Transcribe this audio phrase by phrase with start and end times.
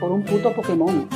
[0.00, 1.08] por un puto Pokémon.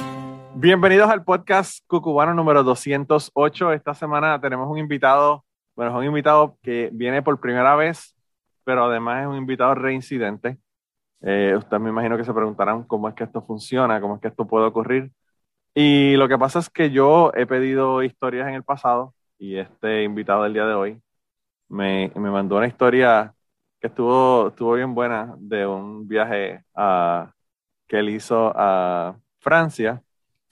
[0.55, 3.73] Bienvenidos al podcast Cucubano número 208.
[3.73, 5.45] Esta semana tenemos un invitado,
[5.75, 8.17] bueno, es un invitado que viene por primera vez,
[8.65, 10.59] pero además es un invitado reincidente.
[11.23, 14.29] Eh, ustedes me imagino que se preguntarán cómo es que esto funciona, cómo es que
[14.29, 15.11] esto puede ocurrir.
[15.75, 20.05] Y lo que pasa es que yo he pedido historias en el pasado y este
[20.05, 21.03] invitado del día de hoy
[21.69, 23.35] me, me mandó una historia
[23.81, 27.33] que estuvo, estuvo bien buena de un viaje a,
[27.89, 30.03] que él hizo a Francia,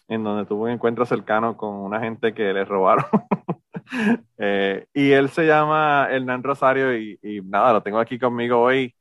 [0.09, 3.07] en donde tuvo un encuentro cercano con una gente que le robaron.
[4.37, 8.93] Eh, y él se llama Hernán Rosario y, y, nada, lo tengo aquí conmigo hoy.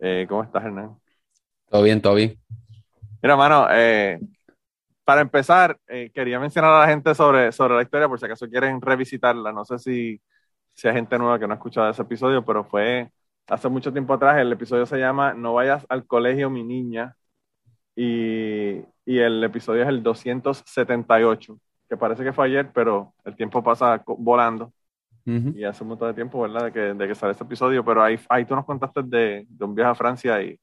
[0.00, 0.96] Eh, ¿Cómo estás, Hernán?
[1.68, 2.40] Todo bien, todo bien.
[3.22, 4.18] Mira, mano, eh,
[5.04, 8.48] para empezar, eh, quería mencionar a la gente sobre, sobre la historia, por si acaso
[8.48, 9.52] quieren revisitarla.
[9.52, 10.22] No sé si,
[10.74, 13.10] si hay gente nueva que no ha escuchado ese episodio, pero fue
[13.48, 14.38] hace mucho tiempo atrás.
[14.38, 17.16] El episodio se llama No vayas al colegio, mi niña.
[17.96, 23.62] Y, y el episodio es el 278, que parece que fue ayer, pero el tiempo
[23.62, 24.72] pasa volando.
[25.26, 26.64] Y hace un montón de tiempo, ¿verdad?
[26.64, 29.64] De que, de que sale este episodio, pero ahí, ahí tú nos contaste de, de
[29.64, 30.58] un viaje a Francia y,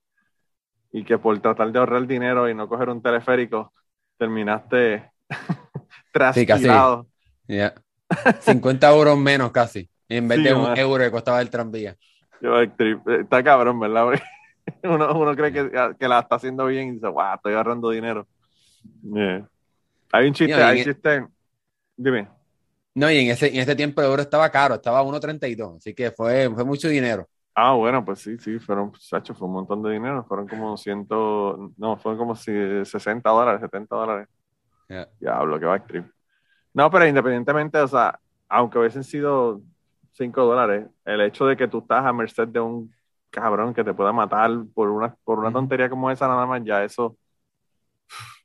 [0.91, 3.73] y que por tratar de ahorrar dinero y no coger un teleférico,
[4.17, 5.11] terminaste
[6.11, 7.07] trasquilado.
[7.47, 7.55] Sí,
[8.39, 11.95] 50 euros menos casi, en vez de un euro que costaba el tranvía.
[13.21, 14.19] Está cabrón, ¿verdad?
[14.83, 18.27] Uno, uno cree que, que, la está haciendo bien y dice, wow, estoy ahorrando dinero.
[20.11, 21.27] Hay un chiste, hay un chiste.
[21.95, 22.27] Dime.
[22.95, 25.93] No, y en ese, en ese tiempo el euro estaba caro, estaba a 1.32, así
[25.93, 27.27] que fue, fue mucho dinero.
[27.53, 31.73] Ah, bueno, pues sí, sí, fueron, Sacho, fue un montón de dinero, fueron como ciento,
[31.77, 34.27] no, fueron como 60 dólares, 70 dólares.
[34.89, 35.83] Ya Diablo, que va a
[36.73, 39.61] No, pero independientemente, o sea, aunque hubiesen sido
[40.13, 42.91] 5 dólares, el hecho de que tú estás a merced de un
[43.29, 46.83] cabrón que te pueda matar por una, por una tontería como esa nada más, ya
[46.83, 47.17] eso,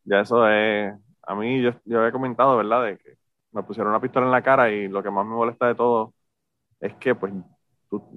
[0.04, 2.84] ya eso es, a mí yo, yo había comentado, ¿verdad?
[2.84, 3.16] De que
[3.52, 6.14] me pusieron una pistola en la cara y lo que más me molesta de todo
[6.80, 7.32] es que pues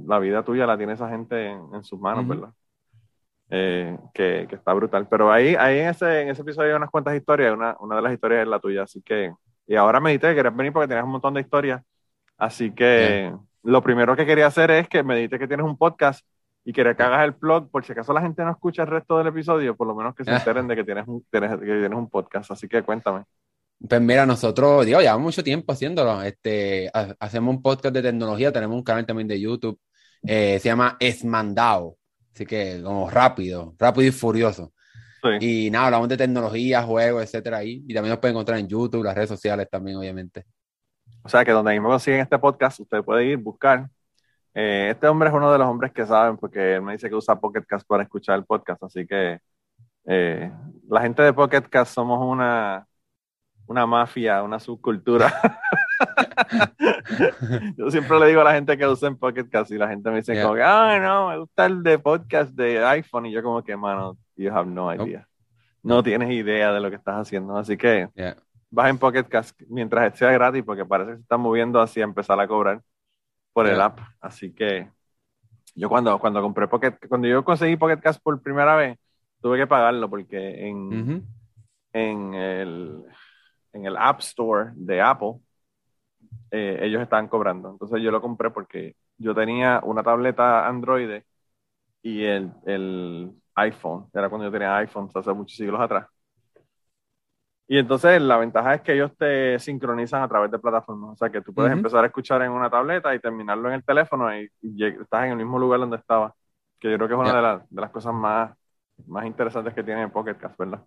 [0.06, 2.50] la vida tuya la tiene esa gente en, sus manos, ¿verdad?
[3.50, 5.08] Eh, que, que, está brutal.
[5.08, 8.02] Pero ahí, ahí en, ese, en ese episodio hay unas cuantas historias, una, una de
[8.02, 9.34] las historias es la tuya, así que,
[9.68, 11.84] y ahora me dijiste que querías venir porque tenías un montón de historias,
[12.38, 13.34] así que
[13.64, 16.26] lo primero que quería hacer es que me dijiste que tienes un podcast
[16.66, 19.28] y que hagas el blog, por si acaso la gente no escucha el resto del
[19.28, 22.10] episodio, por lo menos que se enteren de que tienes un, tienes, que tienes un
[22.10, 23.24] podcast, así que cuéntame.
[23.88, 26.24] Pues mira, nosotros, digo, llevamos mucho tiempo haciéndolo.
[26.24, 26.90] Este,
[27.20, 29.80] hacemos un podcast de tecnología, tenemos un canal también de YouTube,
[30.24, 31.98] eh, se llama Esmandao,
[32.34, 34.74] así que como rápido, rápido y furioso.
[35.40, 37.84] Y nada, hablamos de tecnología, juegos, etcétera ahí.
[37.88, 40.46] Y también nos pueden encontrar en YouTube, las redes sociales también, obviamente.
[41.24, 43.90] O sea que donde mismo consiguen este podcast, usted puede ir, buscar.
[44.58, 47.16] Eh, este hombre es uno de los hombres que saben, porque él me dice que
[47.16, 49.42] usa Pocket Cast para escuchar el podcast, así que
[50.06, 50.50] eh,
[50.88, 52.88] la gente de Pocket Cast somos una,
[53.68, 55.34] una mafia, una subcultura.
[57.78, 60.18] Yo siempre le digo a la gente que usen Pocket Cast y la gente me
[60.18, 63.76] dice como, ah, no, me gusta el de podcast de iPhone y yo como que,
[63.76, 65.28] mano, you have no idea.
[65.84, 68.10] No tienes idea de lo que estás haciendo, así que
[68.70, 72.06] vas en Pocket Cast mientras sea gratis porque parece que se está moviendo así a
[72.06, 72.82] empezar a cobrar
[73.56, 74.92] por el app, así que
[75.76, 79.00] yo cuando, cuando compré Pocket, cuando yo conseguí Pocket Cast por primera vez,
[79.42, 81.10] tuve que pagarlo porque en,
[81.94, 83.04] en el
[83.74, 85.36] en el App Store de Apple,
[86.52, 87.72] eh, ellos estaban cobrando.
[87.72, 91.22] Entonces yo lo compré porque yo tenía una tableta Android
[92.04, 94.08] y el, el iPhone.
[94.14, 96.08] Era cuando yo tenía iPhone hace muchos siglos atrás.
[97.68, 101.14] Y entonces la ventaja es que ellos te sincronizan a través de plataformas.
[101.14, 103.84] O sea que tú puedes empezar a escuchar en una tableta y terminarlo en el
[103.84, 106.34] teléfono y, estás en el mismo lugar donde estaba.
[106.80, 108.56] Que yo creo que es una de, de, las cosas más,
[109.08, 110.84] más interesantes que tiene Pocket Cast, ¿verdad?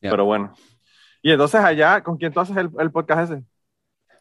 [0.00, 0.52] Pero bueno,
[1.22, 3.42] y entonces allá, ¿con quién tú haces el, el podcast ese?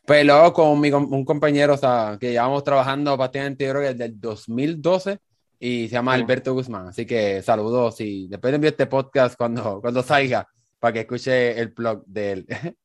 [0.06, 3.94] Pues luego con mi, un compañero, o sea, que llevamos trabajando bastante, yo creo que
[3.94, 5.20] desde el 2012,
[5.60, 6.88] y se llama Alberto Guzmán.
[6.88, 10.48] Así que saludos y después envío este podcast cuando, cuando salga,
[10.80, 12.48] para que escuche el blog de él.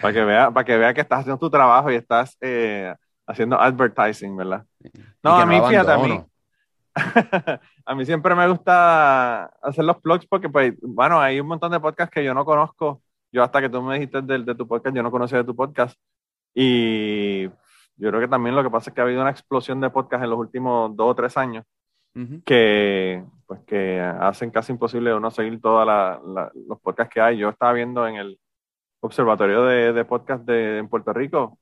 [0.00, 2.94] Para que vea, para que vea que estás haciendo tu trabajo y estás eh,
[3.26, 4.64] haciendo advertising, ¿verdad?
[5.24, 6.24] No, a mí, fíjate, a mí,
[7.84, 11.80] a mí siempre me gusta hacer los blogs porque, pues, bueno, hay un montón de
[11.80, 13.02] podcasts que yo no conozco.
[13.32, 15.56] Yo hasta que tú me dijiste de, de tu podcast, yo no conocía de tu
[15.56, 15.98] podcast.
[16.54, 17.48] Y
[17.96, 20.22] yo creo que también lo que pasa es que ha habido una explosión de podcasts
[20.22, 21.64] en los últimos dos o tres años
[22.44, 25.86] que, pues, que hacen casi imposible uno seguir todos
[26.66, 27.38] los podcasts que hay.
[27.38, 28.40] Yo estaba viendo en el
[29.00, 31.58] observatorio de, de podcast de, en Puerto Rico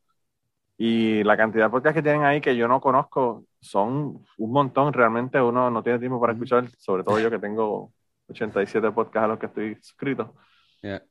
[0.79, 4.93] y la cantidad de podcasts que tienen ahí que yo no conozco son un montón.
[4.93, 7.93] Realmente uno no tiene tiempo para escuchar, sobre todo yo que tengo
[8.29, 10.35] 87 podcasts a los que estoy suscrito.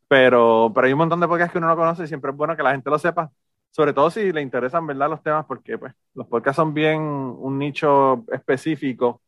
[0.08, 2.56] Pero, pero hay un montón de podcasts que uno no conoce y siempre es bueno
[2.56, 3.32] que la gente lo sepa
[3.76, 5.10] sobre todo si le interesan, ¿verdad?
[5.10, 9.22] Los temas, porque pues, los podcasts son bien un nicho específico.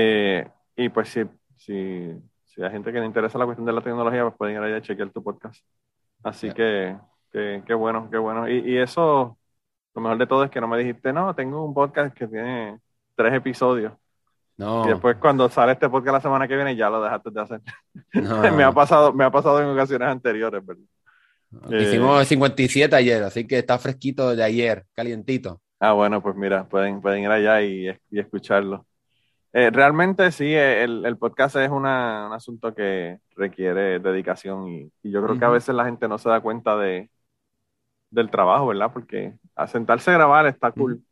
[0.00, 1.24] Eh, y pues si,
[1.56, 2.12] si,
[2.44, 4.76] si, hay gente que le interesa la cuestión de la tecnología, pues pueden ir allá
[4.76, 5.60] a chequear tu podcast.
[6.22, 6.96] Así que,
[7.32, 8.48] qué bueno, qué bueno.
[8.48, 9.36] Y, y, eso,
[9.96, 12.78] lo mejor de todo es que no me dijiste, no, tengo un podcast que tiene
[13.16, 13.92] tres episodios.
[14.56, 14.84] No.
[14.84, 17.60] Y después cuando sale este podcast la semana que viene ya lo dejaste de hacer.
[18.56, 21.80] me, ha pasado, me ha pasado en ocasiones anteriores, ¿verdad?
[21.80, 25.60] Hicimos 57 ayer, así que está fresquito de ayer, calientito.
[25.80, 28.86] Ah, bueno, pues mira, pueden, pueden ir allá y, y escucharlo.
[29.52, 35.10] Eh, realmente sí, el, el podcast es una, un asunto que requiere dedicación y, y
[35.10, 37.10] yo creo que a veces la gente no se da cuenta de,
[38.10, 38.92] del trabajo, ¿verdad?
[38.92, 41.02] Porque a sentarse a grabar está cool,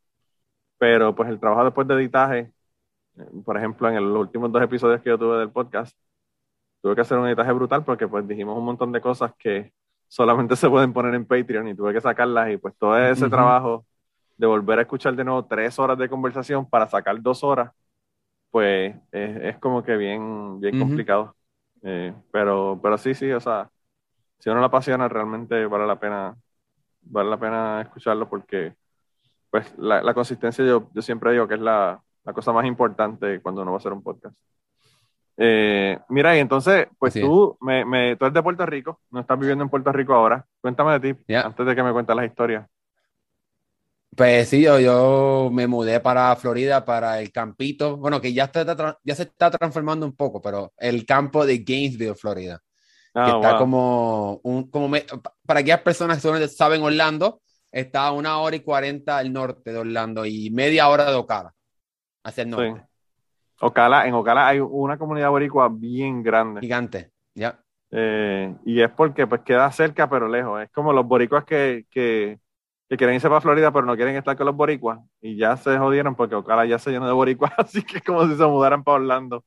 [0.78, 2.52] pero pues el trabajo después de editaje,
[3.18, 5.96] eh, por ejemplo, en los últimos dos episodios que yo tuve del podcast,
[6.82, 9.72] tuve que hacer un editaje brutal porque pues dijimos un montón de cosas que
[10.08, 13.86] solamente se pueden poner en Patreon y tuve que sacarlas y pues todo ese trabajo
[14.36, 17.72] de volver a escuchar de nuevo tres horas de conversación para sacar dos horas,
[18.50, 21.34] pues es, como que bien, bien complicado.
[21.82, 23.70] Eh, pero, pero sí, sí, o sea,
[24.38, 26.36] si uno la apasiona realmente vale la pena,
[27.02, 28.74] vale la pena escucharlo porque
[29.50, 33.62] pues la, consistencia yo, yo siempre digo que es la, la cosa más importante cuando
[33.62, 34.36] uno va a hacer un podcast.
[35.38, 39.38] Eh, mira, y entonces, pues tú, me, me, tú eres de Puerto Rico, no estás
[39.38, 40.44] viviendo en Puerto Rico ahora.
[40.60, 42.66] Cuéntame de ti, antes de que me cuentes las historias.
[44.14, 48.98] Pues sí, yo, yo, me mudé para Florida, para el campito, bueno, que ya, está,
[49.02, 52.60] ya se está transformando un poco, pero el campo de Gainesville, Florida.
[53.12, 54.96] que ah, está como, un, como
[55.44, 59.78] para aquellas personas que saben Orlando, está a una hora y cuarenta al norte de
[59.78, 61.52] Orlando y media hora de Ocala,
[62.24, 62.86] hacia el norte.
[63.60, 66.60] Ocala, en Ocala hay una comunidad boricua bien grande.
[66.60, 67.60] Gigante, ya.
[67.90, 70.62] Eh, y es porque pues queda cerca pero lejos.
[70.62, 72.38] Es como los boricuas que, que,
[72.88, 75.78] que, quieren irse para Florida pero no quieren estar con los boricuas y ya se
[75.78, 78.84] jodieron porque Ocala ya se llenó de boricuas, así que es como si se mudaran
[78.84, 79.44] para Orlando.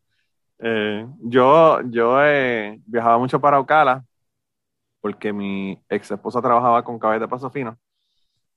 [0.59, 4.03] Eh, yo yo eh, viajaba mucho para Ocala
[5.01, 7.77] porque mi ex esposa trabajaba con cabeza de paso fino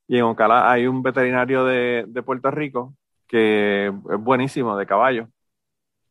[0.08, 2.94] y en Ocala hay un veterinario de, de Puerto Rico
[3.28, 5.28] que es buenísimo de caballo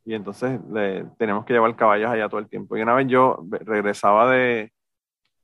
[0.06, 2.76] y entonces le, teníamos que llevar caballos allá todo el tiempo.
[2.78, 4.72] Y una vez yo regresaba de,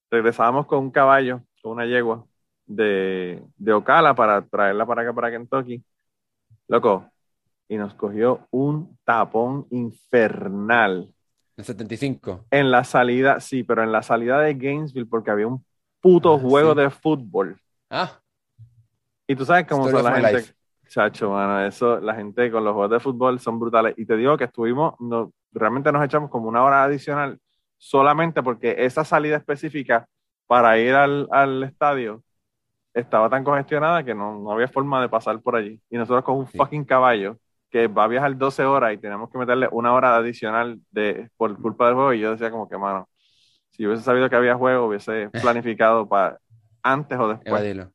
[0.10, 2.26] regresábamos con un caballo, con una yegua
[2.68, 5.84] de, de Ocala para traerla para acá, para Kentucky.
[6.68, 7.10] Loco,
[7.68, 11.14] y nos cogió un tapón infernal.
[11.56, 12.46] ¿En 75?
[12.52, 15.66] En la salida, sí, pero en la salida de Gainesville, porque había un
[16.00, 17.60] puto ah, juego de fútbol.
[17.90, 18.20] Ah.
[19.26, 20.54] Y tú sabes cómo son la gente.
[20.88, 23.94] Chacho, mano, eso, la gente con los juegos de fútbol son brutales.
[23.98, 27.38] Y te digo que estuvimos, no, realmente nos echamos como una hora adicional
[27.78, 30.08] solamente porque esa salida específica
[30.48, 32.24] para ir al, al estadio
[33.00, 35.80] estaba tan congestionada que no, no, había forma de pasar por allí.
[35.90, 37.38] Y nosotros con un fucking caballo
[37.70, 41.56] que va a viajar 12 horas y tenemos que meterle una hora adicional de, por
[41.62, 42.14] culpa del juego.
[42.14, 43.08] Y yo decía como que, mano,
[43.70, 46.40] si hubiese sabido que había juego, hubiese planificado para
[46.82, 47.88] antes o después.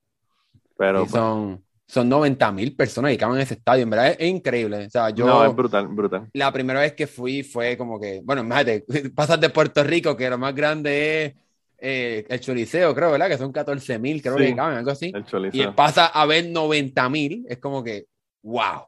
[0.76, 3.82] Pero pues, son, son 90 mil personas que caben en ese estadio.
[3.82, 4.86] En verdad es, increíble.
[4.86, 5.26] O sea, yo.
[5.26, 6.28] No, es brutal, brutal.
[6.32, 8.20] La primera vez que fui fue como que.
[8.24, 11.34] Bueno, imagínate, pasas de Puerto Rico, que lo más grande es
[11.84, 13.26] eh, el Choliseo, creo, ¿verdad?
[13.26, 15.12] Que son 14 mil, creo que caben, algo así.
[15.12, 15.50] El.
[15.52, 18.06] Y pasa a ver 90 mil, es como que.
[18.42, 18.86] ¡Wow!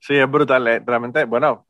[0.00, 0.66] Sí, es brutal.
[0.66, 1.64] Eh, realmente, bueno,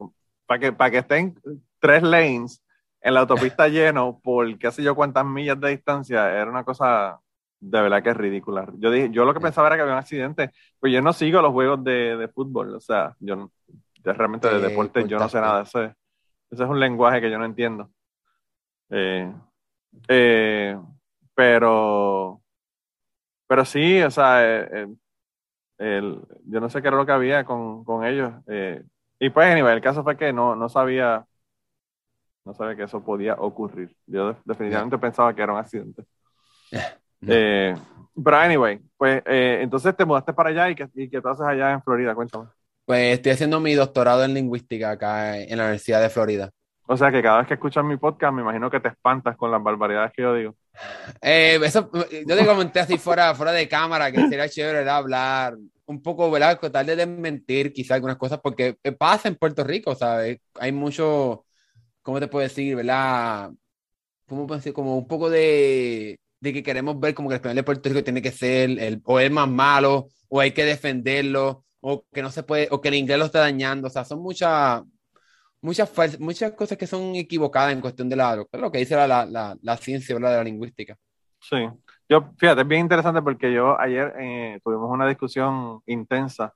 [0.46, 1.38] para que, para que estén
[1.78, 2.64] tres lanes
[3.02, 7.20] en la autopista lleno por qué sé yo cuántas millas de distancia, era una cosa
[7.60, 8.66] de verdad que es ridícula.
[8.78, 10.50] Yo dije, yo lo que pensaba era que había un accidente,
[10.80, 13.50] pues yo no sigo los juegos de, de fútbol, o sea, yo,
[14.02, 15.94] realmente de deporte yo no sé nada, ese,
[16.50, 17.90] ese es un lenguaje que yo no entiendo.
[18.88, 19.30] Eh,
[20.08, 20.78] eh,
[21.34, 22.42] pero,
[23.46, 24.88] pero sí, o sea, eh,
[25.78, 28.32] el, yo no sé qué era lo que había con, con ellos.
[29.18, 31.26] y pues, nivel el caso fue que no, no sabía,
[32.44, 33.94] no sabía que eso podía ocurrir.
[34.06, 36.04] Yo definitivamente pensaba que era un accidente.
[37.26, 37.74] Eh,
[38.24, 41.72] pero anyway, pues eh, entonces te mudaste para allá y qué, y qué haces allá
[41.72, 42.46] en Florida, cuéntame.
[42.84, 46.50] Pues estoy haciendo mi doctorado en lingüística acá en la Universidad de Florida.
[46.90, 49.50] O sea que cada vez que escuchas mi podcast, me imagino que te espantas con
[49.50, 50.54] las barbaridades que yo digo.
[51.20, 55.54] Eh, eso, yo te comenté así fuera, fuera de cámara que sería chévere hablar
[55.84, 56.58] un poco, ¿verdad?
[56.58, 60.38] Tal de desmentir quizás algunas cosas, porque pasa en Puerto Rico, ¿sabes?
[60.54, 61.44] Hay mucho,
[62.00, 63.50] ¿cómo te puedo decir, verdad?
[64.26, 64.72] ¿Cómo puedo decir?
[64.72, 68.04] Como un poco de, de que queremos ver como que el español de Puerto Rico
[68.04, 72.30] tiene que ser el, o el más malo, o hay que defenderlo, o que no
[72.30, 74.82] se puede, o que el inglés lo está dañando, o sea, son muchas
[75.60, 79.56] muchas, muchas cosas que son equivocadas en cuestión de la, lo que dice la, la,
[79.60, 80.96] la, ciencia de la lingüística.
[81.40, 81.68] Sí,
[82.08, 86.54] yo, fíjate, es bien interesante porque yo ayer eh, tuvimos una discusión intensa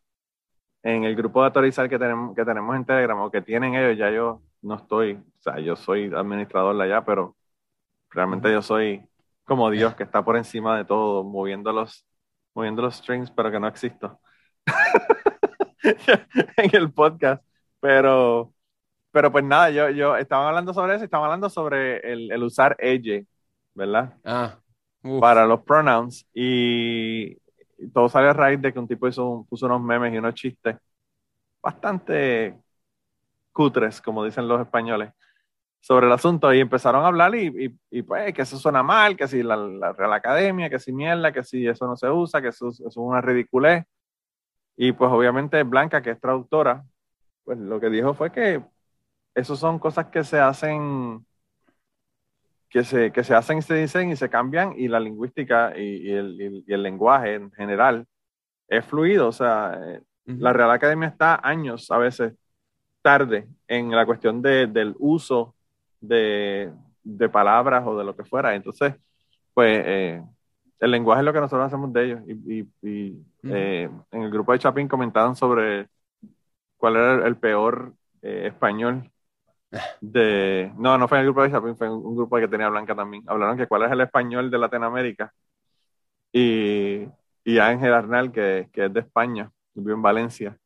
[0.82, 3.97] en el grupo de autorizar que tenemos, que tenemos en Telegram o que tienen ellos,
[3.97, 7.37] ya yo no estoy, o sea, yo soy administrador de allá, pero
[8.11, 9.04] realmente yo soy
[9.44, 12.06] como Dios que está por encima de todo, moviendo los,
[12.54, 14.21] moviendo los strings, pero que no existo
[16.56, 17.44] en el podcast.
[17.80, 18.52] Pero,
[19.12, 22.76] pero pues nada, yo, yo estaba hablando sobre eso, estaba hablando sobre el, el usar
[22.81, 23.23] ella,
[23.75, 24.14] ¿verdad?
[24.25, 24.59] Ah,
[25.21, 27.37] para los pronouns y,
[27.92, 30.76] todo sale a raíz de que un tipo hizo, puso unos memes y unos chistes
[31.61, 32.57] bastante
[33.52, 35.12] cutres, como dicen los españoles,
[35.81, 39.28] sobre el asunto y empezaron a hablar y, y, pues que eso suena mal, que
[39.28, 42.49] si la, la, Real Academia, que si mierda, que si eso no se usa, que
[42.49, 43.85] eso, eso es una ridiculez.
[44.76, 46.85] Y pues obviamente Blanca, que es traductora,
[47.45, 48.62] pues lo que dijo fue que
[49.34, 51.24] eso son cosas que se hacen,
[52.68, 56.10] que se, que se hacen y se dicen y se cambian y la lingüística y,
[56.10, 58.06] el, y el, lenguaje en general
[58.68, 59.28] es fluido.
[59.28, 62.34] O sea, eh, la Real Academia está años a veces
[63.02, 65.54] tarde en la cuestión de, del uso
[66.00, 66.72] de,
[67.02, 68.54] de, palabras o de lo que fuera.
[68.54, 68.94] Entonces,
[69.54, 70.22] pues eh,
[70.80, 72.20] el lenguaje es lo que nosotros hacemos de ellos.
[72.26, 75.88] Y, y, eh, en el grupo de Chapin comentaron sobre
[76.76, 79.12] cuál era el peor español
[80.00, 80.72] de...
[80.76, 82.94] No, no fue en el grupo de Chapin, fue en un grupo que tenía Blanca
[82.94, 83.24] también.
[83.26, 85.32] Hablaron que cuál es el español de Latinoamérica.
[86.32, 87.06] Y,
[87.44, 90.56] y Ángel Arnal, que, que es de España, vivió en Valencia,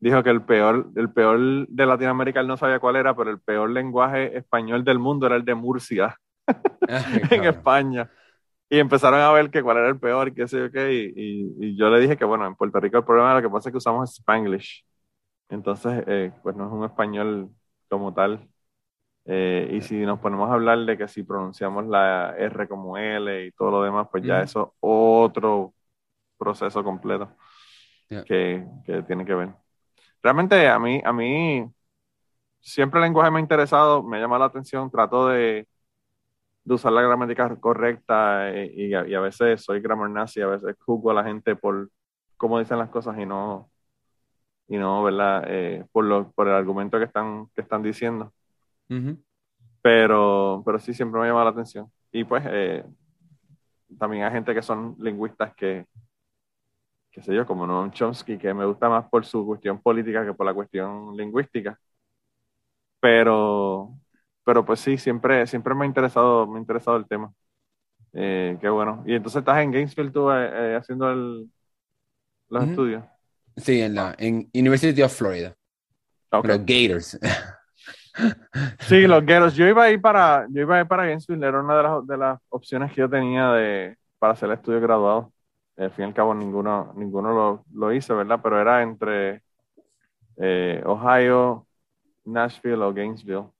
[0.00, 3.40] dijo que el peor, el peor de Latinoamérica, él no sabía cuál era, pero el
[3.40, 6.16] peor lenguaje español del mundo era el de Murcia,
[7.30, 8.10] en España.
[8.68, 11.76] Y empezaron a ver que cuál era el peor, qué sé yo qué, y, y,
[11.76, 13.78] yo le dije que, bueno, en Puerto Rico el problema lo que pasa es que
[13.78, 14.84] usamos Spanglish.
[15.48, 17.50] Entonces, eh, pues no es un español
[17.94, 18.48] como tal.
[19.26, 23.46] Eh, y si nos ponemos a hablar de que si pronunciamos la R como L
[23.46, 25.74] y todo lo demás, pues ya eso es otro
[26.36, 27.34] proceso completo
[28.08, 29.54] que, que, tiene que ver.
[30.22, 31.64] Realmente a mí, a mí
[32.60, 35.66] siempre el lenguaje me ha interesado, me llama la atención, trato de,
[36.64, 40.76] de usar la gramática correcta eh, y, y, a, veces soy grammar nazi, a veces
[40.80, 41.90] juzgo a la gente por
[42.36, 43.70] cómo dicen las cosas y no,
[44.68, 45.44] y no, ¿verdad?
[45.48, 48.32] Eh, por, lo, por el argumento que están, que están diciendo.
[49.82, 51.90] pero, pero sí, siempre me llama la atención.
[52.12, 52.84] Y pues eh,
[53.98, 55.86] también hay gente que son lingüistas que,
[57.10, 60.34] qué sé yo, como Noam Chomsky, que me gusta más por su cuestión política que
[60.34, 61.78] por la cuestión lingüística.
[63.00, 63.90] Pero,
[64.44, 67.32] pero pues sí, siempre, siempre me ha interesado, me ha interesado el tema.
[68.12, 69.02] Eh, qué bueno.
[69.06, 71.50] Y entonces estás en Gainesville tú haciendo el,
[72.48, 73.04] los estudios.
[73.56, 75.54] Sí, en la en University of Florida.
[76.30, 77.18] Los Gators.
[78.80, 79.54] sí, los Gators.
[79.54, 82.06] Yo iba a ir para, yo iba a ir para Gainesville, era una de las,
[82.06, 85.32] de las opciones que yo tenía de, para hacer el estudio graduado.
[85.76, 88.40] Al fin y al cabo, ninguno, ninguno lo, lo hice, ¿verdad?
[88.42, 89.42] Pero era entre
[90.36, 91.66] eh, Ohio,
[92.24, 93.50] Nashville o Gainesville.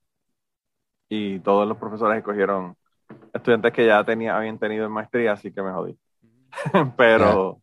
[1.08, 2.76] Y todos los profesores escogieron
[3.32, 5.96] estudiantes que ya tenía, habían tenido en maestría, así que me jodí.
[6.96, 7.60] Pero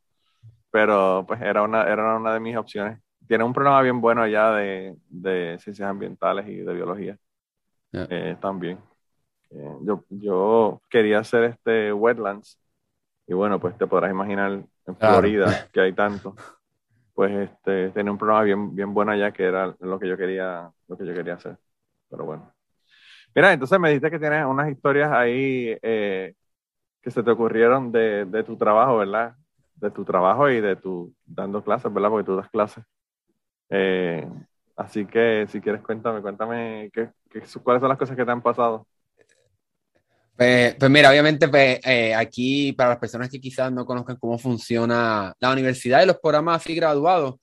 [0.72, 3.00] pero pues era una, era una de mis opciones.
[3.28, 7.18] Tiene un programa bien bueno allá de, de ciencias ambientales y de biología
[7.94, 8.80] eh, también.
[9.52, 12.60] Eh, yo, yo quería hacer este wetlands
[13.28, 16.36] y bueno, pues te podrás imaginar en Florida que hay tanto.
[17.14, 20.72] Pues este, tenía un programa bien, bien bueno allá que era lo que yo quería,
[20.88, 21.58] lo que yo quería hacer.
[22.10, 22.52] Pero bueno.
[23.36, 26.34] Mira, entonces me dijiste que tienes unas historias ahí eh,
[27.02, 29.36] que se te ocurrieron de, de tu trabajo, ¿verdad?
[29.82, 32.10] De tu trabajo y de tu dando clases, ¿verdad?
[32.10, 32.84] Porque tú das clases.
[33.70, 34.28] Eh,
[34.76, 38.42] así que si quieres cuéntame, cuéntame qué, qué, cuáles son las cosas que te han
[38.42, 38.88] pasado.
[40.38, 44.38] Pues, pues mira, obviamente pues, eh, aquí para las personas que quizás no conozcan cómo
[44.38, 47.36] funciona la universidad y los programas así graduados,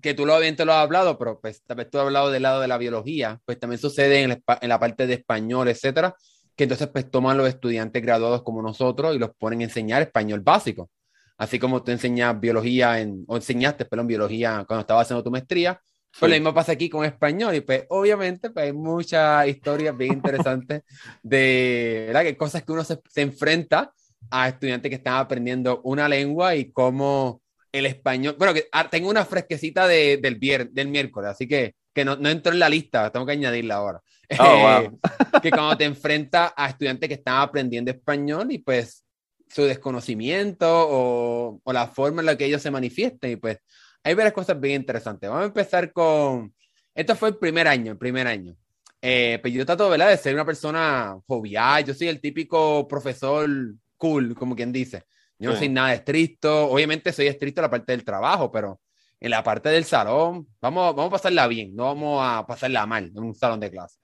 [0.00, 2.42] que tú lo obviamente lo has hablado, pero pues tal vez tú has hablado del
[2.42, 6.14] lado de la biología, pues también sucede en, en la parte de español, etcétera,
[6.56, 10.40] que entonces pues toman los estudiantes graduados como nosotros y los ponen a enseñar español
[10.40, 10.90] básico.
[11.36, 15.80] Así como tú enseñas biología en, o enseñaste, perdón, biología cuando estabas haciendo tu maestría,
[16.18, 20.12] pues lo mismo pasa aquí con español y pues obviamente pues, hay muchas historias bien
[20.12, 20.82] interesantes
[21.22, 22.22] de ¿verdad?
[22.22, 23.92] Que cosas que uno se, se, enfrenta
[24.30, 29.10] a estudiantes que están aprendiendo una lengua y cómo el español, bueno, que ah, tengo
[29.10, 32.68] una fresquecita de, del, vier, del miércoles, así que, que no, no entró en la
[32.68, 34.00] lista, tengo que añadirla ahora.
[34.38, 34.82] Oh,
[35.42, 39.03] que cuando te enfrentas a estudiantes que están aprendiendo español y pues
[39.48, 43.58] su desconocimiento o, o, la forma en la que ellos se manifiesten y pues
[44.02, 45.28] hay varias cosas bien interesantes.
[45.28, 46.54] Vamos a empezar con,
[46.94, 48.56] esto fue el primer año, el primer año.
[49.00, 50.08] Eh, pues yo trato ¿verdad?
[50.08, 53.48] de ser una persona jovial, yo soy el típico profesor
[53.96, 55.04] cool, como quien dice.
[55.38, 58.80] Yo no soy nada estricto, obviamente soy estricto en la parte del trabajo, pero
[59.20, 63.12] en la parte del salón, vamos, vamos a pasarla bien, no vamos a pasarla mal
[63.14, 63.98] en un salón de clase.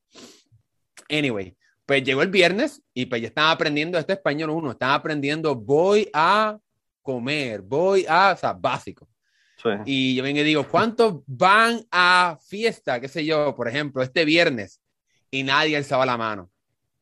[1.09, 1.57] Anyway,
[1.91, 6.09] pues llegó el viernes y pues ya están aprendiendo este español uno, están aprendiendo voy
[6.13, 6.57] a
[7.03, 9.09] comer, voy a, o sea, básico.
[9.85, 14.25] Y yo vengo y digo, ¿cuántos van a fiesta, qué sé yo, por ejemplo, este
[14.25, 14.81] viernes?
[15.33, 16.53] Y nadie alzaba la mano.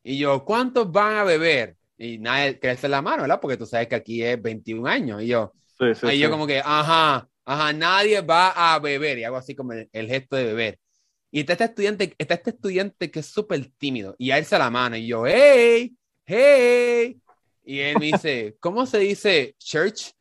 [0.02, 1.76] Y yo, ¿cuántos van a beber?
[1.99, 3.40] Y nadie crece la mano, ¿verdad?
[3.42, 5.21] Porque tú sabes que aquí es 21 años.
[5.21, 5.52] Y yo,
[6.11, 9.18] y yo como que, ajá, ajá, nadie va a beber.
[9.18, 10.78] Y hago así como el, gesto de beber.
[11.30, 14.97] Y está este estudiante, está este estudiante que es súper tímido y alza la mano.
[14.97, 15.94] Y yo, hey,
[16.25, 17.20] hey.
[17.64, 20.12] Y él me dice, ¿cómo se dice church?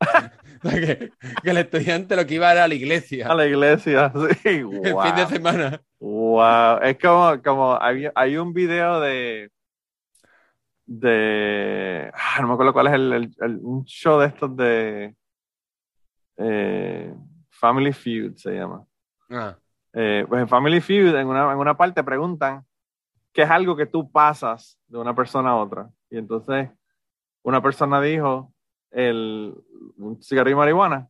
[0.62, 1.12] que,
[1.44, 3.28] el estudiante lo que iba era a la iglesia.
[3.28, 4.48] A la iglesia, sí.
[4.48, 5.82] El fin de semana.
[5.98, 6.78] Wow.
[6.82, 9.50] Es como, como hay, hay un video de.
[10.84, 12.10] de.
[12.12, 15.14] Ah, no me acuerdo cuál es el, el, un show de estos de.
[16.36, 17.14] Eh,
[17.50, 18.84] Family Feud se llama.
[19.30, 19.56] Ah.
[19.94, 22.64] Eh, pues en Family Feud, en una, en una parte preguntan
[23.32, 25.90] qué es algo que tú pasas de una persona a otra.
[26.10, 26.70] Y entonces
[27.42, 28.52] una persona dijo
[28.90, 29.54] el,
[29.96, 31.08] un cigarrillo de marihuana.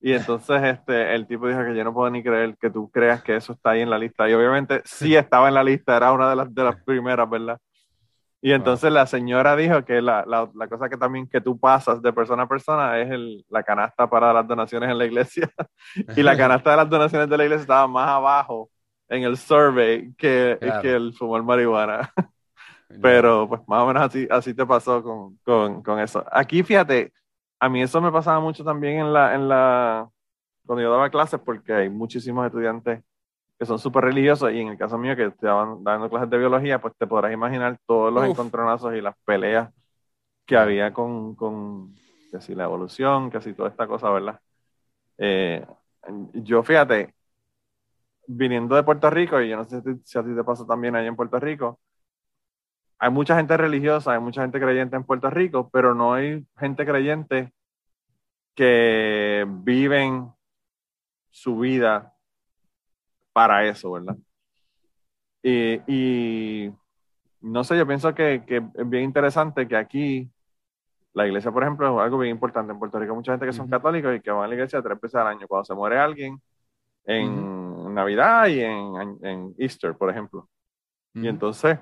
[0.00, 3.22] Y entonces este, el tipo dijo que yo no puedo ni creer que tú creas
[3.22, 4.28] que eso está ahí en la lista.
[4.28, 7.58] Y obviamente sí estaba en la lista, era una de las, de las primeras, ¿verdad?
[8.40, 12.00] Y entonces la señora dijo que la, la, la, cosa que también que tú pasas
[12.00, 15.50] de persona a persona es el, la canasta para las donaciones en la iglesia.
[16.16, 18.70] y la canasta de las donaciones de la iglesia estaba más abajo
[19.08, 22.12] en el survey que, que el fumar marihuana.
[23.02, 26.24] Pero pues más o menos así, así te pasó con, con, con eso.
[26.30, 27.12] Aquí fíjate,
[27.58, 30.08] a mí eso me pasaba mucho también en la, en la,
[30.64, 33.02] cuando yo daba clases, porque hay muchísimos estudiantes
[33.58, 36.80] que son súper religiosos, y en el caso mío, que estaban dando clases de biología,
[36.80, 39.70] pues te podrás imaginar todos los encontronazos y las peleas
[40.46, 41.94] que había con, con
[42.30, 44.40] que si la evolución, que si toda esta cosa, ¿verdad?
[45.18, 45.66] Eh,
[46.34, 47.14] yo, fíjate,
[48.28, 51.08] viniendo de Puerto Rico, y yo no sé si a ti te pasó también allá
[51.08, 51.80] en Puerto Rico,
[53.00, 56.86] hay mucha gente religiosa, hay mucha gente creyente en Puerto Rico, pero no hay gente
[56.86, 57.52] creyente
[58.54, 60.32] que viven
[61.30, 62.14] su vida
[63.38, 64.16] para eso, ¿verdad?
[65.44, 66.72] Y,
[67.40, 70.28] no sé, yo pienso que, es bien interesante que aquí
[71.12, 72.72] la iglesia, por ejemplo, es algo bien importante.
[72.72, 74.82] En Puerto Rico hay mucha gente que son católicos y que van a la iglesia
[74.82, 75.46] tres veces al año.
[75.46, 76.42] Cuando se muere alguien,
[77.04, 80.48] en Navidad y en, Easter, por ejemplo.
[81.14, 81.78] Y entonces,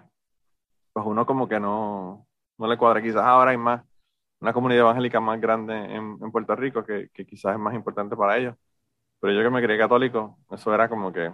[0.93, 2.27] pues uno como que no,
[2.59, 3.01] no le cuadra.
[3.01, 3.83] Quizás ahora hay más,
[4.41, 8.15] una comunidad evangélica más grande en, en Puerto Rico que, que, quizás es más importante
[8.15, 8.57] para ellos.
[9.21, 11.33] Pero yo que me creí católico, eso era como que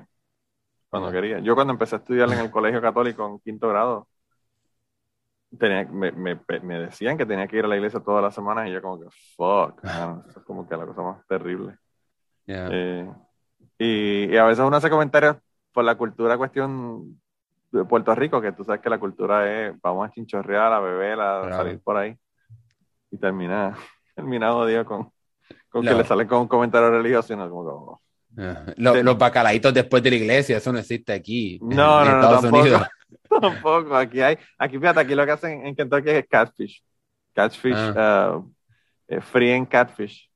[0.93, 1.39] cuando quería.
[1.39, 4.07] Yo cuando empecé a estudiar en el colegio católico en quinto grado,
[5.59, 8.69] tenía, me, me, me, decían que tenía que ir a la iglesia todas las semanas
[8.69, 11.79] y yo como que, fuck, eso es como que la cosa más terrible.
[12.47, 13.11] Eh,
[13.79, 15.39] y, y, a veces uno hace comentarios
[15.73, 17.19] por la cultura cuestión
[17.71, 21.19] de Puerto Rico, que tú sabes que la cultura es, vamos a chinchorrear, a beber,
[21.19, 22.15] a salir por ahí.
[23.11, 23.75] Y termina,
[24.15, 25.11] termina odio con,
[25.71, 27.49] con que le salen con un comentario religioso, ¿no?
[27.49, 28.03] Como, como
[28.77, 31.59] los, bacalaitos después de la iglesia, eso no existe aquí.
[31.63, 32.87] No, no, no, tampoco,
[33.41, 33.97] tampoco.
[33.97, 36.83] Aquí hay, aquí fíjate, aquí lo que hacen en Kentucky es catfish.
[37.35, 38.39] Catfish, ah.
[38.39, 38.53] uh,
[39.09, 40.31] eh, fríen catfish.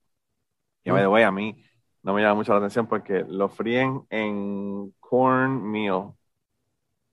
[0.84, 1.66] Y me voy a mí
[2.06, 6.12] no me llama mucho la atención porque lo fríen en cornmeal.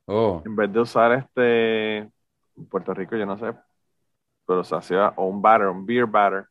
[0.06, 0.44] Oh.
[0.46, 3.56] En vez de usar este, en Puerto Rico yo no sé,
[4.46, 6.46] pero se hacía o un batter, un beer batter,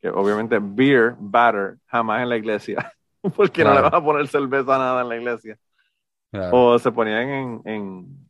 [0.00, 2.92] que obviamente beer batter jamás en la iglesia,
[3.36, 5.58] porque no le vas a poner cerveza a nada en la iglesia.
[6.52, 8.28] O se ponían en, en,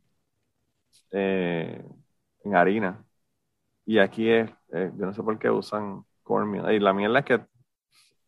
[1.11, 1.83] eh,
[2.43, 3.03] en harina.
[3.85, 6.73] Y aquí es, eh, yo no sé por qué usan cornmeal.
[6.73, 7.41] Y la mierda es que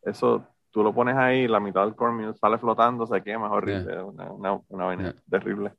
[0.04, 4.32] eso tú lo pones ahí, la mitad del cornmeal sale flotando, se quema, horrible, una,
[4.32, 5.74] una, una vaina terrible.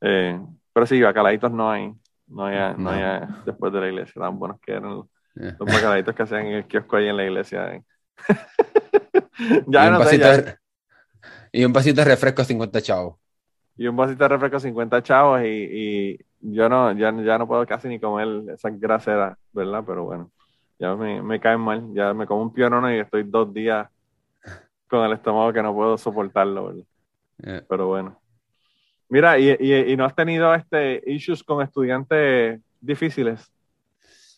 [0.00, 0.40] Eh,
[0.72, 1.92] pero sí, bacalaitos no hay,
[2.26, 5.02] no hay, no hay después de la iglesia, tan buenos que eran
[5.34, 7.82] Los bacalaitos que hacían en el kiosco ahí en la iglesia.
[9.66, 10.58] ya y no sé, ya.
[11.52, 13.16] y un vasito de refresco 50 chavos.
[13.76, 17.66] Y un vasito de refresco 50 chavos y, y yo no, ya, ya no puedo
[17.66, 19.84] casi ni comer esa grasera, ¿verdad?
[19.86, 20.30] Pero bueno,
[20.78, 21.92] ya me, me caen mal.
[21.92, 23.88] Ya me como un pionono y estoy dos días
[24.88, 26.84] con el estómago que no puedo soportarlo, ¿verdad?
[27.42, 27.62] Eh.
[27.68, 28.20] Pero bueno.
[29.08, 33.52] Mira, y, y, no has tenido este issues con estudiantes difíciles.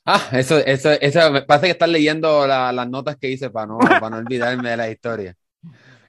[0.04, 3.78] Ah, eso, eso, eso, me parece que estás leyendo las notas que hice para no,
[3.78, 5.36] para no olvidarme de la historia.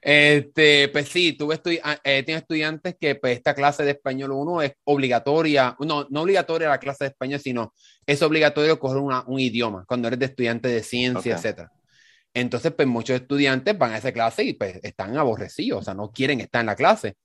[0.02, 4.32] Este, pues sí, tuve estu ah, eh, tengo estudiantes que pues, esta clase de español
[4.32, 7.72] 1 es obligatoria, no, no obligatoria la clase de español, sino
[8.04, 11.70] es obligatorio coger un idioma cuando eres de estudiante de ciencia, etcétera.
[12.34, 16.10] Entonces, pues muchos estudiantes van a esa clase y pues están aborrecidos, o sea, no
[16.10, 17.16] quieren estar en la clase.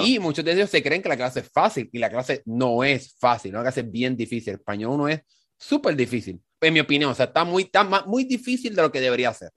[0.00, 2.84] Y muchos de ellos se creen que la clase es fácil y la clase no
[2.84, 4.50] es fácil, la clase es bien difícil.
[4.50, 5.22] El español uno es
[5.58, 9.00] súper difícil, en mi opinión, o sea, está muy, está muy difícil de lo que
[9.00, 9.50] debería ser.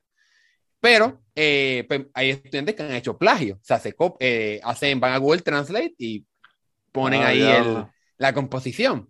[0.79, 5.13] Pero eh, pues, hay estudiantes que han hecho plagio, o sea, se eh, hacen, van
[5.13, 6.25] a Google Translate y
[6.91, 7.85] ponen ah, ahí el,
[8.17, 9.09] la composición.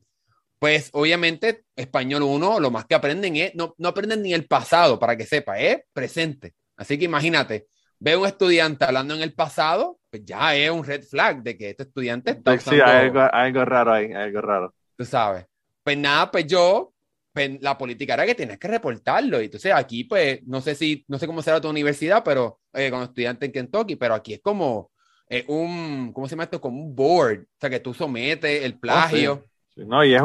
[0.59, 4.99] Pues obviamente, español 1, lo más que aprenden es, no, no aprenden ni el pasado,
[4.99, 6.53] para que sepa, es presente.
[6.77, 7.67] Así que imagínate,
[7.99, 11.69] ve un estudiante hablando en el pasado, pues ya es un red flag de que
[11.69, 14.75] este estudiante está Sí, hay algo, raro ahí, hay algo raro.
[14.97, 15.45] Tú sabes.
[15.83, 16.93] Pues nada, pues yo,
[17.33, 19.41] pues, la política era que tienes que reportarlo.
[19.41, 22.89] Y entonces aquí, pues, no sé si, no sé cómo será tu universidad, pero eh,
[22.91, 24.91] con estudiante en Kentucky, pero aquí es como
[25.27, 26.59] eh, un, ¿cómo se llama esto?
[26.59, 29.45] Como un board, o sea, que tú sometes el oh, plagio.
[29.77, 30.21] No, y es,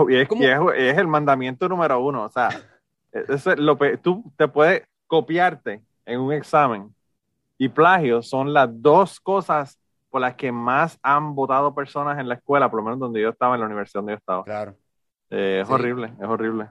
[0.76, 2.24] es, el mandamiento número uno.
[2.24, 2.48] O sea,
[3.12, 6.92] eso lo, tú te puedes copiarte en un examen
[7.58, 9.78] y plagio son las dos cosas
[10.10, 13.30] por las que más han votado personas en la escuela, por lo menos donde yo
[13.30, 14.44] estaba, en la universidad donde yo estaba.
[14.44, 14.76] Claro.
[15.30, 16.68] Eh, es horrible, es horrible.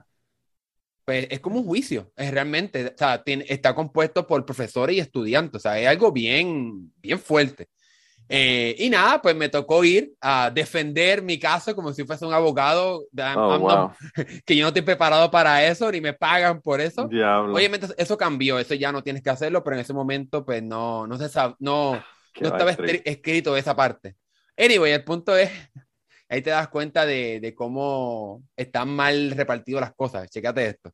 [1.04, 5.56] Pues es como un juicio, es realmente, o sea, está compuesto por profesores y estudiantes,
[5.56, 7.68] o sea, es algo bien, bien fuerte.
[8.28, 12.34] Eh, y nada, pues me tocó ir a defender mi caso como si fuese un
[12.34, 13.04] abogado,
[13.36, 13.92] oh,
[14.44, 17.02] que yo no estoy preparado para eso, ni me pagan por eso.
[17.02, 21.06] Obviamente eso cambió, eso ya no tienes que hacerlo, pero en ese momento pues no,
[21.06, 21.92] no se sabe, no,
[22.40, 24.16] no estaba escrito esa parte.
[24.58, 25.50] Anyway, el punto es,
[26.28, 30.28] ahí te das cuenta de, de cómo están mal repartidas las cosas.
[30.30, 30.92] Chécate esto.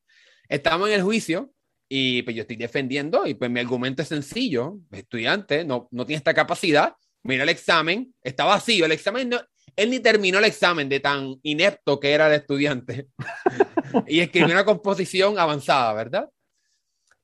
[0.49, 1.53] Estamos en el juicio
[1.89, 4.79] y pues yo estoy defendiendo y pues mi argumento es sencillo.
[4.91, 9.41] Estudiante no, no tiene esta capacidad, mira el examen, está vacío, el examen no,
[9.77, 13.09] él ni terminó el examen de tan inepto que era el estudiante
[14.07, 16.29] y escribió una composición avanzada, ¿verdad?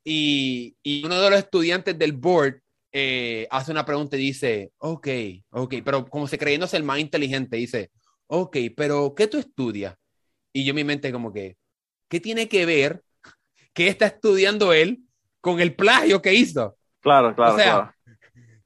[0.05, 5.09] Y, y, uno de los estudiantes del board eh, hace una pregunta y dice, ok,
[5.51, 7.91] ok, pero como se creyéndose el más inteligente, dice,
[8.29, 9.97] ok, pero ¿qué tú estudias?
[10.53, 11.57] Y yo mi mente como que,
[12.09, 13.03] ¿qué tiene que ver
[13.75, 15.01] qué está estudiando él
[15.41, 16.77] con el plagio que hizo?
[17.01, 17.95] Claro, claro, claro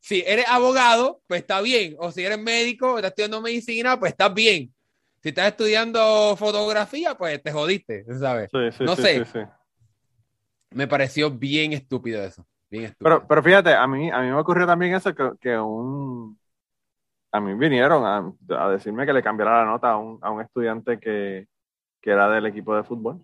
[0.03, 1.95] si eres abogado, pues está bien.
[1.99, 4.75] O si eres médico, estás estudiando medicina, pues estás bien.
[5.23, 8.51] Si estás estudiando fotografía, pues te jodiste, ¿sabes?
[8.81, 9.25] no sé.
[10.71, 12.45] me pareció bien estúpido eso.
[12.69, 16.37] Bien Pero, pero fíjate, a mí, a mí me ocurrió también eso que, un...
[17.33, 20.99] A mí vinieron a, decirme que le cambiara la nota a un, a un estudiante
[21.01, 21.49] que,
[22.01, 23.23] que era del equipo de fútbol.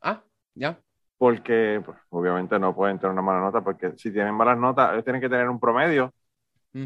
[0.00, 0.22] Ah,
[0.54, 0.78] ya
[1.18, 5.04] porque pues, obviamente no pueden tener una mala nota, porque si tienen malas notas, ellos
[5.04, 6.14] tienen que tener un promedio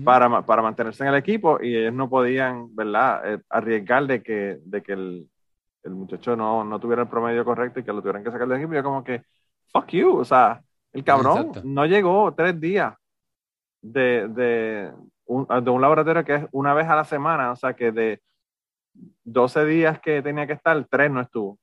[0.04, 4.58] para, para, mantenerse en el equipo y ellos no podían, ¿verdad?, eh, arriesgar de que,
[4.64, 5.28] de que el,
[5.82, 8.58] el muchacho no, no, tuviera el promedio correcto y que lo tuvieran que sacar del
[8.58, 8.72] equipo.
[8.72, 9.22] Y yo como que,
[9.70, 10.62] fuck you, o sea,
[10.94, 12.94] el cabrón no llegó tres días
[13.82, 14.92] de, de,
[15.26, 18.20] un, de un laboratorio que es una vez a la semana, o sea, que de
[19.24, 21.58] 12 días que tenía que estar, tres no estuvo.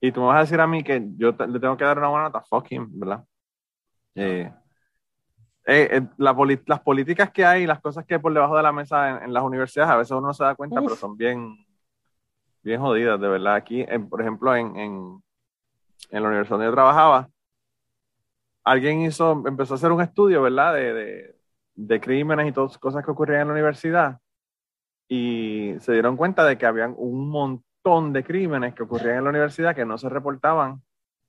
[0.00, 2.08] Y tú me vas a decir a mí que yo le tengo que dar una
[2.08, 3.24] buena nota, fuck him, ¿verdad?
[4.14, 4.52] Eh,
[5.66, 9.24] eh, eh, las políticas que hay, las cosas que hay por debajo de la mesa
[9.24, 11.56] en, las universidades, a veces uno no se da cuenta, pero son bien,
[12.62, 13.54] bien jodidas, de verdad.
[13.54, 15.22] Aquí, por ejemplo, en, en,
[16.10, 17.28] en, la universidad donde yo trabajaba,
[18.64, 20.74] alguien hizo, empezó a hacer un estudio, ¿verdad?
[20.74, 21.36] De, de,
[21.74, 24.18] de crímenes y todas cosas que ocurrían en la universidad.
[25.08, 29.30] Y se dieron cuenta de que habían un montón de crímenes que ocurrían en la
[29.30, 30.82] universidad que no se reportaban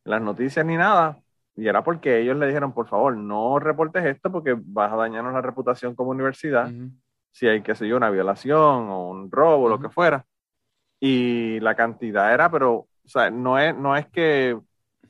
[0.05, 1.19] en las noticias ni nada.
[1.55, 5.33] Y era porque ellos le dijeron, por favor, no reportes esto porque vas a dañarnos
[5.33, 6.71] la reputación como universidad.
[7.31, 10.25] Si hay, qué sé yo, una violación o un robo, lo que fuera.
[10.99, 14.57] Y la cantidad era, pero, o sea, no es, no es que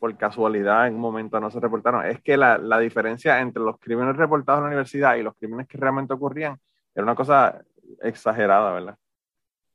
[0.04, 3.80] por casualidad en un momento no se reportaron, es que la, la diferencia entre los
[3.80, 6.60] crímenes reportados en la universidad y los crímenes que realmente ocurrían
[6.94, 7.64] era una cosa
[8.02, 8.98] exagerada, ¿verdad?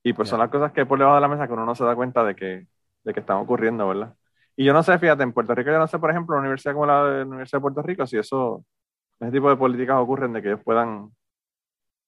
[0.03, 1.75] Y pues son las cosas que hay por debajo de la mesa que uno no
[1.75, 2.67] se da cuenta de que,
[3.05, 4.15] de que están ocurriendo, ¿verdad?
[4.55, 6.75] Y yo no sé, fíjate, en Puerto Rico yo no sé, por ejemplo, una universidad
[6.75, 8.67] como la, Universidad de Puerto Rico, si eso,
[9.21, 11.11] ese tipo de políticas ocurren de que ellos puedan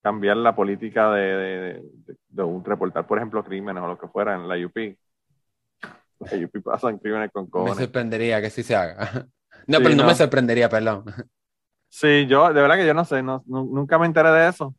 [0.02, 1.82] cambiar la política de,
[2.28, 4.76] de, un reportar, por ejemplo, crímenes o lo que fuera en la UP.
[6.20, 7.76] La UP pasan crímenes con cojones.
[7.76, 9.26] Me sorprendería que sí se haga.
[9.66, 11.04] No, pero no, me sorprendería, perdón.
[11.88, 14.74] Sí, yo, de verdad que yo no sé, no, nunca me enteré de eso.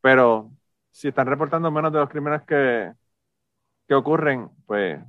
[0.00, 0.52] Pero
[0.90, 2.92] si están reportando menos de los crímenes que,
[3.88, 5.00] que ocurren, pues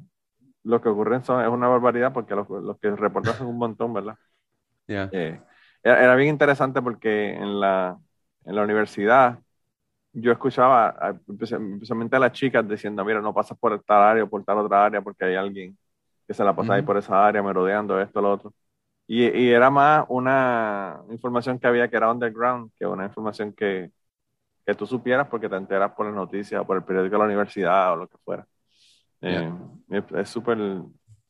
[0.63, 3.93] lo que ocurren son, es una barbaridad porque los, los que reportan son un montón,
[3.93, 4.15] ¿verdad?
[4.87, 5.41] Eh,
[5.83, 7.97] era, bien interesante porque en la,
[8.45, 9.39] en la universidad
[10.15, 10.95] yo escuchaba
[11.27, 14.85] especialmente a las chicas diciendo, mira, no pasas por tal área o por tal otra
[14.85, 15.77] área porque hay alguien
[16.25, 18.53] que se la pasa ahí por esa área merodeando esto, lo otro.
[19.07, 23.91] Y, y, era más una información que había que era underground que una información que,
[24.65, 27.25] que tú supieras porque te enteras por las noticias o por el periódico de la
[27.25, 28.47] universidad o lo que fuera.
[29.21, 29.51] Eh,
[30.15, 30.57] es súper,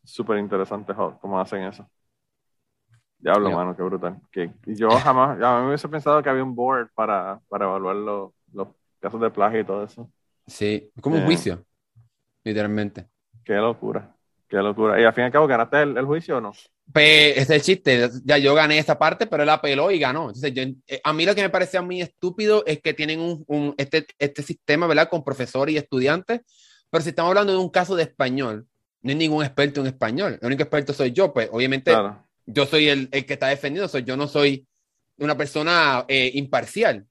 [0.03, 1.89] súper interesante cómo hacen eso.
[3.17, 4.21] Diablo, mano, qué brutal.
[4.31, 8.34] Que, yo jamás, ya me hubiese pensado que había un board para, para evaluar los,
[8.55, 10.09] los casos de plagio y todo eso.
[10.47, 11.65] Sí, como un eh, juicio,
[12.43, 13.07] literalmente.
[13.43, 14.15] Qué locura,
[14.47, 14.99] qué locura.
[14.99, 16.51] ¿Y al fin y al cabo ganaste el, el juicio o no?
[16.91, 20.27] Pues es el chiste, ya yo gané esta parte, pero él apeló y ganó.
[20.27, 23.43] Entonces, yo, eh, a mí lo que me parecía muy estúpido es que tienen un,
[23.47, 25.09] un este, este sistema, ¿verdad?
[25.09, 26.41] Con profesores y estudiantes,
[26.89, 28.67] pero si estamos hablando de un caso de español,
[29.01, 30.37] no hay ningún experto en español.
[30.41, 31.91] El único experto soy yo, pues obviamente
[32.45, 34.67] yo soy el, el, que está defendiendo, soy, yo no soy
[35.17, 37.05] una persona eh, imparcial.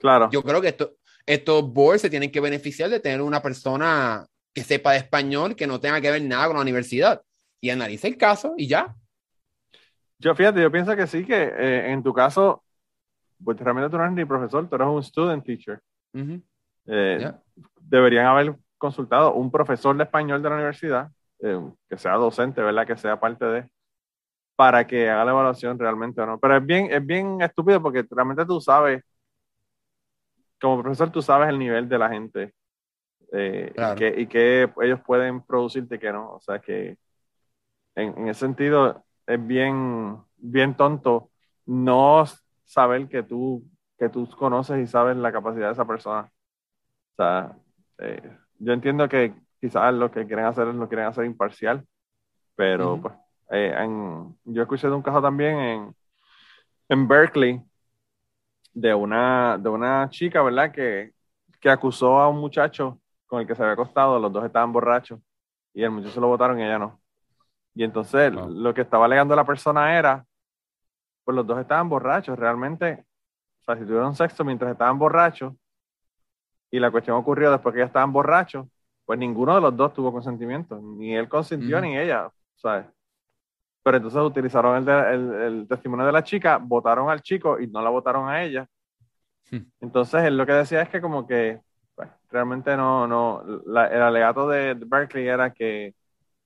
[0.00, 0.28] Claro.
[0.30, 0.96] Yo creo que esto,
[1.26, 5.66] estos boards se tienen que beneficiar de tener una persona que sepa de español, que
[5.66, 7.22] no tenga que ver nada con la universidad
[7.60, 8.94] y analice el caso y ya.
[10.18, 12.62] Yo fíjate, yo pienso que sí, que eh, en tu caso,
[13.42, 15.80] pues realmente tú no eres ni profesor, tú eres un student teacher.
[16.86, 17.32] Eh,
[17.80, 22.86] deberían haber consultado un profesor de español de la universidad, eh, que sea docente, ¿verdad?
[22.86, 23.70] Que sea parte de,
[24.60, 26.38] para que haga la evaluación realmente o no.
[26.38, 29.02] Pero es bien, es bien estúpido porque realmente tú sabes,
[30.60, 32.52] como profesor, tú sabes el nivel de la gente
[33.32, 33.72] eh,
[34.18, 36.34] y, que, ellos pueden producirte y que no.
[36.34, 36.98] O sea que
[37.94, 41.30] en, en ese sentido es bien, bien tonto
[41.64, 42.26] no
[42.66, 43.64] saber que tú,
[43.98, 46.30] que tú conoces y sabes la capacidad de esa persona.
[47.12, 47.56] O sea,
[47.96, 51.82] eh, yo entiendo que quizás lo que quieren hacer es lo quieren hacer imparcial,
[52.54, 53.14] pero pues,
[53.50, 53.74] eh,
[54.44, 55.96] yo escuché de un caso también en,
[56.88, 57.62] en Berkeley
[58.72, 60.72] de una, de una chica, ¿verdad?
[60.72, 61.12] Que,
[61.60, 65.20] que acusó a un muchacho con el que se había acostado, los dos estaban borrachos
[65.72, 67.00] y el muchacho lo votaron y ella no.
[67.74, 70.24] Y entonces lo que estaba alegando la persona era,
[71.24, 73.04] pues los dos estaban borrachos, realmente,
[73.60, 75.54] o sea, si tuvieron sexo mientras estaban borrachos,
[76.72, 78.66] y la cuestión ocurrió después que ya estaban borrachos,
[79.04, 82.86] pues ninguno de los dos tuvo consentimiento, ni él consintió ni ella, ¿sabes?
[83.82, 88.28] Pero entonces utilizaron el, testimonio de la chica, votaron al chico y no la votaron
[88.28, 88.66] a ella.
[89.50, 89.62] Hmm.
[89.80, 91.60] Entonces él lo que decía es que como que
[91.94, 95.94] pues, realmente no, no, el alegato de, Berkeley era que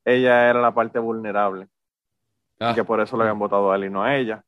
[0.04, 1.68] ella era la parte vulnerable
[2.60, 2.74] y ah.
[2.74, 4.44] que por eso le habían votado a él y no a ella.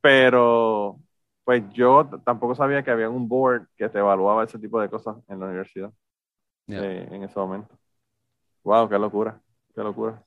[0.00, 0.98] Pero
[1.44, 5.16] pues yo tampoco sabía que había un board que te evaluaba ese tipo de cosas
[5.28, 5.90] en la universidad
[6.66, 7.74] eh, en ese momento.
[8.64, 9.40] Wow, qué locura,
[9.74, 10.22] qué locura.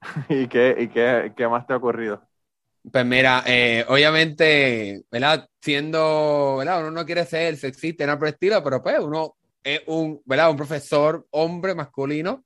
[0.28, 2.22] ¿Y, qué, y qué, qué, más te ha ocurrido?
[2.90, 5.48] Pues mira, eh, obviamente, ¿verdad?
[5.60, 6.80] Siendo, ¿verdad?
[6.80, 10.50] Uno no quiere ser sexista, nada por el estilo, pero pues uno es un, ¿verdad?
[10.50, 12.44] Un profesor hombre masculino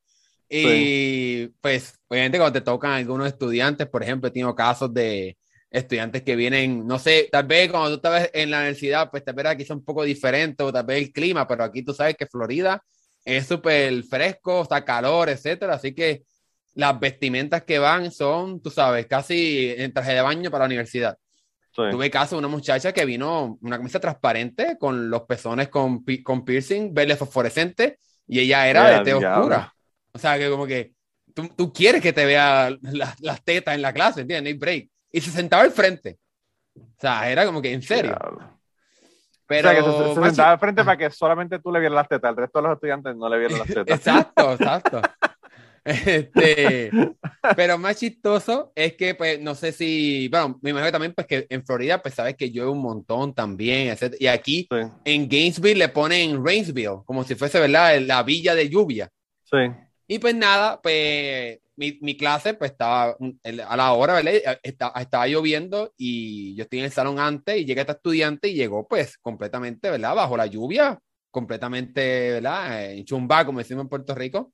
[0.49, 5.37] y pues obviamente cuando te tocan algunos estudiantes, por ejemplo, he tenido casos de,
[5.73, 9.35] estudiantes que vienen, no sé, tal vez cuando tú estabas en la universidad, pues tal
[9.35, 12.15] vez aquí es un poco diferente, o tal vez el clima, pero aquí tú sabes
[12.17, 12.83] que Florida
[13.25, 16.25] es súper fresco, está calor, etcétera, así que
[16.75, 21.19] las vestimentas que van son, tú sabes, casi en traje de baño para la universidad.
[21.75, 26.45] Tuve caso de una muchacha que vino una camisa transparente con los pezones con, con
[26.45, 29.73] piercing, verde fosforescente, y ella era de té oscura.
[30.13, 30.93] O sea, que como que
[31.35, 32.71] tú, tú quieres que te vea
[33.21, 34.59] las tetas en la clase, ¿entiendes?
[34.59, 36.19] break y se sentaba al frente.
[36.75, 38.17] O sea, era como que en serio.
[39.47, 42.09] Pero, o sea, que se, sentaba al frente para que solamente tú le vieras las
[42.09, 43.99] tetas, el resto de los estudiantes no le vieran las tetas.
[43.99, 45.03] exacto, exacto.
[46.07, 46.91] Este,
[47.57, 51.47] pero más chistoso es que, pues, no sé si, bueno, me imagino también, pues, que
[51.51, 54.15] en Florida, pues, sabes que llueve un montón también, etc.
[54.21, 54.69] Y aquí,
[55.05, 59.11] en Gainesville, le ponen Rainsville, como si fuese, ¿verdad?, la villa de lluvia.
[59.43, 59.59] Sí.
[60.07, 63.17] Y pues nada, pues mi, mi, clase pues estaba
[63.69, 64.35] a la hora, ¿verdad?
[64.35, 68.49] Eh, estaba, estaba lloviendo y yo estoy en el salón antes y llega este estudiante
[68.49, 70.15] y llegó pues completamente, ¿verdad?
[70.15, 70.99] Bajo la lluvia,
[71.31, 72.93] completamente, ¿verdad?
[72.93, 74.53] En chumba, como decimos en Puerto Rico.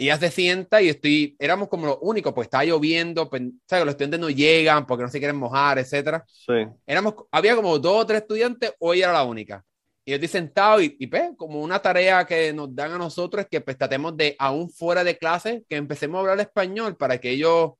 [0.00, 3.84] Y ella se sienta y estoy, éramos como los únicos, pues estaba lloviendo, pues, ¿sabes?
[3.84, 6.24] Los estudiantes no llegan porque no se quieren mojar, etcétera.
[6.26, 6.54] Sí.
[6.86, 9.62] Éramos, había como dos o tres estudiantes, hoy era la única.
[10.02, 13.42] Y yo estoy sentado y, y pues, como una tarea que nos dan a nosotros
[13.42, 17.18] es que pues, tratemos de, aún fuera de clase, que empecemos a hablar español para
[17.18, 17.72] que ellos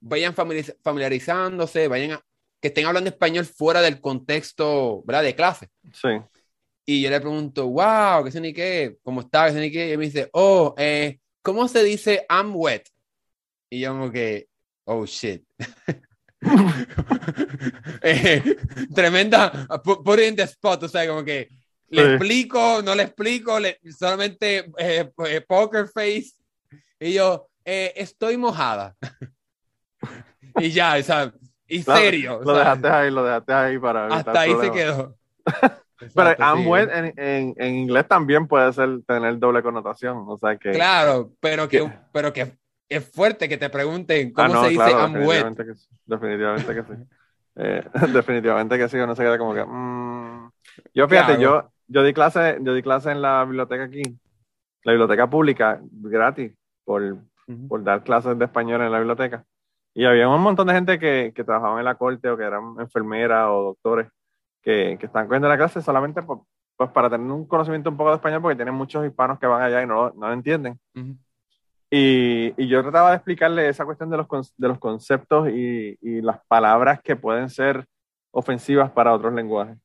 [0.00, 2.22] vayan familiarizándose, vayan a,
[2.62, 5.22] que estén hablando español fuera del contexto, ¿verdad?
[5.22, 5.68] De clase.
[5.92, 6.08] Sí.
[6.86, 8.96] Y yo le pregunto, wow, ¿qué qué?
[9.02, 9.52] ¿Cómo está?
[9.52, 9.92] ¿Qué qué?
[9.92, 12.90] Y me dice, oh, eh, ¿cómo se dice I'm wet?
[13.70, 14.48] Y yo como que,
[14.84, 15.42] oh, shit.
[18.02, 18.56] eh,
[18.94, 21.48] tremenda, put, put, in the spot, o sea, como que
[21.88, 22.08] le sí.
[22.10, 26.32] explico, no le explico, le, solamente eh, eh, poker face.
[27.00, 28.94] Y yo, eh, estoy mojada.
[30.56, 31.32] y ya, o sea,
[31.66, 32.40] y serio.
[32.40, 34.06] Lo, lo dejaste ahí, lo dejaste ahí para.
[34.08, 35.16] Hasta ahí se quedó.
[35.98, 36.66] Pero I'm sí.
[36.66, 40.70] wet en, en, en, inglés también puede ser tener doble connotación, o sea que...
[40.70, 42.56] Claro, pero que, pero que
[42.88, 45.68] es fuerte que te pregunten cómo ah, no, se dice claro, I'm definitivamente wet.
[45.68, 47.02] Que sí, definitivamente que sí.
[47.60, 49.64] Eh, definitivamente que sí, uno se queda como que...
[49.64, 50.48] Mm.
[50.94, 54.02] Yo fíjate, yo, yo, di clase, yo di clase en la biblioteca aquí,
[54.84, 56.52] la biblioteca pública, gratis,
[56.84, 57.68] por, uh -huh.
[57.68, 59.44] por dar clases de español en la biblioteca.
[59.92, 62.76] Y había un montón de gente que, que trabajaban en la corte o que eran
[62.78, 64.06] enfermeras o doctores
[64.62, 66.42] que, que están cogiendo la clase solamente por,
[66.78, 69.62] pues para tener un conocimiento un poco de español, porque tienen muchos hispanos que van
[69.62, 70.78] allá y no, no lo entienden.
[70.94, 71.18] Uh -huh.
[71.90, 76.20] y, y, yo trataba de explicarle esa cuestión de los, de los conceptos y, y,
[76.22, 77.84] las palabras que pueden ser
[78.30, 79.76] ofensivas para otros lenguajes.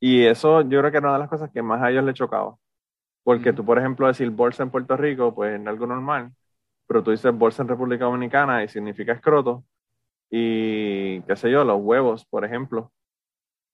[0.00, 2.14] Y eso yo creo que era una de las cosas que más a ellos les
[2.14, 2.56] chocaba.
[3.24, 3.56] Porque uh -huh.
[3.56, 6.32] tú, por ejemplo, decir bolsa en Puerto Rico, pues es algo normal,
[6.86, 9.64] pero tú dices bolsa en República Dominicana y significa escroto.
[10.30, 12.92] Y qué sé yo, los huevos, por ejemplo,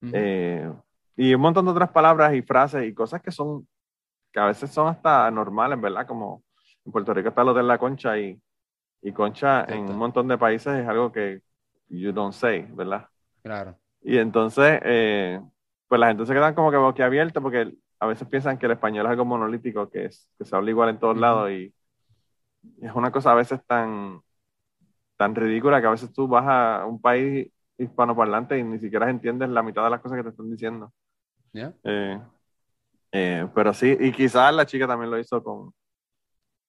[0.02, 0.10] Uh -huh.
[0.14, 0.72] eh,
[1.16, 3.66] y un montón de otras palabras y frases y cosas que son,
[4.32, 6.06] que a veces son hasta normales, ¿verdad?
[6.06, 6.42] Como
[6.84, 8.40] en Puerto Rico está lo de la concha y,
[9.02, 9.74] y concha Exacto.
[9.74, 11.40] en un montón de países es algo que
[11.88, 13.08] you don't say, ¿verdad?
[13.42, 13.76] Claro.
[14.02, 15.40] Y entonces, eh,
[15.88, 19.06] pues la gente se queda como que boquiabierta porque a veces piensan que el español
[19.06, 21.20] es algo monolítico, que, es, que se habla igual en todos uh -huh.
[21.20, 21.74] lados y
[22.82, 24.20] es una cosa a veces tan,
[25.16, 29.48] tan ridícula que a veces tú vas a un país hispanoparlante y ni siquiera entiendes
[29.48, 30.92] la mitad de las cosas que te están diciendo.
[31.52, 31.72] Yeah.
[31.84, 32.20] Eh,
[33.12, 35.72] eh, pero sí, y quizás la chica también lo hizo con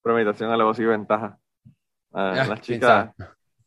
[0.02, 1.38] premeditación, alevosía y ventaja.
[2.12, 3.12] Uh, yeah, las chicas,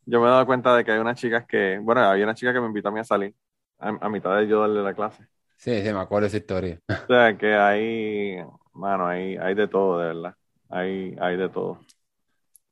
[0.07, 2.53] yo me he dado cuenta de que hay unas chicas que, bueno, había una chica
[2.53, 3.35] que me invitó a mí a salir
[3.79, 5.27] a, a mitad de yo darle la clase.
[5.57, 6.81] Sí, sí, me acuerdo esa historia.
[6.89, 10.35] O sea, que hay, mano, hay, hay de todo, de verdad.
[10.71, 11.81] Hay, hay de todo.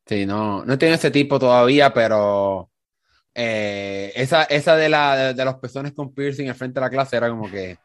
[0.06, 2.70] Sí, no, no tiene ese tipo todavía, pero
[3.34, 6.90] eh, esa, esa de, la, de, de, los pezones con piercing al frente de la
[6.90, 7.78] clase era como que,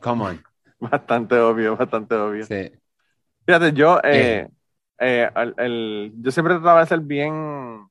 [0.00, 0.44] come on.
[0.80, 2.46] Bastante obvio, bastante obvio.
[2.46, 2.70] Sí.
[3.44, 4.48] Fíjate, yo, eh,
[4.98, 7.86] eh, el, el, yo siempre trataba de ser bien,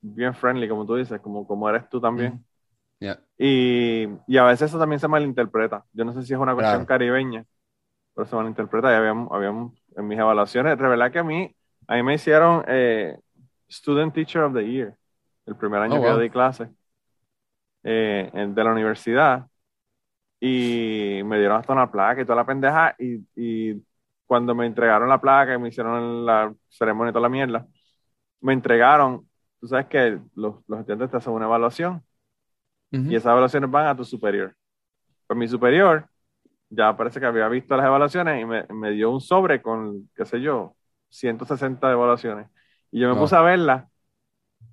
[0.00, 2.34] bien friendly, como tú dices, como, como eres tú también.
[2.34, 2.44] Mm.
[2.98, 3.20] Yeah.
[3.38, 5.84] Y, y, a veces eso también se malinterpreta.
[5.92, 6.86] Yo no sé si es una cuestión claro.
[6.86, 7.44] caribeña,
[8.14, 8.90] pero se malinterpreta.
[8.90, 11.54] Y habíamos, habíamos en mis evaluaciones, revelé que a mí,
[11.86, 12.64] a mí me hicieron
[13.68, 14.96] Student Teacher of the Year
[15.46, 16.16] el primer año oh, que wow.
[16.16, 16.68] yo di clase
[17.82, 19.46] eh, de la universidad
[20.40, 23.82] y me dieron hasta una placa y toda la pendeja y, y,
[24.26, 27.64] cuando me entregaron la placa y me hicieron la ceremonia y toda la mierda,
[28.40, 29.28] me entregaron,
[29.60, 32.02] tú sabes que los, los estudiantes te hacen una evaluación
[32.90, 33.12] uh -huh.
[33.12, 34.52] y esas evaluaciones van a tu superior.
[35.28, 36.08] Pues mi superior
[36.68, 40.24] ya parece que había visto las evaluaciones y me, me dio un sobre con, qué
[40.24, 40.74] sé yo,
[41.08, 42.48] 160 evaluaciones.
[42.90, 43.84] Y yo me puse a verlas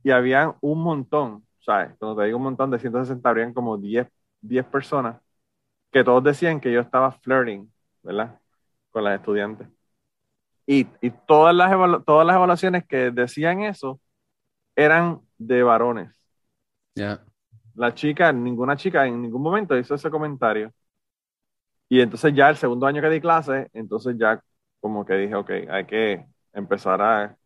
[0.04, 1.96] y habían un montón, ¿sabes?
[1.98, 4.08] Cuando te digo un montón de 160, habrían como 10,
[4.42, 5.22] 10 personas
[5.92, 8.40] que todos decían que yo estaba flirting, ¿verdad?
[8.92, 9.68] Con las estudiantes.
[10.66, 11.72] Y, y todas, las
[12.06, 14.00] todas las evaluaciones que decían eso
[14.76, 16.20] eran de varones.
[16.96, 17.24] Yeah.
[17.76, 20.72] La chica, ninguna chica en ningún momento hizo ese comentario.
[21.90, 24.42] Y entonces ya el segundo año que di clase, entonces ya
[24.80, 27.38] como que dije, ok, hay que empezar a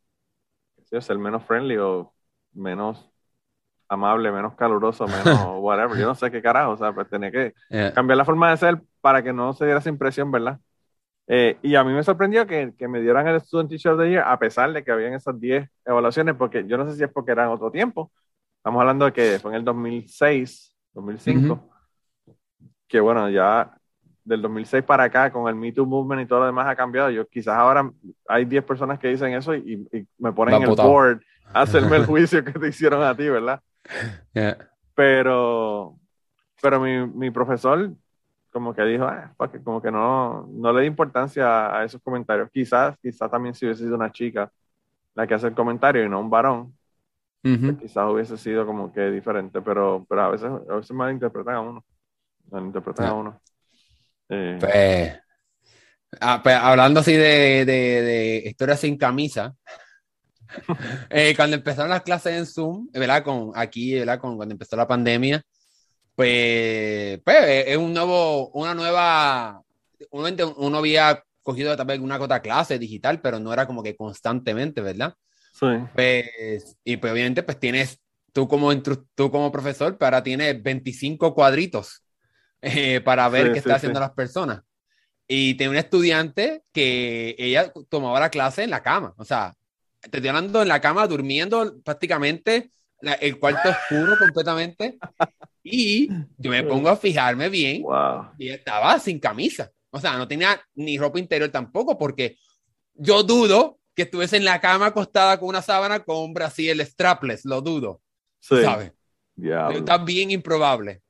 [0.85, 2.13] ser menos friendly o
[2.53, 3.11] menos
[3.89, 5.25] amable, menos caluroso, menos
[5.59, 5.97] whatever.
[5.97, 7.93] Yo no sé qué carajo, o sea, pues tenía que yeah.
[7.93, 10.59] cambiar la forma de ser para que no se diera esa impresión, ¿verdad?
[11.27, 14.09] Eh, y a mí me sorprendió que, que, me dieran el Student Teacher of the
[14.09, 17.11] Year a pesar de que habían esas 10 evaluaciones, porque yo no sé si es
[17.11, 18.11] porque era en otro tiempo.
[18.57, 22.35] Estamos hablando de que fue en el 2006, 2005, uh -huh.
[22.87, 23.73] que bueno, ya
[24.23, 27.09] del 2006 para acá, con el Me Too Movement y todo lo demás ha cambiado.
[27.09, 27.89] Yo quizás ahora
[28.27, 31.21] hay 10 personas que dicen eso y, y me ponen en el board
[31.53, 33.61] hacerme el juicio que te hicieron a ti, ¿verdad?
[34.33, 34.57] Yeah.
[34.95, 35.97] Pero,
[36.61, 37.91] pero mi, mi profesor
[38.57, 39.31] como que dijo, ah,
[39.63, 42.49] como que no, no le di importancia a esos comentarios.
[42.51, 44.51] Quizás, quizás también si hubiese sido una chica
[45.13, 46.75] la que hace el comentario y no un varón,
[47.41, 51.61] pues quizás hubiese sido como que diferente, pero, pero a veces, a veces malinterpretan a
[51.61, 51.85] uno.
[52.49, 53.41] Malinterpretan a uno.
[54.29, 55.19] Eh, pues,
[56.19, 59.55] ah, pues, hablando así de, de, de historias sin camisa,
[61.09, 63.23] eh, cuando empezaron las clases en Zoom, ¿verdad?
[63.23, 64.19] Con, aquí, ¿verdad?
[64.19, 65.43] Con, cuando empezó la pandemia,
[66.15, 67.37] pues, pues
[67.67, 69.61] es un nuevo, una nueva,
[70.11, 74.81] uno, uno había cogido también una cota clase digital, pero no era como que constantemente,
[74.81, 75.13] ¿verdad?
[75.53, 75.67] Sí.
[75.93, 78.01] Pues, y pues obviamente pues tienes,
[78.33, 82.03] tú como, tú como profesor, pues, ahora tienes 25 cuadritos
[82.61, 84.61] eh, para ver qué están haciendo las personas.
[85.27, 89.53] Y tenía un estudiante que ella tomaba la clase en la cama, o sea,
[90.01, 92.71] te estoy hablando en la cama, durmiendo prácticamente,
[93.01, 94.97] el cuarto oscuro completamente.
[95.63, 97.83] Y yo me pongo a fijarme bien
[98.37, 99.71] y estaba sin camisa.
[99.89, 102.37] O sea, no tenía ni ropa interior tampoco, porque
[102.93, 107.45] yo dudo que estuviese en la cama acostada con una sábana con un brasil strapless,
[107.45, 108.01] lo dudo.
[108.39, 108.61] Sí.
[108.61, 108.93] ¿Sabes?
[109.73, 111.01] Está bien improbable.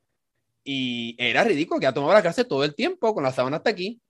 [0.64, 3.70] Y era ridículo que ha tomado la clase todo el tiempo con la sábana hasta
[3.70, 4.02] aquí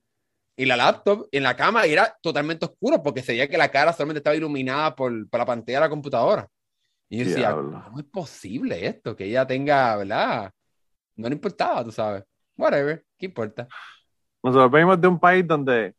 [0.60, 3.94] y la laptop en la cama era totalmente oscuro porque se veía que la cara
[3.94, 6.48] solamente estaba iluminada por, por la pantalla de la computadora.
[7.10, 9.16] Y yo decía, ¿cómo es posible esto?
[9.16, 10.52] Que ella tenga, ¿verdad?
[11.16, 12.24] No le importaba, tú sabes.
[12.58, 13.68] Whatever, ¿qué importa?
[14.42, 15.96] Nosotros venimos de un país donde,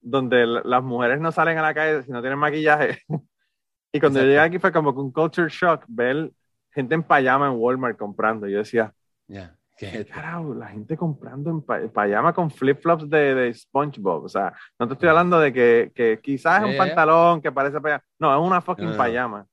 [0.00, 3.02] donde las mujeres no salen a la calle si no tienen maquillaje.
[3.92, 6.30] y cuando yo llegué aquí fue como un culture shock ver
[6.70, 8.46] gente en pijama en Walmart comprando.
[8.46, 8.94] Yo decía,
[9.26, 10.54] ya ¿Qué carajo?
[10.54, 14.24] La gente comprando en pijama con flip-flops de, de, SpongeBob.
[14.24, 17.80] O sea, no te estoy hablando de que, que quizás es un pantalón que parece
[17.80, 18.02] pijama.
[18.18, 19.46] No, es una fucking no, pijama.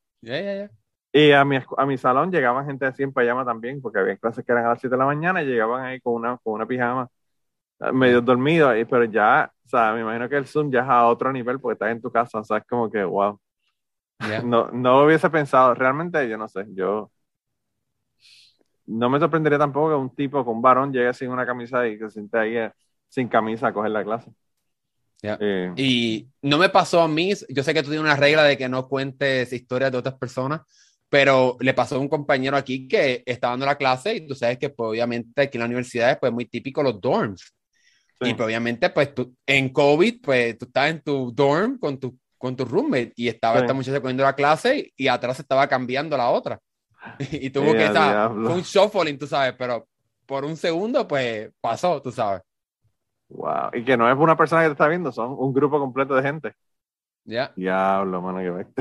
[1.12, 4.46] y a mi, a mi salón llegaban gente así en pijama también, porque había clases
[4.46, 6.66] que eran a las 7 de la mañana y llegaban ahí con una, con una
[6.66, 7.10] pijama
[7.82, 10.90] eh, medio dormido ahí, pero ya, o sea, me imagino que el Zoom ya es
[10.90, 13.40] a otro nivel porque estás en tu casa, o sea, es como que, wow.
[14.46, 17.12] No, no hubiese pensado, realmente yo no sé, yo
[18.86, 22.06] no me sorprendería tampoco que un tipo con varón llegue sin una camisa y que
[22.06, 22.72] se siente ahí eh,
[23.08, 24.32] sin camisa a coger la clase.
[25.22, 28.58] Eh, y no me pasó a mí, yo sé que tú tienes una regla de
[28.58, 30.62] que no cuentes historias de otras personas,
[31.08, 34.58] pero le pasó a un compañero aquí que estaba dando la clase y tú sabes
[34.58, 37.54] que pues, obviamente aquí en la universidad es pues, muy típico los dorms.
[38.20, 42.18] Y pues, obviamente pues tú, en COVID pues tú estás en tu dorm con tu,
[42.38, 46.16] con tu roommate y estaba esta muchacha cogiendo la clase y, y atrás estaba cambiando
[46.18, 46.60] la otra.
[47.32, 49.88] y tuvo que estar, fue un shuffling, tú sabes, pero
[50.26, 52.42] por un segundo, pues pasó, tú sabes.
[53.30, 56.16] Wow, y que no es una persona que te está viendo, son un grupo completo
[56.16, 56.54] de gente.
[57.26, 57.54] Ya.
[57.56, 58.40] Diablo, mano,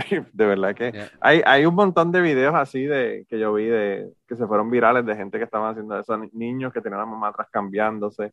[0.08, 3.66] que De verdad que hay, hay un montón de videos así de que yo vi
[3.66, 7.04] de que se fueron virales de gente que estaban haciendo eso, niños que tenían a
[7.04, 8.32] la mamá atrás cambiándose.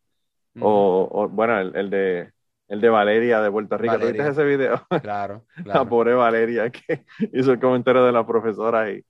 [0.60, 2.32] o, bueno, el, el, de
[2.70, 3.98] el de Valeria de Puerto Rico.
[3.98, 4.82] viste ese video?
[5.02, 5.80] Claro, claro.
[5.84, 9.04] La pobre Valeria que hizo el comentario de la profesora y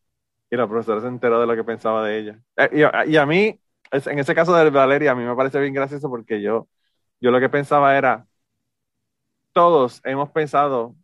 [0.49, 2.39] y la profesora se enteró de lo que pensaba de ella.
[2.57, 3.59] Eh, y, a mí,
[3.91, 6.67] en ese caso de Valeria, a mí me parece bien gracioso porque yo,
[7.19, 8.25] yo lo que pensaba era,
[9.53, 10.95] todos hemos pensado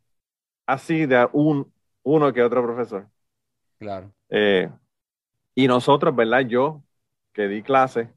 [0.66, 1.72] así de un,
[2.04, 3.08] uno que otro profesor.
[3.78, 4.12] Claro.
[4.30, 4.70] Eh,
[5.54, 6.41] y nosotros, ¿verdad?
[6.41, 6.82] Yo,
[7.34, 8.10] que di clase,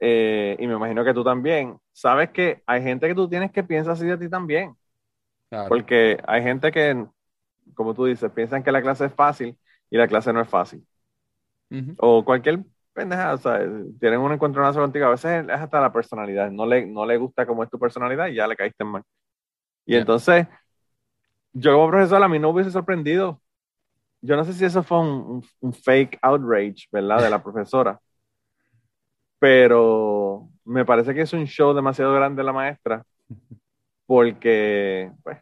[0.00, 3.62] eh, y me imagino que tú también, sabes que hay gente que tú tienes que
[3.62, 4.76] piensa así de ti también.
[5.68, 7.06] Porque hay gente que,
[7.74, 9.56] como tú dices, piensan que la clase es fácil
[9.94, 10.84] y la clase no es fácil.
[11.98, 13.60] O cualquier pendeja, o sea,
[14.00, 17.46] tienen un encontronazo contigo, a veces es hasta la personalidad, no le, no le gusta
[17.46, 19.04] cómo es tu personalidad y ya le caíste mal.
[19.86, 20.48] Y entonces,
[21.52, 23.40] yo como profesor a mí no hubiese sorprendido.
[24.20, 25.44] Yo no sé si eso fue un,
[25.84, 27.22] fake outrage, ¿verdad?
[27.22, 28.00] De la profesora.
[29.38, 33.04] Pero me parece que es un show demasiado grande de la maestra
[34.06, 35.38] porque, pues,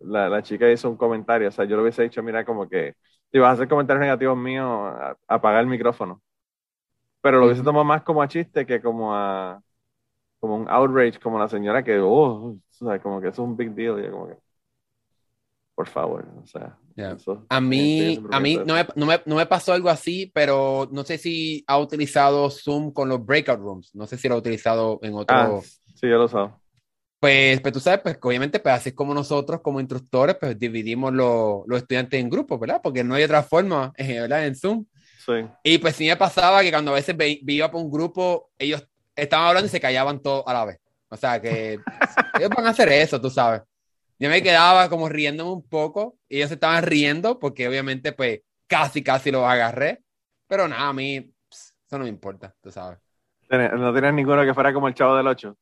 [0.00, 2.94] la, la chica hizo un comentario, o sea, yo lo hubiese dicho, mira, como que
[3.32, 4.94] si vas a hacer comentarios negativos míos,
[5.26, 6.20] apagar el micrófono.
[7.22, 9.62] Pero lo hubiese tomado más como a chiste que como a
[10.38, 13.56] como un outrage, como la señora que, oh, o sea, como que eso es un
[13.56, 14.04] big deal.
[14.04, 14.34] Y como que,
[15.72, 16.76] por favor, o sea.
[17.48, 21.04] a mí, a mí no me, no, me, no me, pasó algo así, pero no
[21.04, 23.94] sé si ha utilizado Zoom con los breakout rooms.
[23.94, 25.36] No sé si lo ha utilizado en otro.
[25.36, 26.38] Ah, sí, yo lo sé.
[27.22, 31.78] Pues, pues tú sabes, pues obviamente, pues así como nosotros como instructores, pues dividimos los
[31.78, 32.80] estudiantes en grupos, ¿verdad?
[32.82, 34.44] Porque no hay otra forma, ¿verdad?
[34.44, 34.86] En Zoom.
[35.24, 35.34] Sí.
[35.62, 39.46] Y pues sí me pasaba que cuando a veces iba por un grupo, ellos estaban
[39.46, 40.80] hablando y se callaban todos a la vez.
[41.10, 41.78] O sea que
[42.40, 43.62] ellos van a hacer eso, tú sabes.
[44.18, 49.00] Yo me quedaba como riéndome un poco y ellos estaban riendo porque obviamente pues casi,
[49.00, 50.02] casi los agarré.
[50.48, 52.98] Pero nada, a mí eso no me importa, tú sabes.
[53.48, 55.56] No tenías ninguno que fuera como el chavo del 8,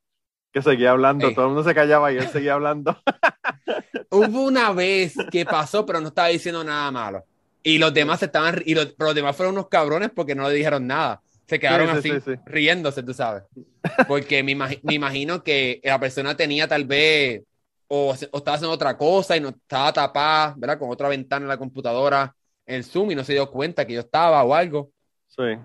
[0.52, 2.96] que seguía hablando, todo el mundo se callaba y él seguía hablando.
[4.10, 7.24] Hubo una vez que pasó, pero no estaba diciendo nada malo.
[7.62, 10.86] Y los demás estaban, y los, los demás fueron unos cabrones porque no le dijeron
[10.86, 11.20] nada.
[11.46, 12.12] Se quedaron así,
[12.46, 13.42] riéndose, tú sabes.
[14.06, 17.42] Porque me, me, imagino que la persona tenía tal vez,
[17.88, 20.78] o, estaba haciendo otra cosa y no estaba tapada, ¿verdad?
[20.78, 22.32] Con otra ventana en la computadora,
[22.66, 24.92] en Zoom, y no se dio cuenta que yo estaba o algo.
[25.26, 25.58] Sí.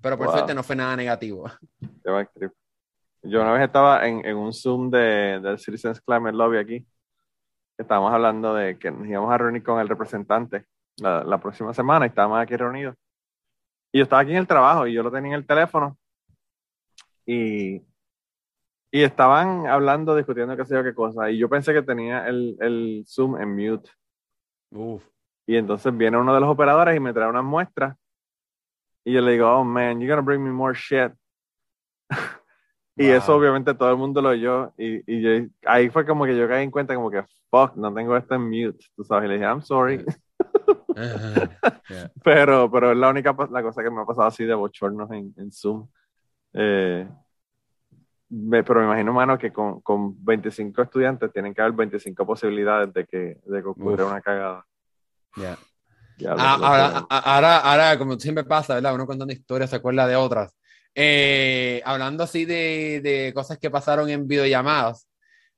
[0.00, 1.50] Pero por suerte no fue nada negativo.
[3.22, 6.86] Yo una vez estaba en, en un Zoom de, del Citizens Climate Lobby aquí.
[7.78, 10.66] Estábamos hablando de que nos íbamos a reunir con el representante
[10.98, 12.96] la, la próxima semana y estábamos aquí reunidos.
[13.92, 15.98] Y yo estaba aquí en el trabajo y yo lo tenía en el teléfono.
[17.26, 17.82] Y,
[18.90, 21.30] y estaban hablando, discutiendo qué sé yo qué cosa.
[21.30, 23.90] Y yo pensé que tenía el, el Zoom en mute.
[24.70, 25.04] Uf.
[25.46, 27.96] Y entonces viene uno de los operadores y me trae unas muestras
[29.04, 31.12] y yo le digo, oh man, you're gonna bring me more shit.
[33.00, 34.72] y eso obviamente todo el mundo lo oyó.
[34.76, 38.14] Y, y ahí fue como que yo caí en cuenta como que, fuck, no tengo
[38.16, 38.84] esto en mute.
[38.94, 40.04] Tú sabes, y le dije, I'm sorry.
[42.24, 45.32] pero, pero es la única la cosa que me ha pasado así de bochornos en,
[45.38, 45.88] en Zoom.
[46.52, 47.08] Eh,
[48.50, 53.06] pero me imagino, mano, que con, con, 25 estudiantes tienen que haber 25 posibilidades de
[53.06, 54.66] que, de que ocurra una cagada.
[55.36, 55.58] Yeah.
[56.36, 58.94] Ah, ahora, ahora, como siempre pasa, ¿verdad?
[58.94, 60.54] Uno contando historias se acuerda de otras.
[60.94, 65.08] Eh, hablando así de, de, cosas que pasaron en videollamadas,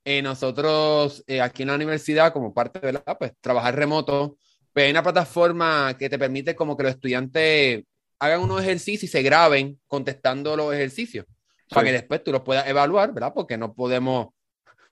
[0.04, 4.36] eh, nosotros eh, aquí en la universidad, como parte de la, pues trabajar remoto,
[4.72, 7.84] pues hay una plataforma que te permite como que los estudiantes
[8.18, 11.26] hagan unos ejercicios y se graben contestando los ejercicios,
[11.68, 13.32] para que después tú los puedas evaluar, ¿verdad?
[13.34, 14.28] Porque no podemos,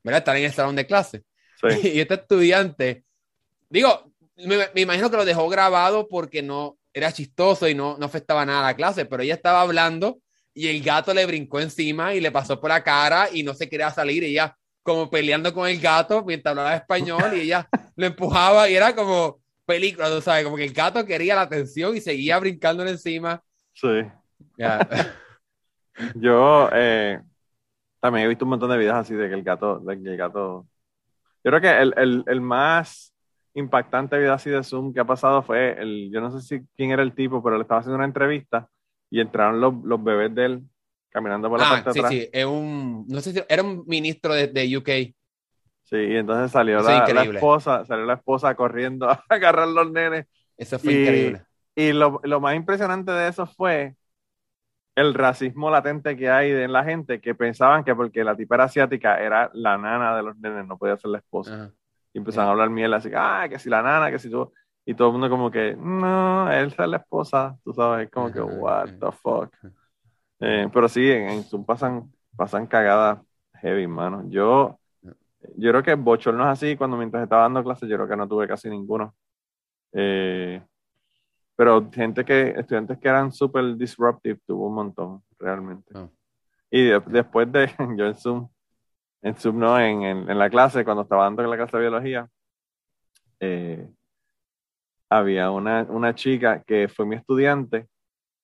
[0.03, 0.19] ¿verdad?
[0.19, 1.23] Estar en el salón de clase.
[1.83, 3.05] Y este estudiante,
[3.69, 8.47] digo, me, imagino que lo dejó grabado porque no era chistoso y no, no afectaba
[8.47, 10.21] nada a la clase, pero ella estaba hablando
[10.55, 13.69] y el gato le brincó encima y le pasó por la cara y no se
[13.69, 14.23] quería salir.
[14.23, 18.75] Y ella, como peleando con el gato mientras hablaba español, y ella lo empujaba y
[18.75, 22.91] era como película, tú sabes, como que el gato quería la atención y seguía brincándole
[22.91, 23.43] encima.
[23.73, 24.03] Sí.
[26.15, 27.21] Yo eh,
[28.01, 30.17] también he visto un montón de videos así de que el gato, de que el
[30.17, 30.67] gato.
[31.45, 33.15] Yo creo que el, el, el más
[33.55, 36.91] impactante vida así de Zoom que ha pasado fue el, yo no sé si quién
[36.91, 38.69] era el tipo, pero le estaba haciendo una entrevista
[39.11, 40.63] y entraron los, los bebés de él
[41.11, 42.13] caminando por la ah, parte sí, atrás.
[42.13, 45.15] Sí, es un, no sé si era un ministro de, de UK.
[45.83, 50.27] Sí, y entonces salió la, la, esposa, salió la esposa corriendo a agarrar los nenes.
[50.57, 51.43] Eso fue increíble.
[51.75, 53.97] Y lo, lo, más impresionante de eso fue
[54.95, 58.65] el racismo latente que hay en la gente que pensaban que porque la tipa era
[58.65, 61.73] asiática era la nana de los nenes, no podía ser la esposa.
[62.13, 64.53] Y empezaron a hablar miel así, ah, que si la nana, que si tú.
[64.91, 68.41] Y todo el mundo como que, no, él es la esposa, tú sabes, como que,
[68.41, 69.55] what the fuck.
[70.41, 73.21] Eh, pero sí, en, Zoom pasan, pasan cagadas
[73.55, 74.25] heavy, mano.
[74.29, 74.81] Yo,
[75.57, 78.49] yo creo que bochornos así, cuando mientras estaba dando clases, yo creo que no tuve
[78.49, 79.15] casi ninguno.
[79.93, 80.61] Eh,
[81.55, 85.97] pero gente que, estudiantes que eran súper disruptive, tuvo un montón, realmente.
[85.97, 86.11] Oh.
[86.69, 86.83] Y
[87.13, 88.49] después de, yo en Zoom,
[89.23, 89.79] en Zoom, ¿no?
[89.79, 92.29] En, en, la clase, cuando estaba dando la clase de biología,
[93.39, 93.89] eh,
[95.11, 97.89] había una, una, chica que fue mi estudiante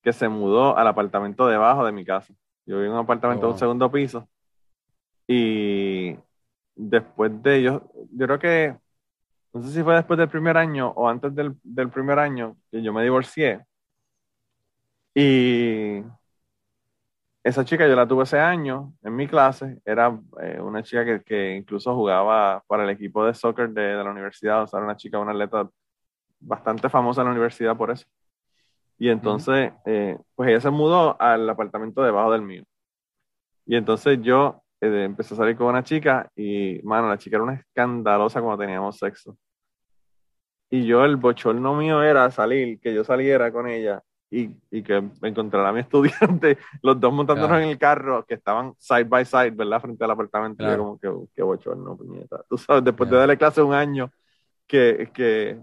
[0.03, 2.35] que se mudó al apartamento debajo de mi casa.
[2.67, 3.59] Yo vivo en un apartamento de un oh.
[3.59, 4.29] segundo piso.
[5.29, 6.17] Y
[6.75, 8.77] después de ello, yo creo que,
[9.53, 12.83] no sé si fue después del primer año o antes del, del primer año que
[12.83, 13.65] yo me divorcié.
[15.15, 16.03] Y
[17.43, 19.81] esa chica yo la tuve ese año en mi clase.
[19.85, 24.05] Era eh, una chica que, que, incluso jugaba para el equipo de soccer de, de,
[24.05, 24.65] la universidad.
[24.65, 25.71] O sea, era una chica, una atleta
[26.47, 28.07] bastante famosa en la universidad por eso.
[28.99, 32.65] Y entonces, eh, pues ella se mudó al apartamento debajo del mío.
[33.67, 37.45] Y entonces yo eh, empecé a salir con una chica y, mano, la chica era
[37.45, 39.37] una escandalosa cuando teníamos sexo.
[40.71, 45.03] Y yo, el bochorno mío era salir, que yo saliera con ella y, y que
[45.23, 49.51] encontrara a mi estudiante, los dos montándonos en el carro, que estaban side by side,
[49.51, 49.83] ¿verdad?
[49.83, 50.65] Frente al apartamento.
[50.65, 52.43] Y yo como que, qué bochorno, puñeta.
[52.49, 54.11] Tú sabes, después de darle clase un año,
[54.67, 55.61] que, que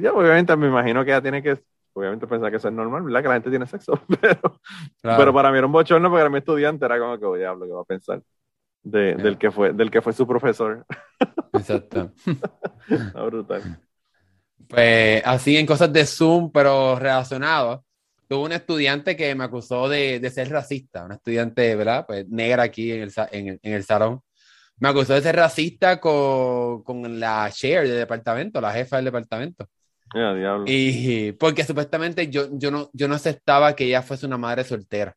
[0.00, 1.58] ya obviamente me imagino que ya tiene que,
[1.92, 3.22] obviamente pensar que eso es normal, ¿verdad?
[3.22, 4.60] Que la gente tiene sexo, pero,
[5.02, 7.50] pero para mí era un bochorno porque era mi estudiante, era como que, voy a
[7.50, 8.22] hablar, que va a pensar?
[8.82, 10.86] De, del, que fue, del que fue su profesor.
[11.52, 12.12] Exacto.
[13.26, 13.78] brutal.
[14.68, 17.84] Pues así en cosas de Zoom, pero relacionado,
[18.26, 22.06] tuve un estudiante que me acusó de, de ser racista, una estudiante, ¿verdad?
[22.06, 24.22] Pues negra aquí en el, en, en el salón.
[24.80, 29.68] Me acusó de ser racista con, con la chair del departamento, la jefa del departamento.
[30.66, 35.14] Y porque supuestamente yo, yo, no, yo no aceptaba que ella fuese una madre soltera.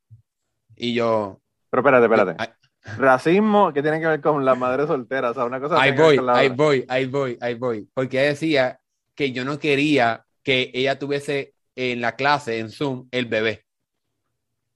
[0.76, 1.40] Y yo...
[1.70, 2.54] Pero espérate, espérate.
[2.98, 5.82] Racismo que tiene que ver con la madre soltera, o sea, una cosa...
[5.82, 7.90] Ahí voy, ahí voy, ahí voy, ahí voy.
[7.94, 8.80] Porque decía
[9.16, 13.66] que yo no quería que ella tuviese en la clase, en Zoom, el bebé.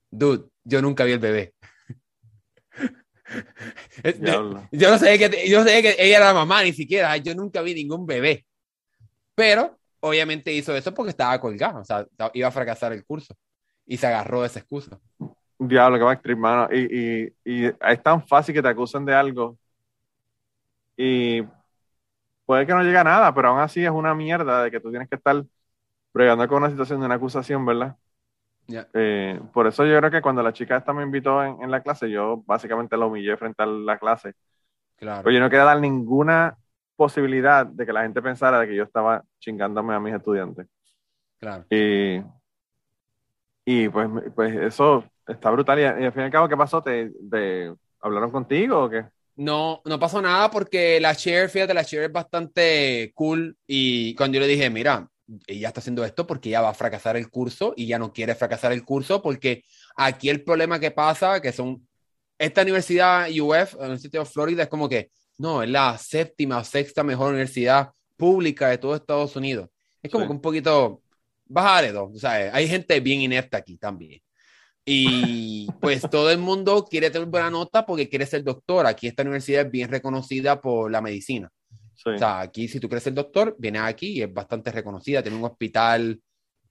[0.10, 1.54] Dude, yo nunca vi el bebé.
[4.72, 7.18] Yo no sé que yo sé que ella era la mamá, ni siquiera.
[7.18, 8.46] Yo nunca vi ningún bebé.
[9.36, 13.36] Pero obviamente hizo eso porque estaba colgado, o sea, iba a fracasar el curso
[13.86, 15.00] y se agarró de esa excusa.
[15.60, 16.70] Diablo, que va a mano.
[16.72, 19.58] Y, y, y es tan fácil que te acusen de algo
[20.96, 21.44] y
[22.46, 24.90] puede que no llegue a nada, pero aún así es una mierda de que tú
[24.90, 25.44] tienes que estar
[26.14, 27.98] bregando con una situación de una acusación, ¿verdad?
[28.94, 32.10] Eh, por eso yo creo que cuando la chica esta me invitó en, la clase,
[32.10, 34.34] yo básicamente la humillé frente a la clase.
[34.98, 35.24] Claro.
[35.24, 36.58] Pues yo no quería dar ninguna
[36.96, 40.68] posibilidad de que la gente pensara de que yo estaba chingándome a mis estudiantes.
[41.40, 41.66] Claro.
[41.70, 42.22] Y,
[43.64, 45.80] y pues, pues eso está brutal.
[45.80, 46.82] Y, al fin y al cabo, ¿qué pasó?
[46.82, 47.12] ¿Te,
[48.02, 49.06] hablaron contigo o qué?
[49.36, 53.56] No, no pasó nada porque la chair, fíjate, la chair es bastante cool.
[53.68, 55.08] Y cuando yo le dije, mira,
[55.46, 58.36] ella está haciendo esto porque ella va a fracasar el curso y ya no quiere
[58.36, 59.64] fracasar el curso porque
[59.96, 61.88] aquí el problema que pasa, que son,
[62.38, 67.04] esta universidad UF, Universidad de Florida, es como que, no, es la séptima o sexta
[67.04, 69.70] mejor universidad pública de todo Estados Unidos.
[70.02, 71.02] Es como que un poquito,
[71.46, 74.22] bajar dos, o sea, hay gente bien inepta aquí también.
[74.86, 78.86] Y pues todo el mundo quiere tener buena nota porque quiere ser doctor.
[78.88, 81.52] Aquí esta universidad es bien reconocida por la medicina.
[82.06, 85.38] O sea, aquí si tú crees el doctor, viene aquí y es bastante reconocida, tiene
[85.38, 86.22] un hospital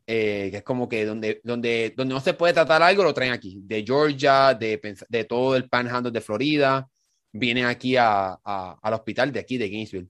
[0.06, 3.32] eh, que es como que donde, donde, donde no se puede tratar algo, lo traen
[3.32, 6.88] aquí, de Georgia, de, de todo el panhandle de Florida,
[7.32, 10.08] viene aquí a, a, al hospital de aquí, de Gainesville.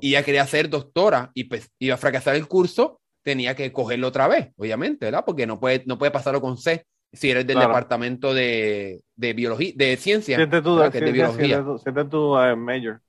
[0.00, 4.08] Y ella quería ser doctora y pues iba a fracasar el curso, tenía que cogerlo
[4.08, 5.24] otra vez, obviamente, ¿verdad?
[5.24, 9.72] Porque no puede, no puede pasarlo con C si eres del departamento de, de, biología,
[9.74, 11.64] de ciencia, siente tu, que de biología.
[11.82, 13.00] Siente tu, uh, major.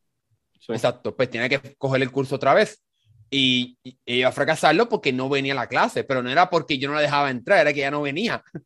[0.68, 2.84] Exacto, pues tiene que coger el curso otra vez.
[3.30, 6.89] Y, iba a fracasarlo porque no venía a la clase, pero no era porque yo
[6.89, 8.43] no la dejaba entrar, era que ya no venía.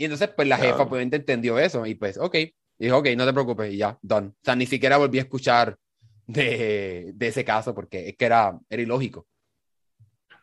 [0.00, 2.36] Y entonces, pues la jefa obviamente entendió eso y pues, ok,
[2.78, 4.28] dijo, ok, no te preocupes y ya, done.
[4.28, 5.76] O sea, ni siquiera volví a escuchar
[6.24, 9.26] de, de ese caso porque es que era, era ilógico.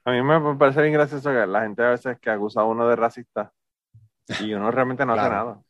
[0.03, 2.85] A mí me parece bien gracioso que la gente a veces que acusa a uno
[2.85, 3.53] de racista
[4.41, 5.61] y uno realmente no hace nada.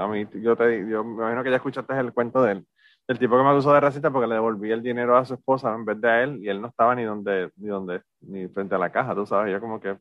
[0.00, 2.66] a mí, yo, te, yo me imagino que ya escuchaste el cuento de él
[3.08, 5.74] el tipo que me acusó de racista porque le devolví el dinero a su esposa
[5.74, 8.74] en vez de a él y él no estaba ni donde, ni donde, ni frente
[8.74, 9.98] a la caja, tú sabes, yo como que,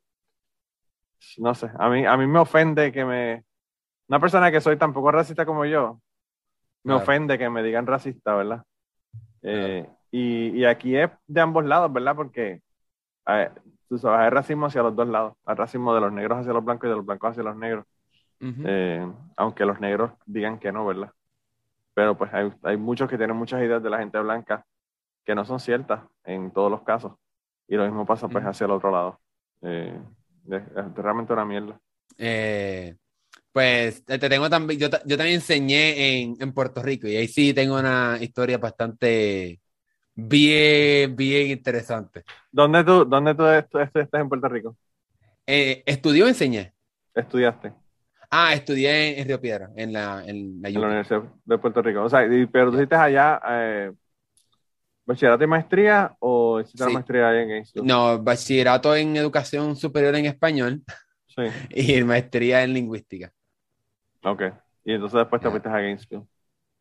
[1.38, 3.44] no sé, a mí, a mí me ofende que me,
[4.08, 6.00] una persona que soy tan poco racista como yo,
[6.84, 8.64] me ofende que me digan racista, ¿verdad?
[9.44, 12.16] Eh, y, y, aquí es de ambos lados, ¿verdad?
[12.16, 12.62] Porque
[13.88, 16.64] tú sabes, hay racismo hacia los dos lados, hay racismo de los negros hacia los
[16.64, 17.86] blancos y de los blancos hacia los negros,
[18.40, 21.12] eh, aunque los negros digan que no, ¿verdad?
[21.94, 24.66] Pero pues hay, hay, muchos que tienen muchas ideas de la gente blanca
[25.26, 27.14] que no son ciertas en todos los casos.
[27.68, 29.20] Y lo mismo pasa pues hacia el otro lado.
[29.62, 30.00] Eh,
[30.50, 31.80] es, realmente una mierda.
[32.18, 32.96] Eh,
[33.52, 37.54] pues te tengo también, yo, yo también enseñé en, en, Puerto Rico y ahí sí
[37.54, 39.60] tengo una historia bastante
[40.16, 42.24] bien, bien interesante.
[42.52, 44.78] ¿Dónde tú, dónde tú estás en Puerto Rico?
[45.46, 46.74] Eh, ¿Estudió o enseñé?
[47.14, 47.74] Estudiaste.
[48.34, 52.04] Ah, estudié en Río Piedra, en la, en la, Universidad de Puerto Rico.
[52.04, 53.92] O sea, pero tú hiciste allá eh,
[55.06, 57.86] bachillerato y maestría o hiciste la maestría ahí en Gainesville?
[57.86, 60.82] No, bachillerato en educación superior en español
[61.28, 61.42] sí.
[61.72, 63.34] y maestría en lingüística.
[64.24, 64.44] Ok.
[64.86, 66.24] Y entonces después te fuiste a Gainesville.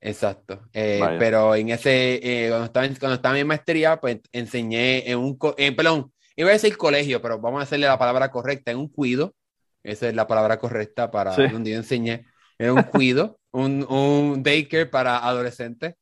[0.00, 0.68] Exacto.
[0.72, 5.18] Eh, pero en ese, eh, cuando, estaba en, cuando estaba en maestría, pues enseñé en
[5.18, 8.78] un, eh, perdón, iba a decir colegio, pero vamos a hacerle la palabra correcta, en
[8.78, 9.34] un cuido
[9.82, 12.26] esa es la palabra correcta para donde yo enseñé.
[12.58, 15.94] Era un cuido, un, un daycare para adolescentes.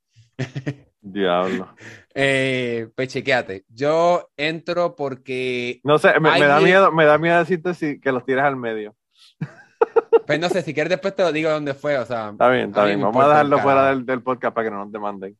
[1.01, 1.69] Diablo.
[2.15, 3.15] eh, pues.
[3.69, 5.81] Yo entro porque.
[5.85, 8.95] No sé, me, da miedo, me da miedo decirte si, que los tires al medio.
[10.27, 11.97] Pues no sé, si quieres después te lo digo dónde fue.
[11.97, 13.01] O sea, está bien, está bien.
[13.01, 15.39] Vamos a dejarlo fuera del, del, podcast para que no nos demanden.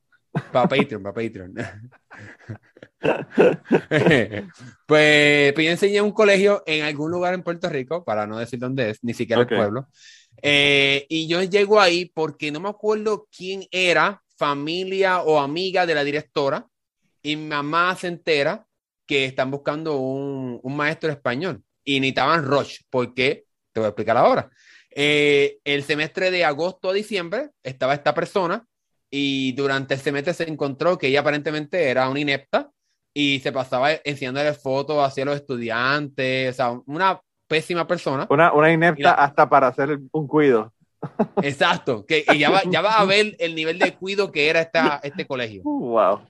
[0.51, 1.53] Para Patreon, para Patreon.
[4.85, 8.59] pues, pues, yo enseñé un colegio en algún lugar en Puerto Rico, para no decir
[8.59, 9.87] dónde es, ni siquiera el pueblo.
[10.41, 15.95] Eh, y yo llego ahí porque no me acuerdo quién era, familia o amiga de
[15.95, 16.67] la directora,
[17.21, 18.65] y mi mamá se entera
[19.05, 22.85] que están buscando un, un maestro español y necesitaban Roche.
[22.89, 23.45] ¿Por qué?
[23.71, 24.49] Te voy a explicar ahora.
[24.91, 28.65] Eh, el semestre de agosto a diciembre estaba esta persona
[29.09, 32.71] y durante el semestre se encontró que ella aparentemente era una inepta
[33.21, 38.25] y se pasaba enseñándole fotos hacia los estudiantes, o sea, una pésima persona.
[38.29, 40.71] Una, una inepta hasta para hacer un cuido.
[41.41, 45.01] Exacto, que ya va, ya va a ver el nivel de cuido que era esta,
[45.03, 45.63] este colegio.
[45.65, 46.21] Wow.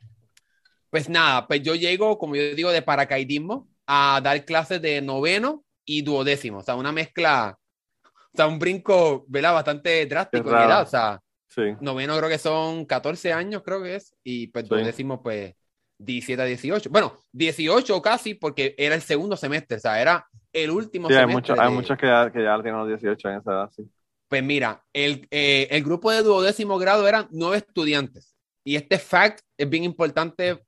[0.89, 5.63] Pues nada, pues yo llego, como yo digo, de paracaidismo a dar clases de noveno
[5.85, 7.55] y duodécimo, o sea, una mezcla,
[8.03, 9.53] o sea, un brinco, ¿verdad?
[9.53, 10.81] Bastante drástico, ¿verdad?
[10.81, 11.75] O sea, sí.
[11.81, 15.53] noveno creo que son 14 años, creo que es, y pues duodécimo, pues
[15.99, 16.89] 17 a 18.
[16.89, 21.53] Bueno, 18 casi, porque era el segundo semestre, o sea, era el último sí, semestre.
[21.53, 23.83] Hay, hay muchos que ya, que ya tienen los 18 en esa edad, sí.
[24.29, 28.35] Pues mira, el, eh, el grupo de duodécimo grado eran nueve estudiantes.
[28.63, 30.63] Y este fact es bien importante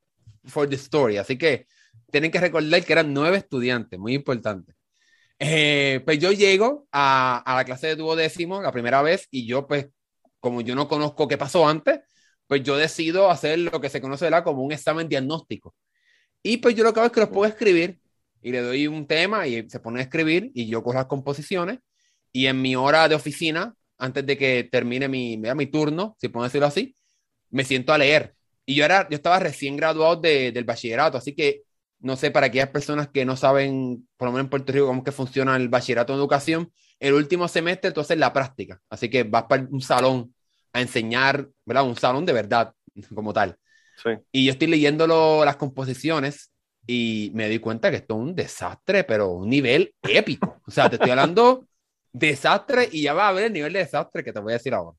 [0.45, 1.17] for the story.
[1.17, 1.67] Así que
[2.11, 4.73] tienen que recordar que eran nueve estudiantes, muy importante.
[5.37, 9.67] Eh, pues yo llego a, a, la clase de duodécimo la primera vez y yo,
[9.67, 9.89] pues,
[10.39, 11.99] como yo no conozco qué pasó antes,
[12.51, 15.73] pues yo decido hacer lo que se conoce como un examen diagnóstico.
[16.43, 18.01] Y pues yo lo que hago es que los puedo escribir
[18.41, 21.79] y le doy un tema y se pone a escribir y yo cojo las composiciones
[22.33, 26.43] y en mi hora de oficina, antes de que termine mi, mi turno, si puedo
[26.43, 26.93] decirlo así,
[27.51, 28.35] me siento a leer.
[28.65, 31.63] Y yo, era, yo estaba recién graduado de, del bachillerato, así que
[31.99, 35.05] no sé, para aquellas personas que no saben, por lo menos en Puerto Rico, cómo
[35.05, 38.81] que funciona el bachillerato en educación, el último semestre entonces la práctica.
[38.89, 40.33] Así que vas para un salón
[40.73, 41.85] a enseñar, ¿verdad?
[41.85, 42.73] Un salón de verdad,
[43.13, 43.57] como tal.
[44.01, 44.11] Sí.
[44.31, 45.05] Y yo estoy leyendo
[45.45, 46.51] las composiciones
[46.87, 50.61] y me di cuenta que esto es un desastre, pero un nivel épico.
[50.65, 51.67] O sea, te estoy hablando
[52.13, 54.73] desastre y ya va a ver el nivel de desastre que te voy a decir
[54.73, 54.97] ahora.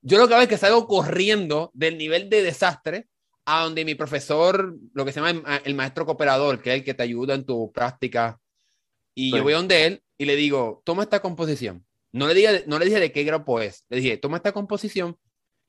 [0.00, 3.08] Yo lo que hago es que salgo corriendo del nivel de desastre
[3.44, 6.94] a donde mi profesor, lo que se llama el maestro cooperador, que es el que
[6.94, 8.38] te ayuda en tu práctica,
[9.14, 11.84] y yo voy donde él y le digo, toma esta composición.
[12.12, 15.16] No le, diga, no le dije de qué grado es, le dije, toma esta composición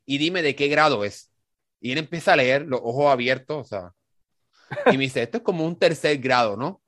[0.06, 1.32] y dime de qué grado es.
[1.80, 3.91] Y él empieza a leer, los ojos abiertos, o sea,
[4.88, 6.82] y me dice, esto es como un tercer grado, ¿no?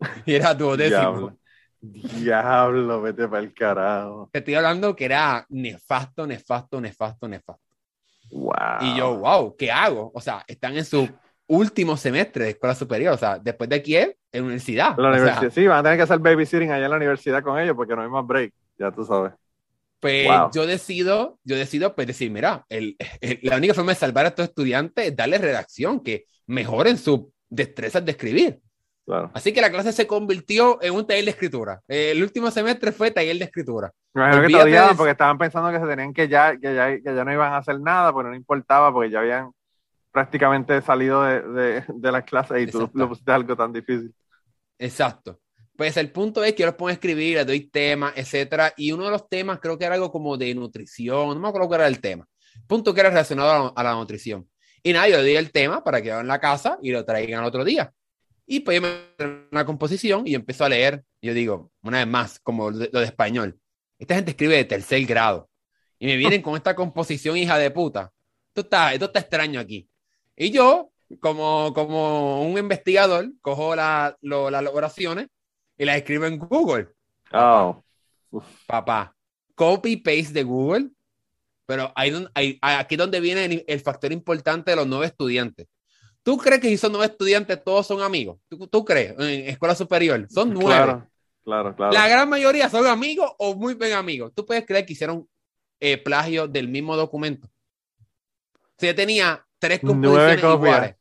[0.26, 1.38] y era duodécimo.
[1.80, 4.30] Diablo, vete para el carajo.
[4.32, 7.62] Te estoy hablando que era nefasto, nefasto, nefasto, nefasto.
[8.30, 8.54] Wow.
[8.80, 10.10] Y yo, wow, ¿qué hago?
[10.14, 11.06] O sea, están en su
[11.46, 13.14] último semestre de escuela superior.
[13.14, 14.96] O sea, después de aquí es en universidad.
[14.96, 17.76] La universidad, sí, van a tener que hacer babysitting allá en la universidad con ellos
[17.76, 19.32] porque no hay más break, ya tú sabes.
[20.00, 22.96] Pues yo decido, yo decido pues decir, mira, el,
[23.42, 28.04] la única forma de salvar a estos estudiantes es darles redacción, que mejoren sus destrezas
[28.04, 28.60] de escribir.
[29.34, 31.80] Así que la clase se convirtió en un taller de escritura.
[31.88, 33.90] El último semestre fue taller de escritura.
[34.14, 37.24] Me que te porque estaban pensando que se tenían que ya, que ya, que ya
[37.24, 39.50] no iban a hacer nada, porque no importaba, porque ya habían
[40.14, 44.14] prácticamente salido de, de, de las clases y tú lo pusiste algo tan difícil.
[44.78, 45.40] Exacto.
[45.76, 48.92] Pues el punto es que yo los pongo a escribir, les doy temas, etcétera, y
[48.92, 51.74] uno de los temas creo que era algo como de nutrición, no me acuerdo qué
[51.74, 52.24] era el tema.
[52.68, 54.48] Punto que era relacionado a la, a la nutrición.
[54.84, 57.40] Y nada, yo le di el tema para que a la casa y lo traigan
[57.40, 57.92] al otro día.
[58.46, 61.02] Y pues yo me una composición y empiezo a leer.
[61.20, 63.58] Yo digo, una vez más, como lo de, español,
[63.98, 65.48] esta gente escribe de tercer grado.
[65.98, 68.12] Y me vienen con esta composición, hija de puta.
[68.48, 69.88] Esto está, esto está extraño aquí.
[70.36, 75.28] Y yo, como, como un investigador, cojo la, las oraciones
[75.76, 76.88] y las escribo en Google.
[77.32, 77.82] Oh.
[78.66, 79.14] Papá,
[79.54, 80.90] copy-paste de Google.
[81.66, 85.66] Pero hay, hay, aquí donde viene el, el factor importante de los nuevos estudiantes.
[86.24, 88.38] ¿Tú crees que si son nueve estudiantes todos son amigos?
[88.48, 89.14] ¿Tú, crees?
[89.18, 90.26] En escuela superior.
[90.30, 90.68] Son nueve.
[90.68, 91.10] Claro,
[91.44, 91.92] claro, claro.
[91.92, 94.32] La gran mayoría son amigos o muy bien amigos.
[94.34, 95.28] ¿Tú puedes creer que hicieron
[95.80, 97.46] eh, plagio del mismo documento?
[98.78, 100.96] Si yo tenía tres composiciones iguales.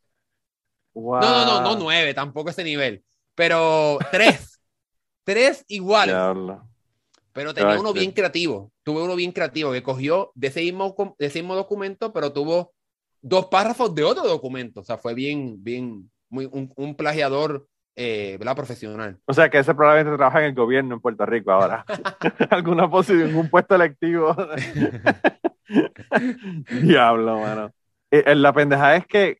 [0.95, 3.03] No, no, no, no nueve, tampoco ese nivel.
[3.36, 4.61] Pero tres.
[5.26, 6.16] tres iguales.
[7.34, 8.72] Pero tenía uno bien creativo.
[8.84, 12.74] Tuve uno bien creativo que cogió de ese mismo, de ese mismo documento, pero tuvo
[13.22, 14.80] dos párrafos de otro documento.
[14.82, 19.20] O sea, fue bien, bien, muy, un, plagiador eh, profesional.
[19.26, 21.84] O sea, que ese probablemente trabaja en el gobierno en Puerto Rico ahora.
[22.51, 24.36] Alguna posición, un puesto electivo.
[26.82, 27.74] Diablo, mano.
[28.14, 29.39] Eh, eh, la pendeja es que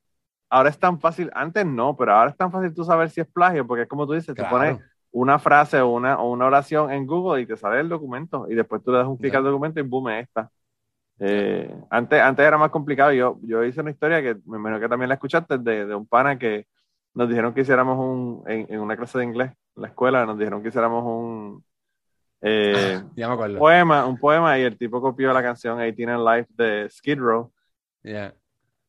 [0.50, 3.28] ahora es tan fácil, antes no, pero ahora es tan fácil tú saber si es
[3.28, 4.80] plagio, porque es como tú dices, te pones
[5.12, 8.56] una frase o una, o una oración en Google y te sale el documento, y
[8.56, 10.50] después tú le das un clic al documento y boom, esta.
[11.20, 13.12] Eh, antes, antes era más complicado.
[13.14, 16.08] Yo, yo hice una historia que me imagino que también la escuchaste de, de un
[16.08, 16.66] pana que
[17.14, 20.64] nos dijeron que hiciéramos un, en, una clase de inglés en la escuela, nos dijeron
[20.64, 21.64] que hiciéramos un,
[22.42, 23.04] eh,
[23.60, 27.54] poema, un poema y el tipo copió la canción 18 in Life de Skid Row.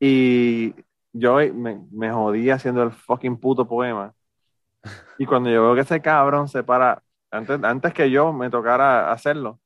[0.07, 0.75] Y
[1.15, 4.13] yo me, me jodí haciendo el fucking puto poema.
[5.19, 9.11] Y cuando yo veo que ese cabrón se para, antes, antes que yo me tocara
[9.11, 9.61] hacerlo,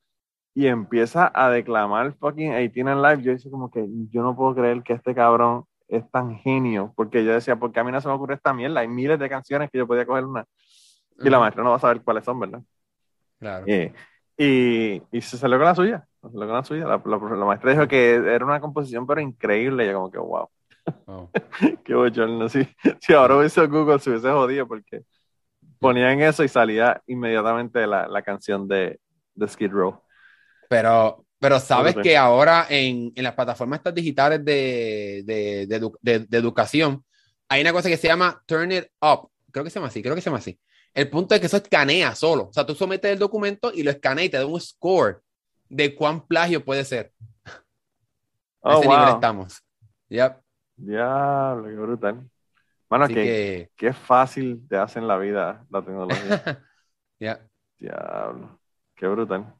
[0.54, 4.54] y empieza a declamar fucking 18 in Life, yo dice como que yo no puedo
[4.54, 8.06] creer que este cabrón es tan genio, porque yo decía, porque a mí no se
[8.06, 10.44] me ocurre esta mierda, hay miles de canciones que yo podía coger una,
[11.18, 12.62] y la maestra no va a saber cuáles son, ¿verdad?
[13.40, 13.64] Claro.
[13.66, 13.92] Eh,
[14.38, 16.08] Y, y se salió con la suya.
[16.22, 16.86] Se salió con la suya.
[16.86, 19.84] La, la, maestra dijo que era una composición, pero increíble.
[19.84, 20.48] Y yo, como que, wow.
[21.84, 22.48] Qué bochorno.
[22.48, 22.66] Si,
[23.00, 25.02] si ahora hubiese Google, se hubiese jodido porque
[25.80, 29.00] ponían eso y salía inmediatamente la, la canción de,
[29.34, 30.00] de Skid Row.
[30.68, 36.38] Pero, pero sabes que ahora en, en, las plataformas estas digitales de, de, de, de,
[36.38, 37.04] educación
[37.48, 39.30] hay una cosa que se llama Turn It Up.
[39.50, 40.58] Creo que se llama así, creo que se llama así.
[40.94, 42.44] El punto es que eso escanea solo.
[42.44, 45.20] O sea, tú sometes el documento y lo escanea y te da un score
[45.68, 47.12] de cuán plagio puede ser.
[48.60, 49.62] Oh, a ese nivel estamos.
[50.08, 50.36] Yep.
[50.76, 52.30] Diablo, qué brutal.
[52.88, 56.64] Bueno, que, qué fácil te hace en la vida la tecnología.
[57.20, 57.40] Ya.
[57.76, 58.60] Diablo,
[58.94, 59.52] qué brutal.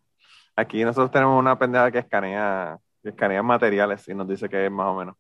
[0.55, 4.71] Aquí nosotros tenemos una pendeja que escanea, que escanea materiales y nos dice que es
[4.71, 5.17] más o menos.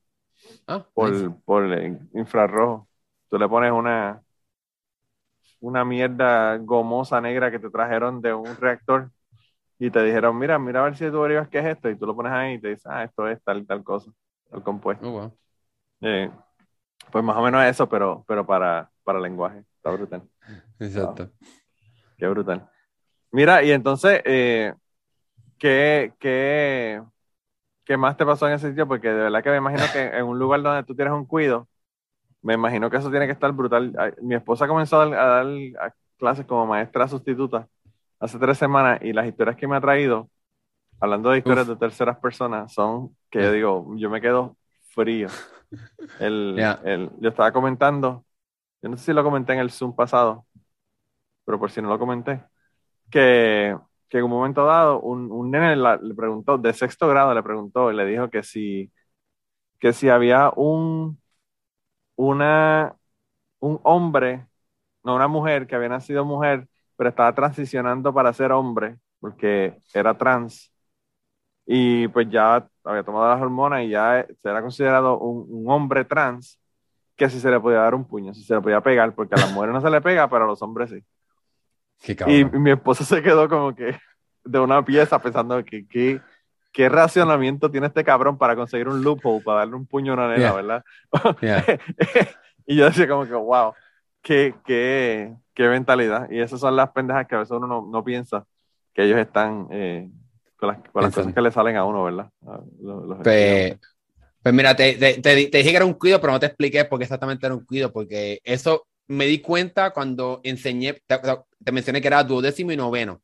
[0.69, 1.65] Ah, por, por
[2.15, 2.89] infrarrojo.
[3.29, 4.23] Tú le pones una,
[5.61, 9.11] una mierda gomosa negra que te trajeron de un reactor
[9.79, 12.07] y te dijeron, mira, mira a ver si tú averiguas qué es esto, y tú
[12.07, 14.11] lo pones ahí y te dices, ah, esto es tal tal cosa,
[14.51, 15.09] tal compuesto.
[15.09, 15.33] Oh,
[16.01, 16.31] eh,
[17.11, 19.65] pues más o menos eso, pero, pero para, para lenguaje.
[19.77, 20.23] Está brutal.
[20.79, 21.31] Exacto.
[22.17, 22.69] Qué brutal.
[23.31, 24.75] Mira, y entonces, eh,
[25.59, 27.03] ¿qué, qué,
[27.85, 28.89] qué más te pasó en ese sitio?
[28.89, 31.69] Porque de verdad que me imagino que en un lugar donde tú tienes un cuido,
[32.43, 33.95] me imagino que eso tiene que estar brutal.
[34.22, 35.47] Mi esposa comenzó a dar,
[36.16, 37.68] clases como maestra sustituta
[38.18, 40.28] hace tres semanas y las historias que me ha traído,
[41.01, 44.57] hablando de historias de terceras personas, son que yo digo, yo me quedo
[44.95, 45.28] frío.
[46.18, 46.57] El,
[47.20, 48.24] yo estaba comentando,
[48.82, 50.47] yo no sé si lo comenté en el Zoom pasado,
[51.45, 52.43] pero por si no lo comenté,
[53.11, 53.76] que,
[54.09, 57.93] que en un momento dado un, un nene le preguntó, de sexto grado le preguntó
[57.93, 58.91] y le dijo que si,
[59.78, 61.20] que si había un,
[62.19, 62.97] una,
[63.61, 64.47] un hombre,
[65.05, 70.19] no una mujer que había nacido mujer, pero estaba transicionando para ser hombre, porque era
[70.19, 70.73] trans,
[71.64, 76.59] y pues ya había tomado las hormonas y ya se era considerado un, hombre trans,
[77.14, 79.39] que si se le podía dar un puño, si se le podía pegar, porque a
[79.39, 82.25] las mujeres no se le pega, pero a los hombres sí.
[82.27, 83.97] y, mi esposa se quedó como que
[84.45, 86.21] de una pieza pensando que,
[86.79, 90.29] qué racionamiento tiene este cabrón para conseguir un loophole, para darle un puño a una
[90.29, 90.85] nena, ¿verdad?
[92.68, 93.72] y yo decía como que, wow,
[94.22, 96.31] qué, qué, qué mentalidad.
[96.31, 98.47] Y esas son las pendejas que a veces uno no, no piensa
[98.95, 100.09] que ellos están eh,
[100.57, 102.31] con las, cosas que le salen a uno, ¿verdad?
[103.24, 103.76] pues,
[104.41, 107.07] pues, mira, te, te, dije que era un cuido, pero no te expliqué por qué
[107.07, 112.22] exactamente era un cuido, porque eso me di cuenta cuando enseñé, te, mencioné que era
[112.22, 113.20] duodécimo y noveno.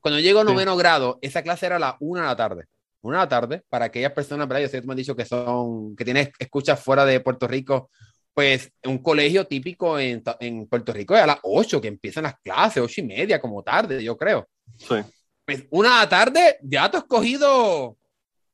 [0.00, 2.66] Cuando llego a noveno grado, esa clase era a la una de la tarde.
[3.02, 4.62] Una de la tarde, para aquellas personas, ¿verdad?
[4.62, 7.90] Yo sé que me han dicho que son, que tienes escuchas fuera de Puerto Rico,
[8.34, 12.38] pues un colegio típico en, en Puerto Rico es a las ocho que empiezan las
[12.40, 14.48] clases, ocho y media como tarde, yo creo.
[14.78, 14.96] Sí.
[15.44, 17.98] Pues, una tarde ya te has cogido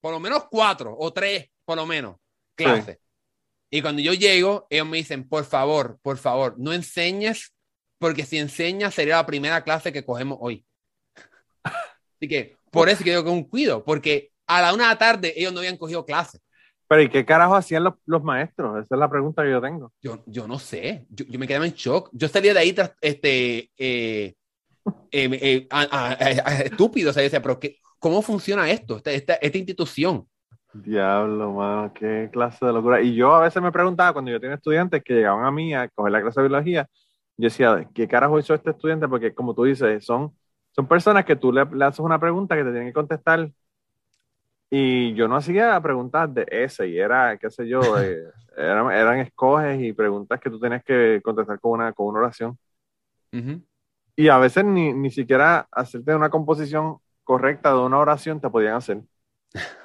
[0.00, 2.16] por lo menos cuatro o tres, por lo menos,
[2.54, 2.98] clases.
[3.70, 7.52] Y cuando yo llego, ellos me dicen, por favor, por favor, no enseñes,
[7.98, 10.64] porque si enseñas sería la primera clase que cogemos hoy.
[11.62, 14.98] Así que por eso que yo con un cuido, porque a la una de la
[14.98, 16.40] tarde ellos no habían cogido clases.
[16.88, 18.82] Pero ¿y qué carajo hacían los, los, maestros?
[18.82, 19.92] Esa es la pregunta que yo tengo.
[20.00, 22.08] Yo, yo no sé, yo, yo me quedaba en shock.
[22.12, 24.34] Yo salía de ahí este, eh,
[25.10, 25.68] eh, eh,
[26.64, 27.10] estúpido.
[27.10, 30.26] O sea, pero qué, ¿cómo funciona esto, esta, esta, esta, institución?
[30.72, 33.02] Diablo, mano, qué clase de locura.
[33.02, 35.88] Y yo a veces me preguntaba, cuando yo tenía estudiantes que llegaban a mí a
[35.88, 36.88] coger la clase de biología,
[37.36, 39.06] yo decía, ¿qué carajo hizo este estudiante?
[39.08, 40.34] Porque como tú dices, son,
[40.70, 43.50] son personas que tú le, le haces una pregunta que te tienen que contestar
[44.70, 48.24] y yo no hacía preguntas de ese, y era, qué sé yo, eh,
[48.56, 52.58] eran, eran, escoges y preguntas que tú tenías que contestar con una, con una oración.
[54.16, 58.74] Y a veces ni, ni siquiera hacerte una composición correcta de una oración te podían
[58.74, 59.02] hacer.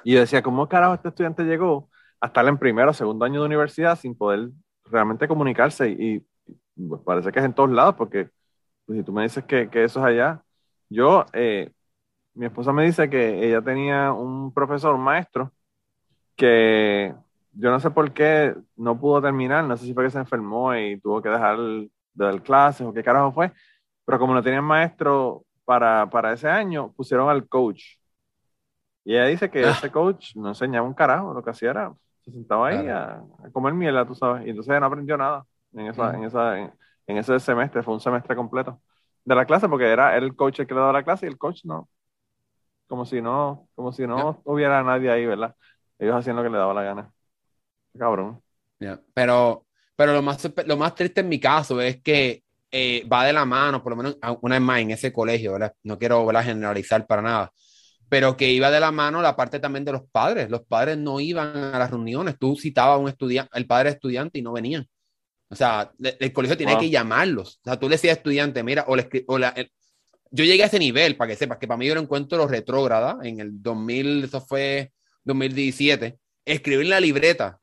[0.02, 1.88] Y yo decía, ¿cómo carajo este estudiante llegó
[2.20, 4.50] a estar en primero o segundo año de universidad sin poder
[4.84, 5.88] realmente comunicarse?
[5.90, 6.26] Y,
[6.76, 8.30] pues parece que es en todos lados, porque
[8.86, 10.42] pues, si tú me dices que, que eso es allá,
[10.88, 11.70] yo, eh,
[12.34, 15.52] mi esposa me dice que ella tenía un profesor, un maestro,
[16.36, 17.14] que
[17.52, 20.74] yo no sé por qué no pudo terminar, no sé si fue que se enfermó
[20.74, 23.52] y tuvo que dejar de dar clases o qué carajo fue,
[24.04, 27.96] pero como no tenían maestro para, para ese año, pusieron al coach.
[29.04, 29.70] Y ella dice que ah.
[29.70, 33.22] ese coach no enseñaba un carajo, lo que hacía era, se sentaba ahí a,
[33.52, 36.72] comer miel, tú sabes, y entonces ella no aprendió nada en, esa, en, esa, en,
[37.18, 38.80] ese semestre, fue un semestre completo
[39.24, 41.38] de la clase, porque era, el coach el que le daba la clase y el
[41.38, 41.88] coach no,
[42.86, 45.54] como si no, como si no hubiera nadie ahí, ¿verdad?
[45.98, 47.12] Ellos hacían lo que le daba la gana.
[47.98, 48.42] Cabrón.
[49.14, 49.66] Pero,
[49.96, 53.44] pero lo más, lo más triste en mi caso es que eh, va de la
[53.44, 55.72] mano, por lo menos una vez más en ese colegio, ¿verdad?
[55.84, 57.52] No quiero generalizar para nada,
[58.08, 60.50] pero que iba de la mano la parte también de los padres.
[60.50, 62.36] Los padres no iban a las reuniones.
[62.38, 64.86] Tú citabas a un estudiante, el padre estudiante y no venían.
[65.48, 67.60] O sea, el, colegio tiene que llamarlos.
[67.64, 69.54] O sea, tú le decías estudiante, mira, o, le, o la,
[70.34, 73.18] yo llegué a ese nivel, para que sepas, que para mí yo lo encuentro retrógrada,
[73.22, 74.90] en el 2000, eso fue
[75.22, 77.60] 2017, escribir la libreta,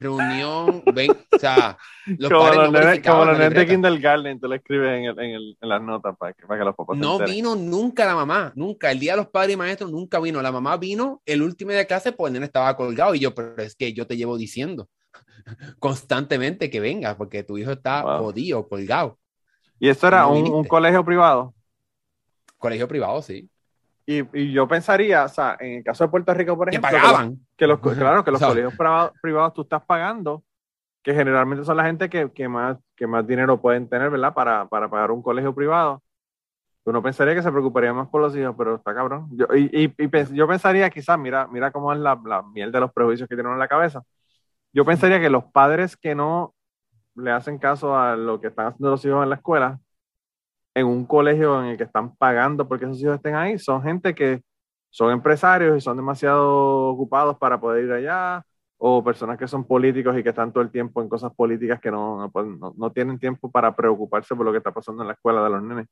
[0.00, 1.78] reunión, ven, o sea,
[2.18, 5.04] los como padres los no nenes, como los nenes de kindergarten, tú le escribes en,
[5.04, 8.04] el, en, el, en, las notas para que, para que los papás No vino nunca
[8.04, 11.22] la mamá, nunca, el día de los padres y maestros nunca vino, la mamá vino
[11.24, 13.92] el último día de clase, pues el nene estaba colgado y yo, pero es que
[13.92, 14.88] yo te llevo diciendo
[15.78, 19.20] constantemente que venga, porque tu hijo está jodido, colgado.
[19.78, 21.54] ¿Y esto era un, un colegio privado?
[22.62, 23.50] Colegio privado, sí.
[24.06, 27.38] Y, yo pensaría, o sea, en el caso de Puerto Rico, por ejemplo, que pagaban.
[27.56, 28.74] Que los, claro, que los colegios
[29.20, 30.44] privados, tú estás pagando,
[31.02, 34.32] que generalmente son la gente que, más, que más dinero pueden tener, ¿verdad?
[34.32, 36.00] Para, pagar un colegio privado.
[36.84, 39.28] Uno pensaría que se preocuparía más por los hijos, pero está cabrón.
[39.32, 39.92] Yo, y,
[40.32, 43.52] yo pensaría, quizás, mira, mira cómo es la, la miel de los prejuicios que tienen
[43.52, 44.02] en la cabeza.
[44.72, 46.54] Yo pensaría que los padres que no
[47.16, 49.80] le hacen caso a lo que están haciendo los hijos en la escuela,
[50.74, 54.14] en un colegio en el que están pagando porque esos hijos estén ahí, son gente
[54.14, 54.42] que
[54.90, 58.44] son empresarios y son demasiado ocupados para poder ir allá,
[58.84, 61.90] o personas que son políticos y que están todo el tiempo en cosas políticas que
[61.90, 65.44] no, no, no tienen tiempo para preocuparse por lo que está pasando en la escuela
[65.44, 65.86] de los nenes.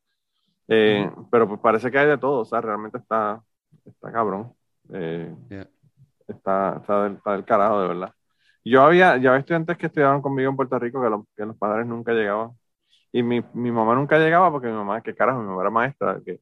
[0.69, 3.41] Eh, pero pues parece que hay de todo, o sea, realmente está,
[3.85, 4.53] está cabrón.
[4.93, 5.35] Eh,
[6.27, 8.15] está, está, del, está, del, carajo, de verdad.
[8.65, 11.87] Yo había, ya había estudiantes que estudiaban conmigo en Puerto Rico que, que los padres
[11.87, 12.51] nunca llegaban
[13.13, 16.21] y mi, mi, mamá nunca llegaba porque mi mamá, que carajo, mi mamá era maestra,
[16.25, 16.41] que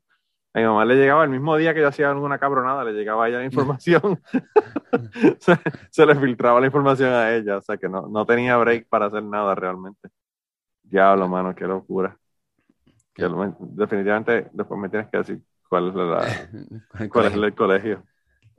[0.55, 3.25] a mi mamá le llegaba el mismo día que yo hacía alguna cabronada, le llegaba
[3.25, 4.21] a ella la información.
[5.91, 9.07] se, le filtraba la información a ella, o sea que no, no tenía break para
[9.07, 10.09] hacer nada realmente.
[10.83, 12.17] Diablo, mano, qué locura.
[13.15, 18.03] definitivamente después me tienes que decir cuál es, la, cuál es el colegio.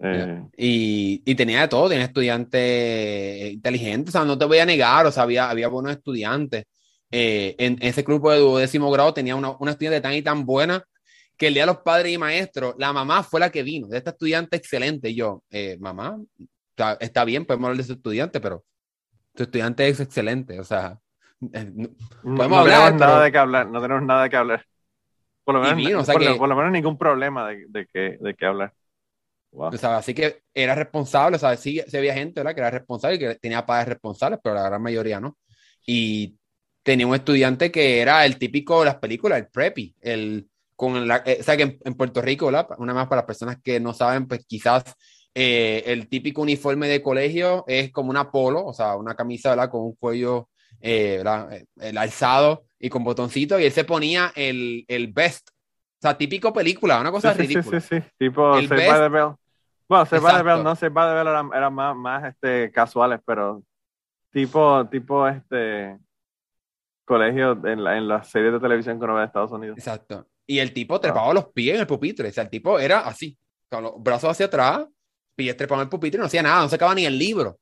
[0.01, 4.65] Eh, y, y, tenía de todo, tenía estudiantes inteligentes, o sea, no te voy a
[4.65, 6.65] negar, o sea, había, había buenos estudiantes.
[7.11, 10.83] Eh, en, ese grupo de duodécimo grado tenía una, una, estudiante tan y tan buena
[11.37, 13.97] que el día de los padres y maestros, la mamá fue la que vino, de
[13.97, 15.09] esta estudiante excelente.
[15.09, 16.19] Y yo, eh, mamá,
[16.99, 18.63] está, bien, podemos hablar de ese estudiante, pero
[19.33, 20.99] tu estudiante es excelente, o sea,
[21.53, 21.71] eh,
[22.21, 22.91] podemos no hablar.
[22.91, 24.65] Tenemos nada de qué hablar, no tenemos nada de qué hablar.
[25.45, 28.73] Por lo menos, por, lo menos ningún problema de, de, qué, de qué hablar.
[29.51, 32.53] O sea, así que era responsable, o sea, sí, había gente ¿verdad?
[32.53, 35.37] que era responsable y que tenía padres responsables, pero la gran mayoría no.
[35.87, 36.37] Y
[36.89, 41.21] tenía un estudiante que era el típico de las películas, el preppy, el con la,
[41.23, 42.47] eh, o sea que en, Puerto Rico,
[42.79, 44.95] una más para las personas que no saben, pues quizás
[45.35, 49.69] eh, el típico uniforme de colegio es como una polo, o sea, una camisa, ¿verdad?
[49.69, 50.49] Con un cuello,
[50.81, 51.23] eh,
[51.79, 56.51] El alzado y con botoncito, y él se ponía el, el best, o sea, típico
[56.51, 57.79] película, una cosa ridícula.
[57.81, 59.35] Sí, sí, sí, tipo el best, by the Bell.
[59.87, 62.71] Bueno, Save by the Bell, no, Save by the Bell eran era más, más este,
[62.71, 63.61] casuales, pero
[64.31, 65.99] tipo, tipo, este,
[67.09, 69.77] colegio en, la, en las series de televisión que uno ve de Estados Unidos.
[69.79, 70.27] Exacto.
[70.45, 72.29] Y el tipo trepaba los pies en el pupitre.
[72.29, 73.35] O sea, el tipo era así,
[73.67, 74.85] con los brazos hacia atrás,
[75.35, 77.57] pies trepados en el pupitre, no hacía nada, no sacaba ni el libro.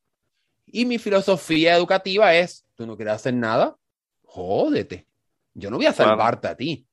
[0.66, 3.74] Y mi filosofía educativa es, tú no quieres hacer nada,
[4.22, 5.06] jódete.
[5.54, 6.86] Yo no voy a salvarte a ti.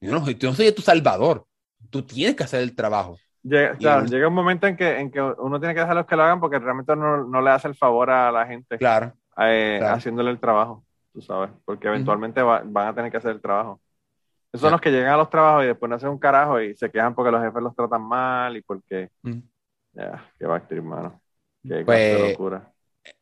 [0.00, 1.46] Yo no, yo no soy tu salvador.
[1.90, 3.16] Tú tienes que hacer el trabajo.
[3.42, 6.24] Llega, claro, llega un momento en que, en que uno tiene que dejarlos que lo
[6.24, 10.30] hagan porque realmente no, no le hace el favor a la gente claro, eh, haciéndole
[10.30, 13.80] el trabajo tú sabes, porque eventualmente van a tener que hacer el trabajo.
[14.52, 16.74] Esos son los que llegan a los trabajos y después no hacen un carajo y
[16.74, 19.10] se quejan porque los jefes los tratan mal y porque...
[19.92, 21.20] Ya, qué va a estar, hermano.
[21.62, 22.72] Qué pues, locura.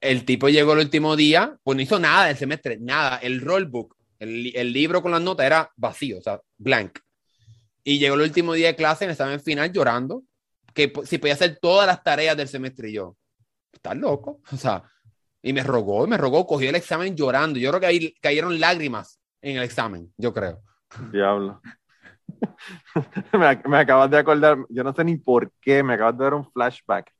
[0.00, 3.18] El tipo llegó el último día, pues no hizo nada del semestre, nada.
[3.18, 6.98] El rollbook, el, el libro con las notas era vacío, o sea, blank.
[7.84, 10.22] Y llegó el último día de clase en el examen final llorando,
[10.74, 13.16] que si podía hacer todas las tareas del semestre y yo,
[13.72, 14.82] estás loco, o sea,
[15.42, 17.58] y me rogó, y me rogó, cogió el examen llorando.
[17.58, 20.60] Yo creo que ahí cayeron lágrimas en el examen, yo creo.
[21.12, 21.60] Diablo.
[23.68, 26.50] me, acabas de acordar, yo no sé ni por qué, me acabas de dar un
[26.50, 27.12] flashback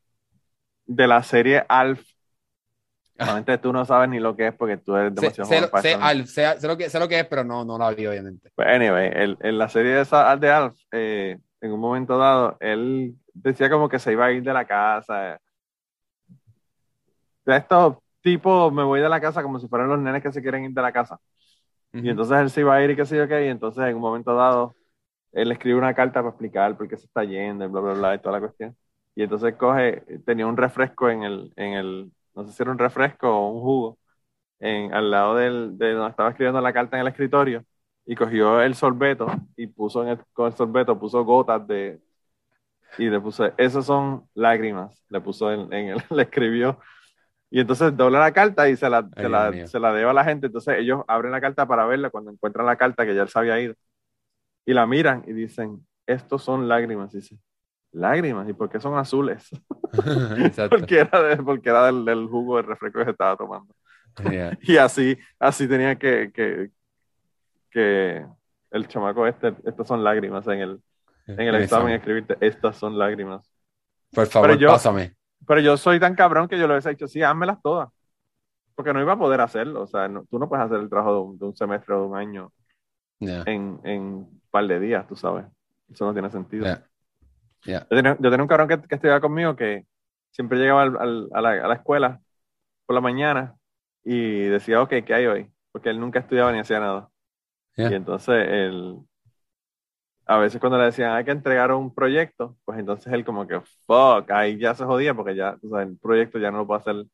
[0.86, 2.02] de la serie Alf.
[3.16, 6.28] Realmente tú no sabes ni lo que es porque tú eres demasiado sé, sé, Alf,
[6.28, 8.50] sé, lo que, sé lo que es, pero no, no la vi, obviamente.
[8.54, 13.68] Pues, anyway, en la serie de, de Alf, eh, en un momento dado, él decía
[13.68, 15.40] como que se iba a ir de la casa.
[17.44, 18.02] Esto
[18.32, 20.72] tipo, me voy de la casa como si fueran los nenes que se quieren ir
[20.72, 21.20] de la casa.
[22.00, 23.96] Y entonces él se iba a ir y qué sé yo qué, y entonces en
[23.96, 24.76] un momento dado,
[25.32, 28.14] él escribe una carta para explicar por qué se está yendo y bla, bla, bla,
[28.16, 28.76] y toda la cuestión.
[29.14, 32.78] Y entonces coge, tenía un refresco en el, en el, no sé si era un
[32.78, 33.98] refresco o un jugo,
[34.60, 37.64] en, al lado del, de donde estaba escribiendo la carta en el escritorio.
[38.06, 39.26] y cogió el sorbeto
[39.56, 42.00] y puso en el, con el sorbeto, puso gotas de,
[42.98, 46.78] y le puso, esas son lágrimas, le puso en, en le escribió.
[47.50, 50.24] Y entonces dobla la carta y se la, se, la, se la deba a la
[50.24, 50.46] gente.
[50.46, 53.38] Entonces ellos abren la carta para verla cuando encuentran la carta que ya él se
[53.38, 53.74] había ido.
[54.66, 57.14] Y la miran y dicen, estos son lágrimas.
[57.14, 57.38] Y dice,
[57.92, 59.48] lágrimas, ¿y por qué son azules?
[60.70, 63.74] porque era, de, porque era del, del, jugo de refresco que se estaba tomando.
[64.62, 66.70] y así, así tenía que, que,
[67.70, 68.26] que
[68.70, 70.80] el chamaco este, estas son lágrimas en el,
[71.26, 73.50] en el examen escribirte, estas son lágrimas.
[74.12, 75.14] Por favor, yo, pásame.
[75.46, 77.88] Pero yo soy tan cabrón que yo lo he dicho, sí, házmelas todas.
[78.74, 79.82] Porque no iba a poder hacerlo.
[79.82, 82.52] O sea, tú no puedes hacer el trabajo de un, semestre o de un año
[83.20, 85.46] en, en un par de días, tú sabes.
[85.90, 86.66] Eso no tiene sentido.
[87.64, 89.84] Yo, tenía, un cabrón que, que estudiaba conmigo que
[90.30, 92.20] siempre llegaba al, a, la, a, la, escuela
[92.86, 93.56] por la mañana
[94.04, 95.50] y decía, ok, ¿qué hay hoy?
[95.72, 97.10] Porque él nunca estudiaba ni hacía nada.
[97.76, 98.98] Y entonces él,
[100.28, 103.60] a veces cuando le decían hay que entregar un proyecto, pues entonces él como que,
[103.86, 106.80] fuck, ahí ya se jodía porque ya, o sea, el proyecto ya no lo puede
[106.80, 107.06] hacer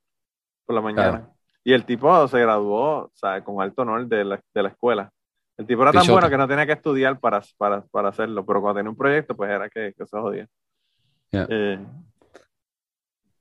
[0.67, 1.31] por la mañana.
[1.62, 5.11] Y el tipo se graduó, o sea, con alto honor de la, de la escuela.
[5.57, 8.61] El tipo era tan bueno que no tenía que estudiar para, para, para, hacerlo, pero
[8.61, 10.49] cuando tenía un proyecto, pues era que, que se jodía.
[11.31, 11.79] Eh,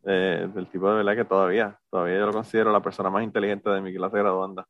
[0.05, 3.69] eh, el tipo de verdad que todavía, todavía yo lo considero la persona más inteligente
[3.69, 4.65] de mi clase graduanda.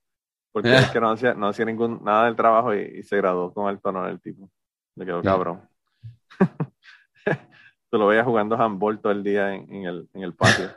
[0.54, 3.68] Porque es que no hacía, no hacía ningún, nada del trabajo y, se graduó con
[3.68, 4.50] alto honor el tipo.
[4.96, 5.62] Me quedó cabrón.
[7.90, 10.72] Tú lo veías jugando handball todo el día en, en, el, en el patio.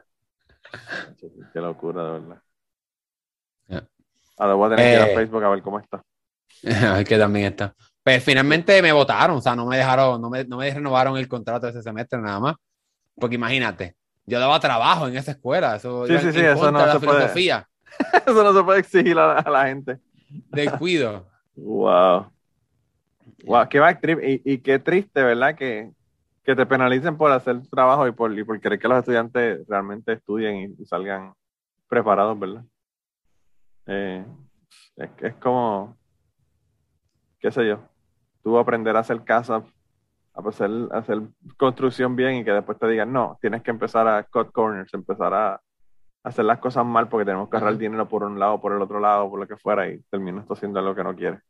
[1.53, 2.43] Qué locura, de verdad.
[4.39, 6.03] Ahora voy a tener que ir a eh, Facebook a ver cómo está.
[6.91, 7.75] A ver que también está.
[8.03, 11.27] Pues finalmente me votaron, o sea, no me dejaron, no me, no me renovaron el
[11.27, 12.55] contrato ese semestre nada más.
[13.19, 13.97] Porque imagínate,
[14.27, 15.77] yo daba trabajo en esa escuela.
[15.77, 19.51] Eso, sí, sí, sí, eso no, se puede, eso no se puede exigir a, a
[19.51, 19.99] la gente.
[20.51, 21.27] Descuido.
[21.57, 22.27] wow.
[23.45, 25.55] Wow, qué trip y, y, qué triste, ¿verdad?
[25.55, 25.93] Que,
[26.43, 30.15] que, te penalicen por hacer trabajo y por, y por querer que los estudiantes realmente
[30.15, 31.35] estudien y, salgan
[31.89, 32.65] preparados, ¿verdad?
[33.87, 34.25] Eh,
[34.97, 35.97] es, es como,
[37.39, 37.81] qué sé yo,
[38.43, 39.63] tú aprender a hacer casa,
[40.35, 41.21] a hacer, a hacer
[41.57, 45.35] construcción bien y que después te digan, no, tienes que empezar a cut corners, empezar
[45.35, 45.61] a
[46.25, 48.99] hacer las cosas mal porque tenemos que ahorrar dinero por un lado, por el otro
[48.99, 51.41] lado, por lo que fuera y terminas haciendo algo que no quieres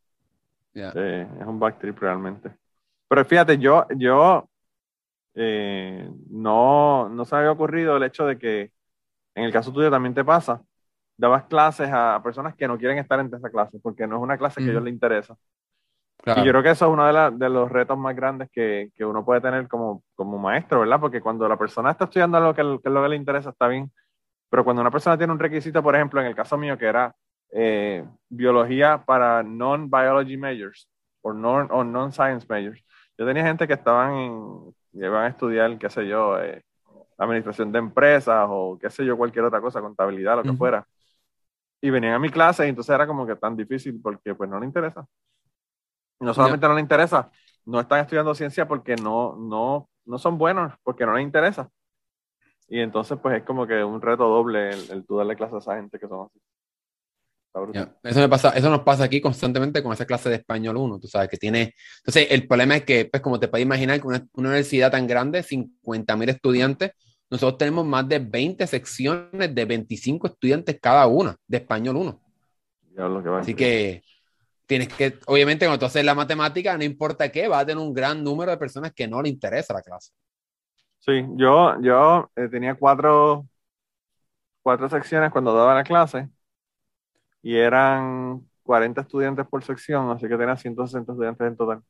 [0.76, 2.50] es un backtrip realmente.
[3.08, 4.48] Pero fíjate, yo, yo
[5.34, 8.72] eh, no, no se me había ocurrido el hecho de que
[9.34, 10.62] en el caso tuyo también te pasa.
[11.16, 14.36] Dabas clases a personas que no quieren estar en esa clase porque no es una
[14.36, 15.36] clase que a ellos les interesa.
[16.24, 19.04] Y yo creo que eso es uno de, de los retos más grandes que, que,
[19.04, 20.98] uno puede tener como, como maestro, ¿verdad?
[20.98, 23.68] Porque cuando la persona está estudiando algo que, que es lo que le interesa, está
[23.68, 23.92] bien.
[24.50, 27.14] Pero cuando una persona tiene un requisito, por ejemplo, en el caso mío, que era
[27.52, 30.88] eh, biología para non-biology majors
[31.22, 32.82] o non-science majors.
[33.18, 36.62] Yo tenía gente que estaban en, iban a estudiar, qué sé yo, eh,
[37.18, 40.86] administración de empresas o qué sé yo, cualquier otra cosa, contabilidad, lo que fuera.
[41.80, 44.60] Y venían a mi clase y entonces era como que tan difícil porque pues no
[44.60, 45.06] le interesa.
[46.20, 47.30] No solamente no le interesa,
[47.66, 51.68] no están estudiando ciencia porque no, no, no son buenos, porque no les interesa.
[52.68, 55.58] Y entonces pues es como que un reto doble el, el tú darle clases a
[55.58, 56.40] esa gente que son así.
[58.02, 61.08] Eso, me pasa, eso nos pasa aquí constantemente con esa clase de español 1, tú
[61.08, 61.74] sabes, que tiene...
[61.98, 65.42] Entonces, el problema es que, pues como te puedes imaginar, con una, universidad tan grande,
[65.42, 66.92] 50 mil estudiantes,
[67.30, 72.20] nosotros tenemos más de 20 secciones de 25 estudiantes cada una de español 1.
[73.38, 74.02] Así que
[74.66, 77.94] tienes que, obviamente, cuando tú haces la matemática, no importa qué, va a tener un
[77.94, 80.12] gran número de personas que no le interesa la clase.
[80.98, 83.46] Sí, yo, yo eh, tenía cuatro,
[84.62, 86.28] cuatro secciones cuando daba la clase
[87.46, 91.82] y eran 40 estudiantes por sección, así que tenía 160 estudiantes en total.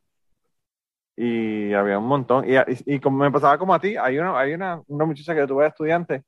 [1.15, 2.45] Y había un montón.
[2.47, 2.53] Y,
[2.85, 5.65] y, como me pasaba como a ti, hay una, hay una, una muchacha que tuve
[5.65, 6.23] estudiante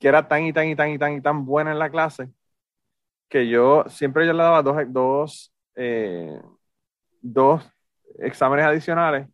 [0.00, 2.28] que era tan y tan y tan y tan y tan buena en la clase
[3.28, 6.40] que yo siempre yo le daba dos, dos, eh,
[7.22, 7.64] dos
[8.18, 9.28] exámenes adicionales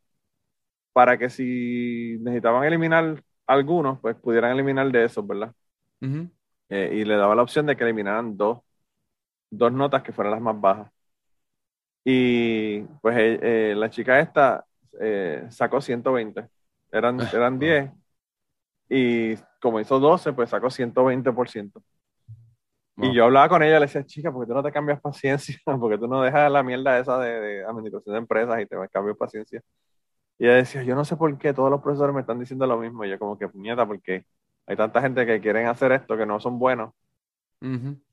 [0.92, 5.54] para que si necesitaban eliminar algunos, pues pudieran eliminar de esos, ¿verdad?
[6.68, 8.60] Eh, y le daba la opción de que eliminaran dos
[9.52, 10.90] dos notas que fueran las más bajas.
[12.04, 14.64] Y pues eh, eh, la chica esta
[15.00, 16.48] eh, sacó 120.
[16.90, 17.90] Eran, ah, eran 10.
[18.88, 21.82] Y como hizo 12, pues sacó 120%.
[22.96, 25.56] Y yo hablaba con ella, le decía, chica, porque tú no te cambias paciencia?
[25.80, 29.16] porque tú no dejas la mierda esa de, de administración de empresas y te cambias
[29.16, 29.62] paciencia?
[30.38, 32.78] Y ella decía, yo no sé por qué todos los profesores me están diciendo lo
[32.78, 33.04] mismo.
[33.04, 34.26] Y yo como que, puñeta, porque
[34.66, 36.92] hay tanta gente que quieren hacer esto que no son buenos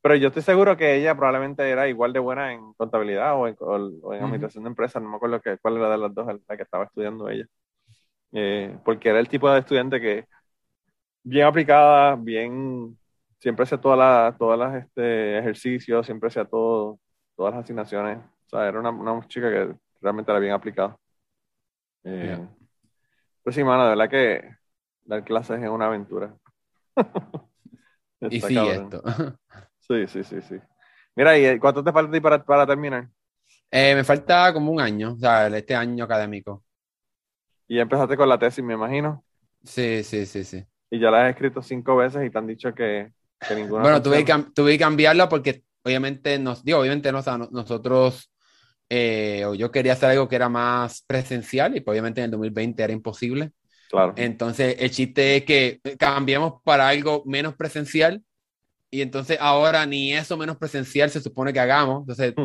[0.01, 3.55] Pero yo estoy seguro que ella probablemente era igual de buena en contabilidad o en,
[4.21, 6.85] administración de empresas, no me acuerdo que, cuál era de las dos la que estaba
[6.85, 7.45] estudiando ella.
[8.31, 10.25] Eh, porque era el tipo de estudiante que
[11.23, 12.97] bien aplicada, bien,
[13.39, 16.99] siempre hacía todas las todas las este, ejercicios, siempre hacía todo,
[17.35, 18.19] todas las asignaciones.
[18.47, 20.95] O sea, era una, una chica que realmente era bien aplicada.
[22.03, 22.37] Eh,
[23.43, 24.55] Pues sí, mano, de verdad que
[25.05, 26.35] dar clases es una aventura.
[28.21, 29.03] y sí, esto.
[29.79, 30.55] sí, sí, sí, sí.
[31.15, 33.09] Mira, ¿y cuánto te falta para, para terminar?
[33.71, 36.63] Eh, me falta como un año, o sea, este año académico.
[37.67, 39.23] Y ya empezaste con la tesis, me imagino.
[39.63, 40.65] Sí, sí, sí, sí.
[40.89, 43.11] Y ya la has escrito cinco veces y te han dicho que,
[43.47, 43.83] que ninguna.
[43.83, 47.21] Bueno, tuve que, tuve que cambiarla porque obviamente nos, digo, obviamente no,
[47.51, 48.31] nosotros,
[48.89, 52.83] eh, yo quería hacer algo que era más presencial y pues, obviamente en el 2020
[52.83, 53.51] era imposible.
[53.89, 54.13] Claro.
[54.15, 58.23] Entonces, el chiste es que cambiamos para algo menos presencial
[58.91, 62.01] y entonces ahora ni eso menos presencial se supone que hagamos.
[62.01, 62.43] Entonces, mm.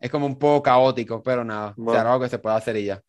[0.00, 3.02] es como un poco caótico, pero nada, será algo que se puede hacer y ya.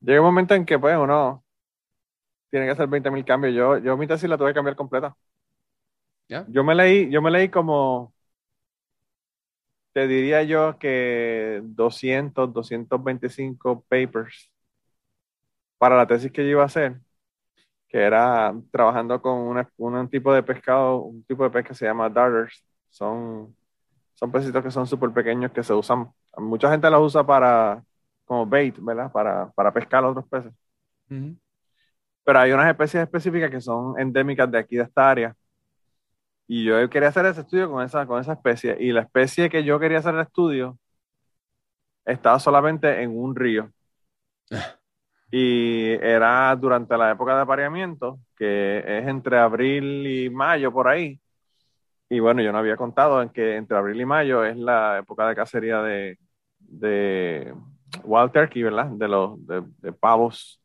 [0.00, 1.44] Llega un momento en que, pues, uno
[2.50, 3.54] tiene que hacer 20.000 cambios.
[3.54, 5.16] Yo, yo mi tesis la tuve que cambiar completa.
[6.48, 8.14] Yo me leí, yo me leí como,
[9.92, 14.51] te diría yo que 200, 225 papers
[15.82, 17.00] para la tesis que yo iba a hacer,
[17.88, 22.08] que era trabajando con un tipo de pescado, un tipo de pez que se llama
[22.08, 22.64] darters.
[22.88, 23.52] Son,
[24.14, 27.82] son pesitos que son súper pequeños que se usan, mucha gente los usa para,
[28.24, 29.10] como bait, ¿verdad?
[29.10, 30.52] Para, para pescar a otros peces.
[32.22, 35.36] Pero hay unas especies específicas que son endémicas de aquí, de esta área.
[36.46, 38.76] Y yo quería hacer ese estudio con esa, con esa especie.
[38.78, 40.78] Y la especie que yo quería hacer el estudio
[42.04, 43.72] estaba solamente en un río.
[45.34, 51.18] Y era durante la época de apareamiento, que es entre abril y mayo por ahí.
[52.10, 55.26] Y bueno, yo no había contado en que entre abril y mayo es la época
[55.26, 56.18] de cacería de,
[56.58, 57.54] de
[58.04, 58.86] wild turkey, ¿verdad?
[58.90, 60.60] De los de, pavos.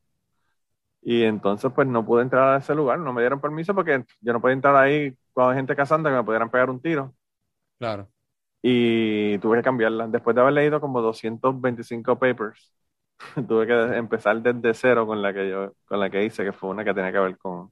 [1.02, 4.34] Y entonces pues no pude entrar a ese lugar, no me dieron permiso porque yo
[4.34, 7.14] no podía entrar ahí cuando hay gente cazando que me pudieran pegar un tiro.
[7.80, 8.10] Claro.
[8.62, 10.08] Y tuve que cambiarla.
[10.08, 12.74] Después de haber leído como 225 papers,
[13.48, 16.70] tuve que empezar desde cero con la que yo, con la que hice, que fue
[16.70, 17.72] una que tenía que ver con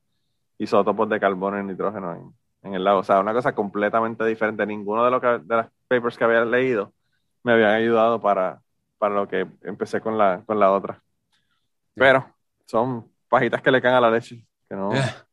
[0.57, 2.99] isótopos de carbono y nitrógeno en, el lago.
[2.99, 4.65] O sea, una cosa completamente diferente.
[4.65, 6.93] Ninguno de, los de las papers que había leído
[7.43, 8.61] me habían ayudado para,
[8.97, 11.01] para lo que empecé con la, con la otra.
[11.93, 12.26] Pero
[12.65, 14.89] son pajitas que le caen a la leche, que no,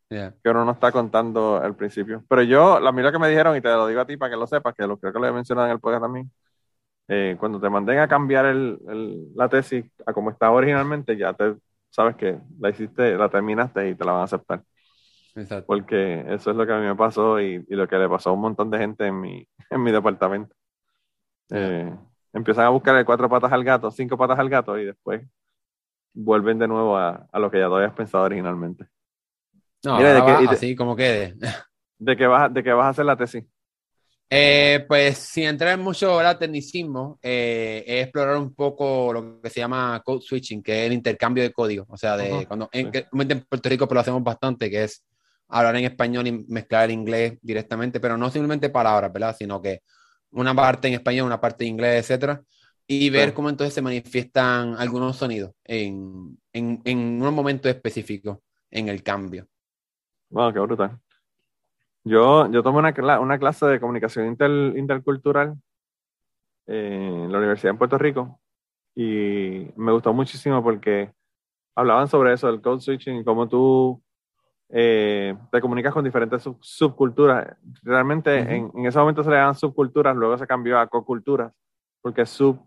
[0.09, 2.23] que uno no está contando al principio.
[2.29, 4.37] Pero yo, la mira que me dijeron, y te lo digo a ti para que
[4.37, 6.31] lo sepas, que lo creo que lo he mencionado en el podcast también,
[7.15, 8.79] eh, cuando te manden a cambiar el,
[9.35, 11.57] la tesis a como estaba originalmente, ya te
[11.91, 14.63] sabes que la hiciste, la terminaste y te la van a aceptar.
[15.35, 15.67] Exacto.
[15.67, 18.31] Porque eso es lo que a mí me pasó y, y, lo que le pasó
[18.31, 20.55] a un montón de gente en mi, en mi departamento.
[21.51, 21.95] Eh,
[22.33, 25.23] empiezan a buscar cuatro patas al gato, cinco patas al gato y después
[26.15, 28.87] vuelven de nuevo a, a lo que ya tú habías pensado originalmente.
[29.85, 31.35] No, Mira, de que, así como quede.
[31.99, 33.45] ¿De qué vas, de qué vas a hacer la tesis?
[34.35, 36.39] Eh, pues sin entrar en mucho ¿verdad?
[36.39, 40.95] tecnicismo, eh, es explorar un poco lo que se llama code switching, que es el
[40.95, 41.85] intercambio de código.
[41.91, 45.05] O sea, de cuando en, en, Puerto Rico pues, lo hacemos bastante, que es
[45.49, 49.37] hablar en español y mezclar el inglés directamente, pero no simplemente palabras, ¿verdad?
[49.39, 49.83] Sino que
[50.31, 52.43] una parte en español, una parte en inglés, etcétera,
[52.87, 58.39] y ver cómo entonces se manifiestan algunos sonidos en, en, en unos momentos específicos
[58.71, 59.47] en el cambio.
[60.31, 60.99] Wow, qué brutal.
[62.05, 64.37] Yo, yo tomé una, una clase de comunicación
[64.77, 65.55] intercultural
[66.67, 68.41] en la Universidad de Puerto Rico
[68.95, 71.13] y me gustó muchísimo porque
[71.75, 74.03] hablaban sobre eso, el code switching y cómo tú
[74.69, 77.57] eh, te comunicas con diferentes subculturas.
[77.83, 81.53] Realmente en, en, ese momento se le llaman subculturas, luego se cambió a coculturas,
[82.01, 82.59] porque sub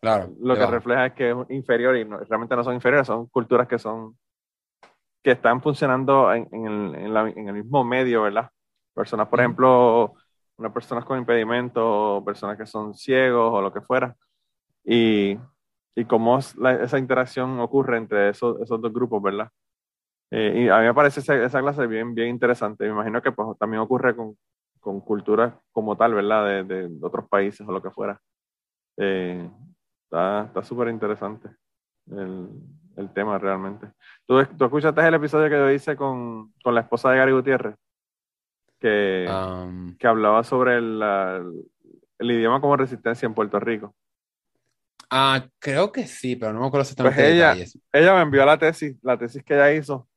[0.00, 3.66] claro, lo que refleja es que es inferior y realmente no son inferiores, son culturas
[3.66, 4.16] que son
[5.26, 8.48] que están funcionando en, en, el, en, el, mismo medio, ¿verdad?
[8.94, 10.14] Personas, por ejemplo,
[10.56, 14.14] unas personas con impedimento, personas que son ciegos o lo que fuera.
[14.84, 15.36] Y,
[15.96, 19.50] y cómo esa interacción ocurre entre esos, esos dos grupos, ¿verdad?
[20.30, 22.84] Eh, y a mí me parece esa, esa, clase bien, bien interesante.
[22.84, 24.38] Me imagino que pues, también ocurre con,
[24.78, 26.46] con culturas como tal, ¿verdad?
[26.46, 28.20] De, de, otros países o lo que fuera.
[28.96, 29.50] Eh,
[30.04, 31.48] está súper interesante
[32.12, 32.48] el,
[32.96, 33.88] el tema realmente.
[34.26, 37.76] ¿Tú, ¿Tú, escuchaste el episodio que yo hice con, con la esposa de Gary Gutiérrez?
[38.78, 41.02] Que, um, que hablaba sobre el,
[42.18, 43.94] el, idioma como resistencia en Puerto Rico.
[45.10, 47.54] Ah, creo que sí, pero no me acuerdo exactamente pues ella,
[47.92, 50.08] ella me envió la tesis, la tesis que ella hizo.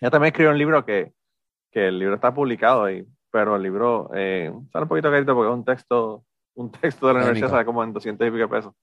[0.00, 1.12] Ella también escribió un libro que,
[1.70, 5.50] que el libro está publicado ahí, pero el libro eh, sale un poquito carito porque
[5.50, 8.74] es un texto, un texto de la universidad, sale como en 200 y pico pesos.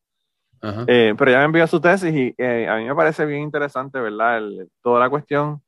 [0.87, 3.99] Eh, pero ya me envió su tesis y eh, a mí me parece bien interesante,
[3.99, 4.41] ¿verdad?
[4.81, 5.61] toda la cuestión,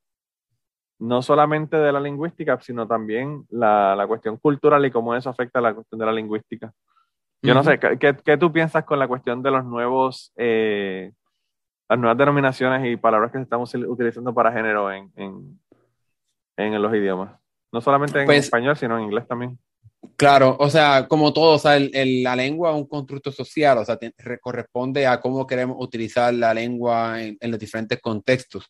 [1.00, 5.60] no solamente de la lingüística, sino también la, la, cuestión cultural y cómo eso afecta
[5.60, 6.72] a la cuestión de la lingüística.
[7.42, 11.12] Yo no sé, ¿qué, ¿qué, tú piensas con la cuestión de los nuevos, eh,
[11.90, 15.60] las nuevas denominaciones y palabras que estamos utilizando para género en, en,
[16.58, 17.38] en los idiomas?
[17.72, 19.60] No solamente en pues español, sino en inglés también.
[20.16, 23.86] Claro, o sea, como todo, o sea, el, la lengua es un constructo social, o
[23.86, 23.98] sea,
[24.42, 28.66] corresponde a cómo queremos utilizar la lengua en, los diferentes contextos.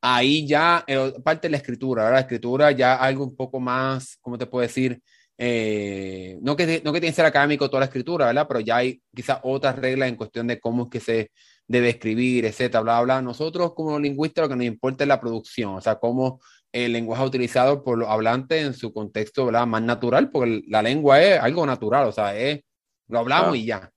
[0.00, 2.18] Ahí ya, eh, parte de la escritura, ¿verdad?
[2.18, 5.00] La escritura ya algo un poco más, ¿cómo te puedo decir?
[5.36, 8.46] Eh, no, que, no que tiene que ser académico toda la escritura, ¿verdad?
[8.48, 11.30] Pero ya hay quizás otras reglas en cuestión de cómo es que se
[11.68, 13.22] debe escribir, etcétera, bla, bla.
[13.22, 16.40] Nosotros como lingüistas lo que nos importa es la producción, o sea, cómo
[16.72, 19.66] el lenguaje utilizado por los hablantes en su contexto ¿verdad?
[19.66, 22.60] más natural, porque la lengua es algo natural, o sea, es,
[23.08, 23.90] lo hablamos y ya.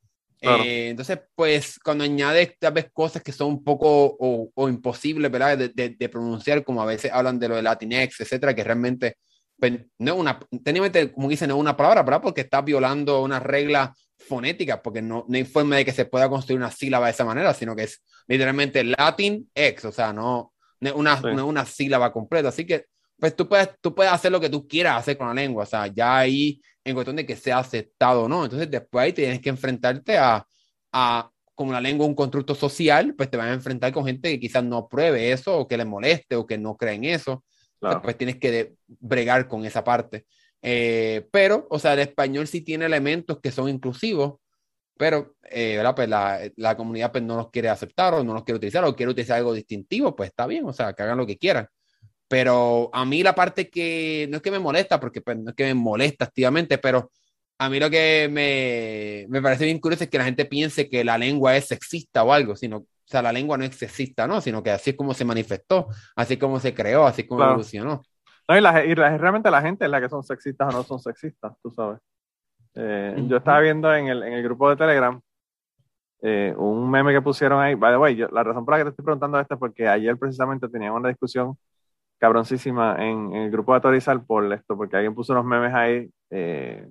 [0.44, 5.56] Eh, entonces, pues cuando añades tal vez cosas que son un poco o, imposibles ¿verdad?
[5.56, 9.18] De, de, pronunciar, como a veces hablan de lo de Latinx, etcétera, que realmente
[9.60, 12.22] pues, no es una, técnicamente, como dicen, no es una palabra, ¿verdad?
[12.24, 16.28] Porque está violando una regla fonética, porque no, no hay forma de que se pueda
[16.28, 20.54] construir una sílaba de esa manera, sino que es literalmente Latin X, o sea, no,
[20.96, 22.50] una, una, sílaba completa.
[22.50, 22.86] Así que,
[23.20, 25.68] pues tú puedes, tú puedes hacer lo que tú quieras hacer con la lengua, o
[25.68, 28.44] sea, ya ahí en cuestión de que sea aceptado o no.
[28.44, 30.46] Entonces, después ahí tienes que enfrentarte a,
[30.92, 31.32] a
[31.62, 34.40] como la lengua es un constructo social, pues te vas a enfrentar con gente que
[34.40, 37.44] quizás no apruebe eso o que le moleste o que no cree en eso.
[38.02, 40.26] pues tienes que bregar con esa parte.
[40.64, 44.40] Eh, pero, o sea, el español sí tiene elementos que son inclusivos,
[45.02, 45.82] pero eh.
[45.96, 48.96] Pues la, la, comunidad pues, no los quiere aceptar o no los quiere utilizar o
[48.96, 51.68] quiere utilizar algo distintivo, pues está bien, o sea, que hagan lo que quieran.
[52.28, 55.56] Pero a mí la parte que no es que me molesta, porque pues, no es
[55.56, 57.10] que me molesta activamente, pero
[57.58, 61.04] a mí lo que me, me, parece bien curioso es que la gente piense que
[61.04, 64.40] la lengua es sexista o algo, sino, o sea, la lengua no es sexista, ¿no?
[64.40, 67.44] Sino que así es como se manifestó, así es como se creó, así es como
[67.44, 68.04] evolucionó.
[68.48, 71.00] No, y, la, y realmente la gente es la que son sexistas o no son
[71.00, 72.00] sexistas, tú sabes.
[72.74, 75.20] Eh, yo estaba viendo en el, en el grupo de Telegram
[76.22, 77.76] eh, un meme que pusieron ahí.
[77.76, 80.18] By the way, la razón por la que te estoy preguntando esto es porque ayer
[80.18, 81.58] precisamente teníamos una discusión
[82.20, 86.12] cabroncísima en, el grupo de Atorizar por esto, porque alguien puso unos memes ahí.
[86.30, 86.88] Eh,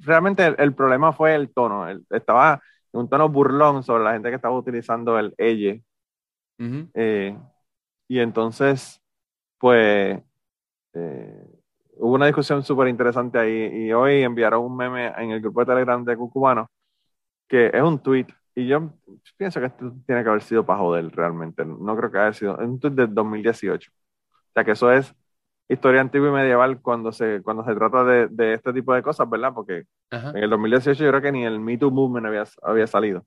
[0.00, 1.86] realmente el, problema fue el tono.
[2.10, 2.62] estaba
[2.92, 5.82] en un tono burlón sobre la gente que estaba utilizando el elle.
[8.08, 9.02] y entonces,
[9.58, 10.22] pues,
[11.96, 15.66] hubo una discusión súper interesante ahí y hoy enviaron un meme en el grupo de
[15.66, 16.68] Telegram de Cucubano
[17.48, 18.90] que es un tweet y yo
[19.36, 21.64] pienso que esto tiene que haber sido para joder realmente.
[21.64, 22.54] No creo que haya sido.
[22.58, 23.90] Es un tweet de 2018.
[23.92, 25.14] O sea que eso es
[25.68, 29.28] historia antigua y medieval cuando se, cuando se trata de, de este tipo de cosas,
[29.28, 29.52] ¿verdad?
[29.54, 33.26] Porque en el 2018 yo creo que ni el Me Too Movement había, había salido.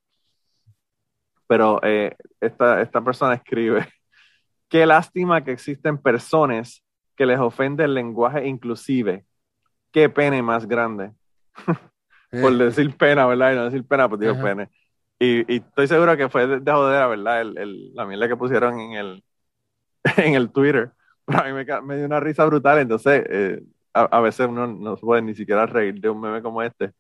[1.48, 3.88] Pero eh, esta, esta persona escribe,
[4.70, 6.84] qué lástima que existen personas
[7.20, 9.26] que les ofende el lenguaje inclusive.
[9.91, 11.12] Qué pene más grande.
[12.32, 13.52] Por decir pena, ¿verdad?
[13.52, 14.70] Y no decir pena, pues digo pene.
[15.20, 17.41] Y, y, estoy seguro que fue de, jodera, ¿verdad?
[17.41, 19.24] El, el, la mierda que pusieron en el,
[20.16, 20.94] en el Twitter.
[21.26, 22.80] Pero a mí me, me dio una risa brutal.
[22.80, 23.64] Entonces, eh,
[23.94, 26.94] a, veces uno no se puede ni siquiera reír de un meme como este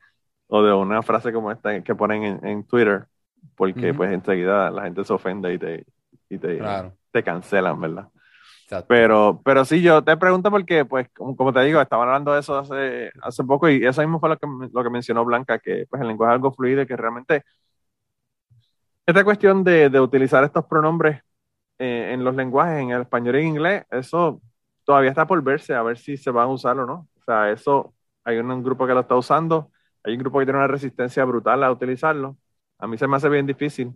[0.47, 3.07] o de una frase como esta que ponen en, en Twitter,
[3.55, 5.85] porque pues enseguida la gente se ofende y te,
[6.27, 6.59] y te,
[7.09, 8.09] te cancelan, ¿verdad?
[8.87, 12.57] Pero, pero sí, yo te pregunto porque, pues, como, te digo, estaban hablando de eso
[12.57, 16.01] hace, hace poco y eso mismo fue lo que, lo que mencionó Blanca, que pues
[16.01, 17.43] el lenguaje es algo fluido y que realmente
[19.05, 21.21] esta cuestión de, de utilizar estos pronombres
[21.79, 24.41] eh, en los lenguajes, en el español y en inglés, eso
[24.83, 27.07] todavía está por verse, a ver si se van a usar o no.
[27.19, 27.93] O sea, eso,
[28.23, 29.71] hay un, grupo que lo está usando,
[30.03, 32.37] hay un grupo que tiene una resistencia brutal a utilizarlo.
[32.79, 33.93] A mí se me hace bien difícil.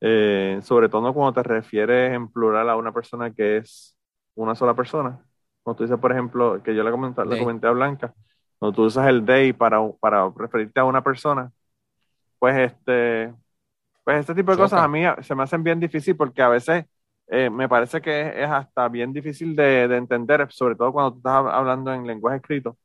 [0.00, 3.96] Eh, sobre todo cuando te refieres en plural a una persona que es
[4.34, 5.20] una sola persona.
[5.62, 8.14] Cuando tú dices, por ejemplo, que yo le comenté, le comenté a Blanca,
[8.58, 11.52] cuando tú usas el they para, para referirte a una persona,
[12.38, 13.34] pues este,
[14.04, 16.86] pues este tipo de cosas a mí se me hacen bien difícil porque a veces
[17.28, 21.18] eh, me parece que es, hasta bien difícil de, de, entender, sobre todo cuando tú
[21.18, 22.76] estás hablando en lenguaje escrito,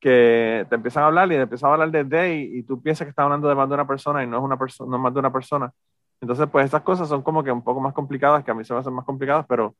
[0.00, 3.06] que te empiezan a hablar y te empiezan a hablar de they y tú piensas
[3.06, 5.02] que estás hablando de más de una persona y no es una persona, no es
[5.02, 5.72] más de una persona.
[6.20, 8.72] Entonces, pues esas cosas son como que un poco más complicadas, que a mí se
[8.72, 9.74] me hacen más complicadas, pero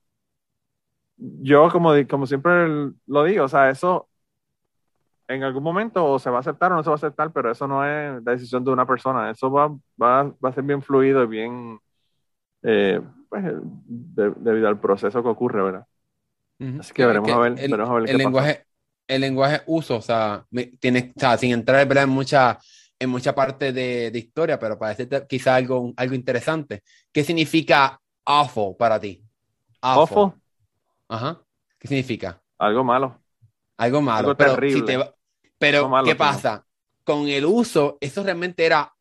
[1.16, 4.08] yo como, como siempre lo digo, o sea, eso
[5.28, 7.50] en algún momento o se va a aceptar o no se va a aceptar, pero
[7.50, 9.68] eso no es la decisión de una persona, eso va,
[10.00, 11.78] va, va a ser bien fluido y bien,
[12.62, 13.44] eh, pues,
[13.86, 15.86] debido al proceso que ocurre, ¿verdad?
[16.80, 18.64] Así que veremos, a ver, el, lenguaje,
[19.06, 20.46] el lenguaje uso, o sea,
[20.80, 22.58] tienes, o sea, sin entrar en mucha,
[22.98, 26.82] en mucha parte de, de historia, pero para decirte quizá algo, algo interesante.
[27.12, 29.22] ¿Qué significa awful para ti?
[29.80, 30.32] Awful.
[31.08, 31.42] Ajá.
[31.78, 32.40] ¿Qué significa?
[32.58, 33.20] Algo malo.
[33.76, 34.28] Algo malo.
[34.30, 34.80] Algo pero terrible.
[34.80, 35.14] si te,
[35.58, 36.66] pero, ¿qué pasa?
[37.04, 38.92] Con el uso, eso realmente era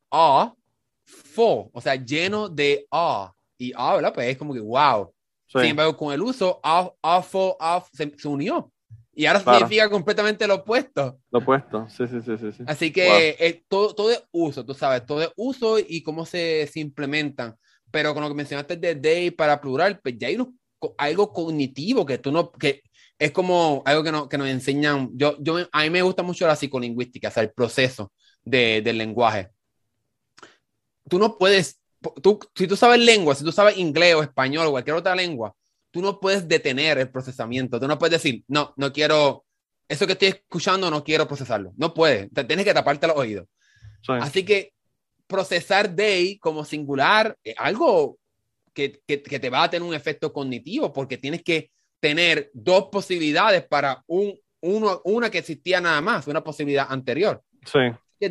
[1.05, 3.31] fo, o sea, lleno de awe.
[3.57, 4.13] Y awe, ¿verdad?
[4.13, 5.11] Pues es como que wow.
[5.47, 7.55] Sin embargo, con el uso, awful,
[7.93, 8.72] se, se unió.
[9.15, 11.19] Y ahora significa completamente lo opuesto.
[11.31, 12.63] Lo opuesto, sí, sí, sí, sí.
[12.67, 16.67] Así que eh, todo, todo es uso, tú sabes, todo es uso y cómo se,
[16.67, 17.55] se implementan.
[17.91, 20.37] Pero con lo que mencionaste de day para plural, pues ya hay
[20.97, 22.83] algo cognitivo que tú no, que
[23.17, 25.09] es como algo que, no, que nos enseñan.
[25.13, 28.11] Yo, yo, a mí me gusta mucho la psicolingüística, o sea, el proceso
[28.43, 29.49] de, del lenguaje.
[31.07, 31.79] Tú no puedes,
[32.21, 35.55] tú, si tú sabes lengua, si tú sabes inglés o español o cualquier otra lengua,
[35.95, 37.80] tú no puedes detener el procesamiento.
[37.80, 39.45] Tú no puedes decir, no, no quiero,
[39.88, 41.72] eso que estoy escuchando no quiero procesarlo.
[41.77, 43.47] No puedes, te tienes que taparte los oídos.
[44.05, 44.73] Así que
[45.26, 48.19] procesar day como singular es algo
[48.73, 52.89] que, que, que, te va a tener un efecto cognitivo porque tienes que tener dos
[52.91, 57.41] posibilidades para un, uno, una que existía nada más, una posibilidad anterior.
[57.63, 57.80] Sí.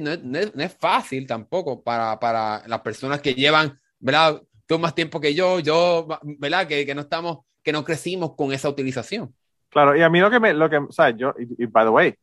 [0.00, 4.42] No, no, no es fácil tampoco para, para las personas que llevan, ¿verdad?
[4.66, 6.68] Tú más tiempo que yo, yo, ¿verdad?
[6.68, 9.34] Que, que no estamos que no crecimos con esa utilización.
[9.70, 11.90] Claro, y a mí lo que me, lo que, o sea, yo, y, by the
[11.90, 12.14] way,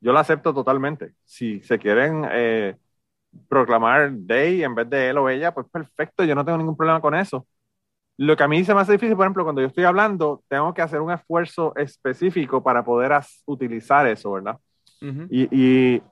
[0.00, 1.14] yo lo acepto totalmente.
[1.24, 2.76] Si se quieren eh,
[3.48, 7.00] proclamar they en vez de él o ella, pues perfecto, yo no tengo ningún problema
[7.00, 7.46] con eso.
[8.18, 10.74] Lo que a mí se me hace difícil, por ejemplo, cuando yo estoy hablando, tengo
[10.74, 13.12] que hacer un esfuerzo específico para poder
[13.46, 14.58] utilizar eso, ¿verdad?
[15.30, 16.02] y, y,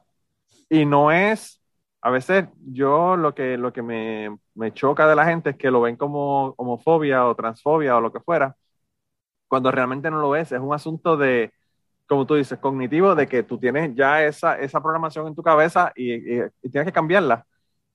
[0.70, 1.60] y, no es,
[2.00, 5.80] a veces yo lo que, lo que me, me, choca de la gente que lo
[5.82, 8.56] ven como homofobia o transfobia o lo que fuera,
[9.48, 10.52] cuando realmente no lo es.
[10.52, 11.52] Es un asunto de,
[12.06, 15.92] como tú dices, cognitivo, de que tú tienes ya esa, esa programación en tu cabeza
[15.96, 17.46] y, y, tienes que cambiarla.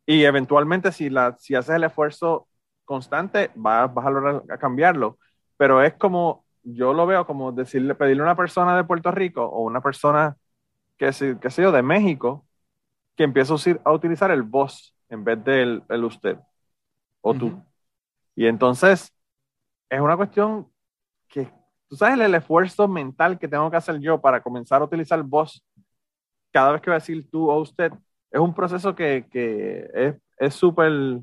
[0.05, 2.47] Y eventualmente si, la, si haces el esfuerzo
[2.85, 5.19] constante, vas, vas a lograr cambiarlo.
[5.57, 9.45] Pero es como, yo lo veo como decirle, pedirle a una persona de Puerto Rico
[9.45, 10.37] o una persona
[10.97, 11.07] que,
[11.41, 12.45] que sé yo, de México,
[13.15, 13.55] que empieza
[13.85, 16.37] a utilizar el vos en vez del el usted
[17.21, 17.63] o tú.
[18.35, 19.13] Y entonces
[19.89, 20.67] es una cuestión
[21.27, 21.51] que,
[21.87, 25.63] tú sabes el, esfuerzo mental que tengo que hacer yo para comenzar a utilizar vos
[26.51, 27.91] cada vez que voy a decir tú o usted,
[28.29, 31.21] es un proceso que, que es súper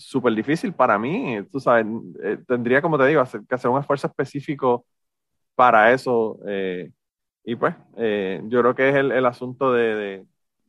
[0.00, 1.86] súper difícil para mí, tú sabes,
[2.22, 4.86] eh, tendría, como te digo, que hacer un esfuerzo específico
[5.54, 6.38] para eso.
[6.46, 6.90] Eh,
[7.44, 10.26] y pues, eh, yo creo que es el, el asunto de, de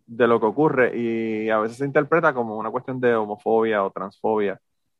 [0.07, 4.59] lo que ocurre y a veces se interpreta como una cuestión de homofobia o transfobia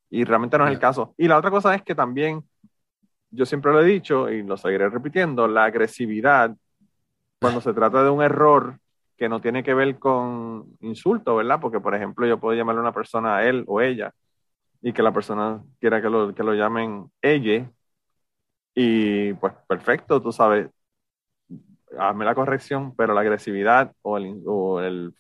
[0.10, 1.14] y realmente no es el caso.
[1.18, 2.44] Y la otra cosa es que también,
[3.30, 6.56] yo siempre lo he dicho y lo seguiré repitiendo, la agresividad
[7.40, 8.78] cuando se trata de un error
[9.18, 11.60] que no tiene que ver con insulto, ¿verdad?
[11.62, 14.12] Porque, por ejemplo, yo puedo llamarle a una persona a él o ella
[14.82, 17.70] y que la persona quiera que lo, que lo llamen ella
[18.74, 20.70] y pues perfecto, tú sabes,
[21.98, 25.14] hazme la corrección, pero la agresividad o el, o el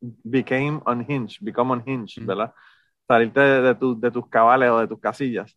[0.00, 2.52] became unhinged, become unhinged, ¿verdad?
[3.06, 5.56] Salirte de, de, tus cabales o de tus casillas.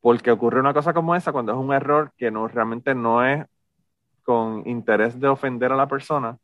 [0.00, 3.44] Porque ocurre una cosa como esa cuando es un error que no realmente no es
[4.22, 6.38] con interés de ofender a la persona.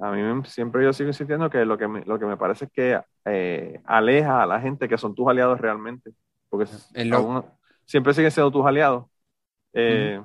[0.00, 2.70] A mí siempre yo sigo insistiendo que lo que me, lo que me parece es
[2.72, 6.12] que eh, aleja a la gente que son tus aliados realmente.
[6.48, 6.66] Porque
[7.84, 9.04] siempre siguen siendo tus aliados.
[9.74, 10.22] Eh,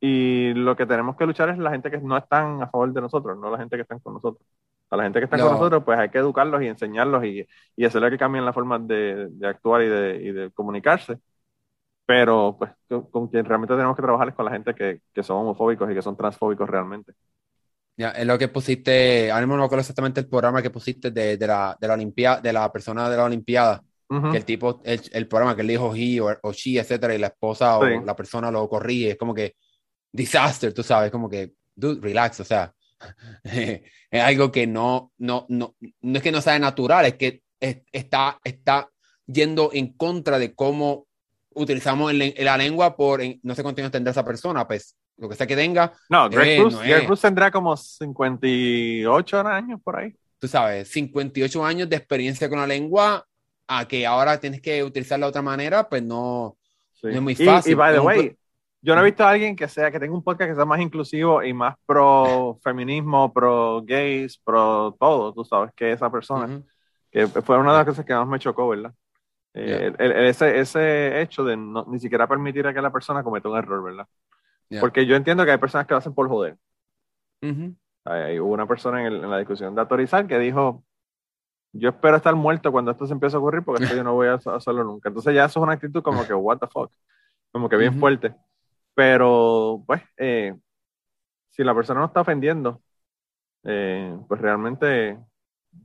[0.00, 3.02] y lo que tenemos que luchar es la gente que no están a favor de
[3.02, 4.46] nosotros, no la gente que están con nosotros.
[4.88, 7.46] A la gente que está con nosotros, pues hay que educarlos y enseñarlos y,
[7.76, 11.18] y hacerle que cambien la forma de, de actuar y de, y de, comunicarse.
[12.06, 12.72] Pero, pues,
[13.12, 15.94] con, quien realmente tenemos que trabajar es con la gente que, que son homofóbicos y
[15.94, 17.12] que son transfóbicos realmente.
[17.96, 21.12] Ya, es lo que pusiste, ahora mismo no me acuerdo exactamente el programa que pusiste
[21.12, 24.80] de, de la, de la Olimpiada, de la persona de la Olimpiada, que el tipo,
[24.84, 27.84] el, el, programa que él dijo he o, o she, etcétera, y la esposa o
[27.84, 29.54] la persona lo corrige, es como que
[30.12, 32.74] disaster, tú sabes, como que, dude, relax, o sea,
[33.44, 33.82] es
[34.22, 38.88] algo que no, no, no, no es que no sea natural, es que está, está
[39.26, 41.06] yendo en contra de cómo
[41.54, 45.46] utilizamos la lengua por, no sé cuánto años tendrá esa persona, pues lo que sea
[45.46, 45.92] que tenga.
[46.08, 50.14] No, Greg, Bruce, tendrá como 58 años por ahí.
[50.38, 53.26] Tú sabes, 58 años de experiencia con la lengua,
[53.68, 56.56] a que ahora tienes que utilizarla de otra manera, pues no,
[57.02, 57.72] es muy fácil.
[57.72, 58.36] Y, by the way,
[58.82, 60.80] yo no he visto a alguien que sea, que tenga un podcast que sea más
[60.80, 66.62] inclusivo y más pro feminismo, pro gays, pro todo, tú sabes, que esa persona.
[67.10, 68.94] Que fue una de las cosas que más me chocó, ¿verdad?
[69.52, 69.92] Eh,
[70.28, 73.82] ese, ese hecho de no, ni siquiera permitir a que la persona cometa un error,
[73.82, 74.06] ¿verdad?
[74.80, 76.56] Porque yo entiendo que hay personas que lo hacen por joder.
[78.04, 80.84] hay, hubo una persona en, la discusión de autorizar que dijo,
[81.72, 84.28] yo espero estar muerto cuando esto se empiece a ocurrir porque esto yo no voy
[84.28, 85.08] a hacerlo nunca.
[85.08, 86.92] Entonces ya eso es una actitud como que, what the fuck,
[87.50, 88.34] como que bien fuerte.
[88.94, 90.54] Pero, pues, eh,
[91.50, 92.82] si la persona no está ofendiendo,
[93.64, 95.18] eh, pues realmente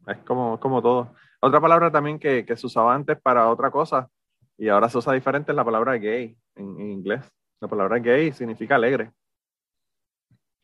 [0.08, 1.14] es como, como todo.
[1.42, 4.10] Otra palabra también que, que, se usaba antes para otra cosa
[4.58, 7.22] y ahora se usa diferente es la palabra gay en, inglés.
[7.60, 9.12] La palabra gay significa alegre.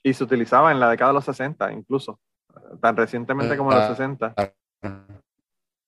[0.03, 2.19] Y se utilizaba en la década de los 60 incluso,
[2.81, 4.33] tan recientemente como en los 60,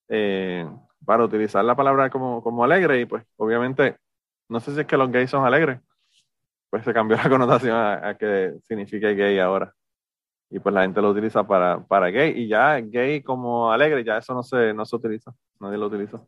[0.09, 0.69] eh,
[1.03, 3.97] para utilizar la palabra como, como alegre y pues obviamente,
[4.49, 5.79] no sé si es que los gays son alegres,
[6.73, 9.71] pues se cambió la connotación a, que signifique gay ahora.
[10.49, 14.17] Y pues la gente lo utiliza para, para gay y ya gay como alegre, ya
[14.17, 16.19] eso no se, no se utiliza, nadie lo utiliza.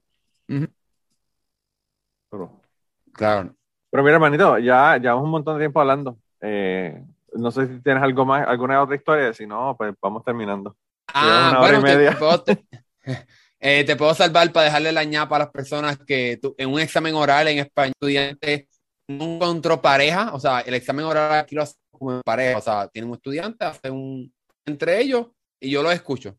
[3.11, 3.55] Claro.
[3.89, 6.15] Pero mira, hermanito, ya llevamos un montón de tiempo hablando.
[6.41, 7.03] Eh,
[7.33, 9.33] no sé si tienes algo más, alguna otra historia.
[9.33, 10.77] Si no, pues vamos terminando.
[11.11, 11.83] Ah, bueno,
[13.59, 17.15] eh, Te, puedo, salvar para dejarle la ñapa a las personas que en un examen
[17.15, 18.67] oral en español, estudiante
[19.07, 20.33] no encontró pareja.
[20.33, 22.57] O sea, el examen oral aquí lo hace como pareja.
[22.57, 24.33] O sea, tienen un estudiante, hace un
[24.65, 25.27] entre ellos
[25.59, 26.37] y yo lo escucho.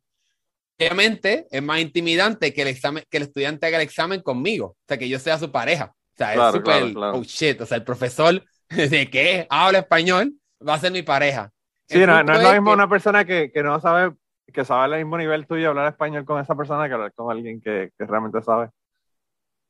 [0.78, 4.84] Obviamente es más intimidante que el examen, que el estudiante haga el examen conmigo, o
[4.86, 5.94] sea, que yo sea su pareja.
[5.94, 10.34] O sea, es súper, oh shit, o sea, el profesor de que habla español
[10.66, 11.50] va a ser mi pareja.
[11.88, 14.14] Sí, no, no, es lo mismo una persona que, que, no sabe,
[14.52, 17.60] que sabe al mismo nivel tuyo hablar español con esa persona que hablar con alguien
[17.60, 18.70] que, que realmente sabe.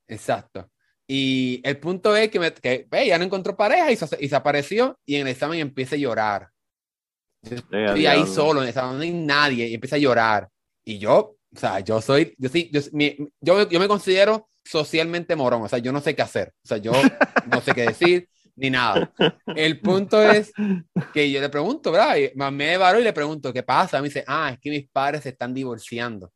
[0.09, 0.70] Exacto.
[1.09, 4.37] Y el punto es que, me, que ya no encontró pareja y se, y se,
[4.37, 6.49] apareció y en el examen empieza a llorar.
[7.97, 10.49] y ahí solo, en el examen no hay nadie y empieza a llorar.
[10.85, 12.81] Y yo, o sea, yo soy, yo sí, yo,
[13.41, 16.78] yo, yo me considero socialmente morón, o sea, yo no sé qué hacer, o sea,
[16.78, 16.93] yo
[17.51, 19.12] no sé qué decir ni nada.
[19.47, 20.53] El punto es
[21.12, 22.16] que yo le pregunto, ¿verdad?
[22.16, 24.01] Y me varo y le pregunto, ¿qué pasa?
[24.01, 26.33] Me dice, ah, es que mis padres se están divorciando.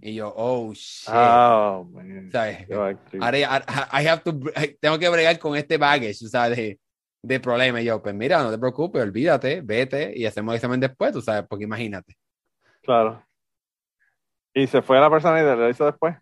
[0.00, 1.08] Y yo, oh, shit.
[1.12, 2.30] Oh, man.
[2.32, 2.66] ¿Sabes?
[2.68, 4.32] I, have to,
[4.80, 6.78] tengo que bregar con este baggage, sea, de,
[7.22, 7.80] de problema.
[7.80, 11.20] Y yo, pues mira, no te preocupes, olvídate, vete y hacemos el examen después, tú
[11.20, 12.16] sabes, porque imagínate.
[12.82, 13.24] Claro.
[14.54, 16.16] ¿Y se fue la persona y lo hizo después?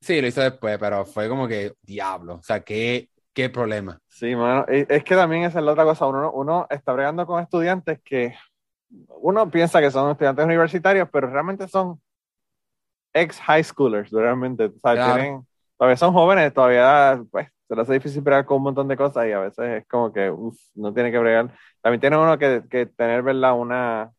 [0.00, 3.98] Sí, lo hizo después, pero fue como que, diablo, o sea, qué, qué problema.
[4.06, 7.42] Sí, mano, es que también esa es la otra cosa, uno, uno está bregando con
[7.42, 8.34] estudiantes que
[9.20, 12.00] uno piensa que son estudiantes universitarios, pero realmente son
[13.14, 15.46] ex high schoolers, realmente, o sea, tienen,
[15.78, 19.26] todavía son jóvenes, todavía, pues, se les hace difícil bregar con un montón de cosas
[19.26, 21.54] y a veces es como que, uff, no tiene que bregar.
[21.80, 23.58] También tiene uno que, que tener, ¿verdad?
[23.58, 24.12] Una,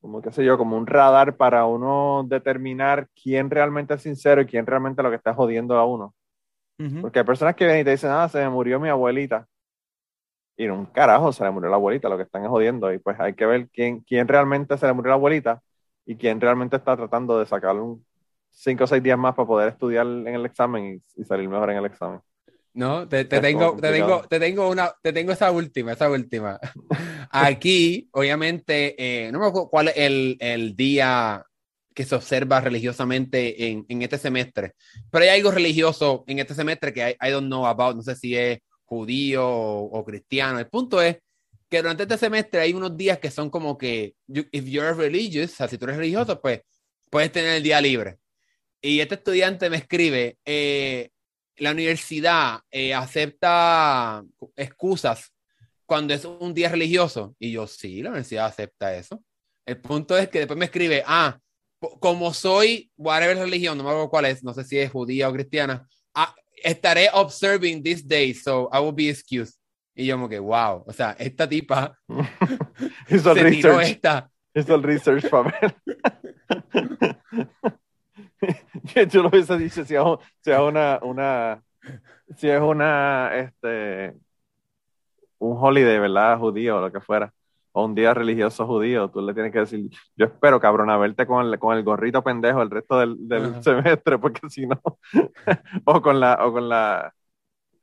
[0.00, 4.46] como qué sé yo, como un radar para uno determinar quién realmente es sincero y
[4.46, 6.14] quién realmente lo que está jodiendo a uno.
[7.00, 9.46] Porque hay personas que vienen y te dicen, ah, se me murió mi abuelita.
[10.56, 12.92] Y en un carajo se le murió la abuelita, lo que están jodiendo.
[12.92, 15.62] Y pues hay que ver quién, quién realmente se le murió la abuelita
[16.08, 18.02] y quién realmente está tratando de sacar un
[18.50, 21.76] cinco o seis días más para poder estudiar en el examen y salir mejor en
[21.76, 22.20] el examen.
[22.72, 26.58] No, te, tengo, te tengo, te tengo una, te tengo esa última, esa última.
[27.30, 31.44] Aquí, obviamente, eh, no me acuerdo cuál es el, el, día
[31.94, 34.72] que se observa religiosamente en, en, este semestre,
[35.10, 38.14] pero hay algo religioso en este semestre que I, I don't know about, no sé
[38.16, 40.58] si es judío o, cristiano.
[40.58, 41.18] El punto es
[41.68, 45.56] que durante este semestre hay unos días que son como que, if you're religious, o
[45.56, 46.62] sea, si tú eres religioso, pues
[47.10, 48.18] puedes tener el día libre.
[48.80, 51.10] Y este estudiante me escribe, eh,
[51.56, 54.24] la universidad eh, acepta
[54.56, 55.32] excusas
[55.84, 57.34] cuando es un día religioso.
[57.38, 59.22] Y yo, sí, la universidad acepta eso.
[59.66, 61.38] El punto es que después me escribe, ah,
[62.00, 65.32] como soy, whatever religión, no me acuerdo cuál es, no sé si es judía o
[65.32, 69.57] cristiana, ah, estaré observing this day, so I will be excused.
[69.98, 71.98] Y yo como que, wow, o sea, esta tipa
[73.08, 73.88] hizo el research.
[73.88, 74.30] Esta.
[74.54, 75.74] Hizo el research para ver.
[79.10, 81.60] yo lo hubiese dicho si es, una, una,
[82.36, 84.14] si es una, este,
[85.38, 86.38] un holiday, ¿verdad?
[86.38, 87.32] Judío o lo que fuera,
[87.72, 91.26] o un día religioso judío, tú le tienes que decir, yo espero, cabrón, a verte
[91.26, 94.80] con el, con el gorrito pendejo el resto del, del semestre, porque si no,
[95.84, 97.12] o con la, o con la,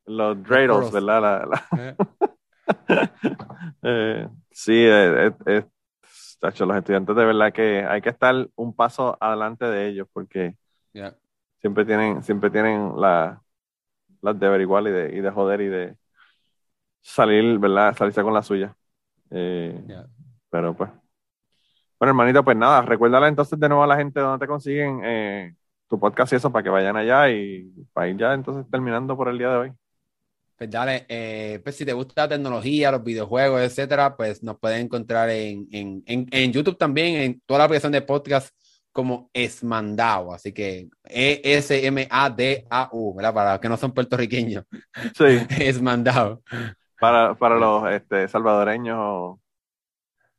[0.06, 1.48] los dreidels, ¿verdad?
[1.78, 1.96] Eh.
[3.84, 5.66] Eh, sí, es, eh,
[6.42, 10.56] los estudiantes de verdad que hay que estar un paso adelante de ellos porque
[11.60, 13.42] siempre tienen, siempre tienen la,
[14.22, 15.96] las de averiguar y de, y de joder y de
[17.02, 17.96] salir, ¿verdad?
[17.96, 18.76] Salirse con la suya.
[19.30, 19.80] Eh,
[20.50, 20.90] pero pues.
[22.00, 25.56] Bueno, hermanito, pues nada, recuérdale entonces de nuevo a la gente donde te consiguen eh,
[25.88, 29.30] tu podcast y eso para que vayan allá y para ir ya entonces terminando por
[29.30, 29.74] el día de hoy.
[30.58, 34.86] Pues dale, eh, pues si te gusta la tecnología, los videojuegos, etcétera, pues nos pueden
[34.86, 38.56] encontrar en, en, en, YouTube también, en toda la aplicación de podcast
[38.94, 41.96] como Esmandao, así que E-S-M-A-D-A-U,
[43.16, 43.34] ¿verdad?
[43.34, 44.64] Para los que no son puertorriqueños.
[45.14, 45.26] Sí.
[45.60, 46.42] Esmandao.
[47.02, 49.42] Para, para los este, salvadoreños o,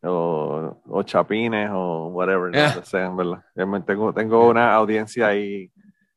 [0.02, 3.44] o, chapines o whatever, no sean, ¿verdad?
[3.84, 5.70] Tengo, tengo una audiencia ahí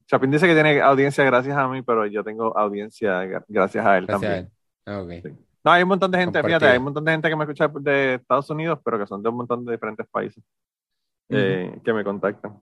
[0.09, 4.07] Chapín dice que tiene audiencia gracias a mí, pero yo tengo audiencia gracias a él
[4.07, 4.51] también.
[5.63, 7.67] No, hay un montón de gente, fíjate, hay un montón de gente que me escucha
[7.67, 10.43] de Estados Unidos, pero que son de un montón de diferentes países
[11.29, 12.59] eh, que me contactan.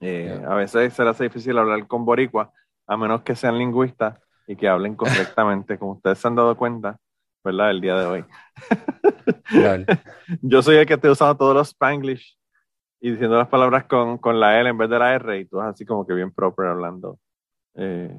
[0.00, 2.52] Eh, a veces se hace difícil hablar con boricua,
[2.86, 6.98] a menos que sean lingüistas y que hablen correctamente, como ustedes se han dado cuenta,
[7.42, 7.70] ¿verdad?
[7.70, 8.24] El día de hoy.
[10.42, 12.37] Yo soy el que he usado todos los spanglish
[13.00, 15.60] y diciendo las palabras con, con, la L en vez de la R y tú
[15.60, 17.18] es así como que bien proper hablando.
[17.74, 18.14] Eh,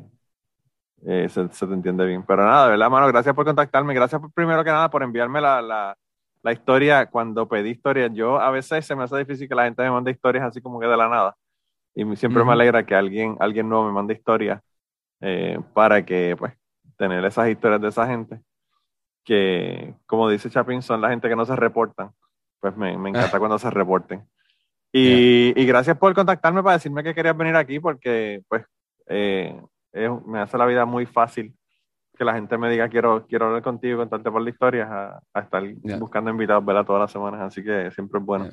[1.05, 2.23] eh, se, se, te entiende bien.
[2.25, 3.93] Pero nada, de verdad, mano, gracias por contactarme.
[3.93, 5.97] Gracias primero que nada por enviarme la, la,
[6.41, 8.11] la, historia cuando pedí historias.
[8.13, 10.79] Yo a veces se me hace difícil que la gente me mande historias así como
[10.79, 11.35] que de la nada.
[11.95, 14.61] Y siempre me alegra que alguien, alguien nuevo me mande historias
[15.21, 16.53] eh, para que, pues,
[16.97, 18.41] tener esas historias de esa gente
[19.23, 22.11] que, como dice Chapin, son la gente que no se reportan.
[22.59, 23.39] Pues me, me encanta ah.
[23.39, 24.25] cuando se reporten.
[24.91, 28.65] Y, y, gracias por contactarme para decirme que querías venir aquí porque pues
[29.07, 29.55] eh,
[30.25, 31.53] me hace la vida muy fácil
[32.17, 35.21] que la gente me diga quiero, quiero hablar contigo y contarte por la historia a,
[35.33, 35.63] a estar
[35.99, 36.85] buscando invitados ¿verdad?
[36.85, 38.49] todas las semanas, así que siempre es bueno.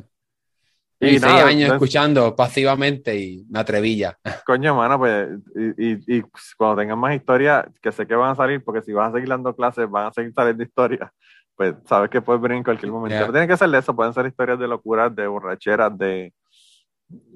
[1.01, 4.17] Y, seis años escuchando pasivamente y me atrevilla.
[4.47, 5.29] Coño, mano, pues,
[5.77, 6.25] y, y,
[6.57, 9.29] cuando tengan más historias, que sé que van a salir, porque si vas a seguir
[9.29, 11.11] dando clases, van a seguir saliendo historias
[11.57, 13.27] pues sabes que puedes venir en cualquier momento.
[13.27, 16.33] No tiene que ser de eso, pueden ser historias de locuras, de borracheras, de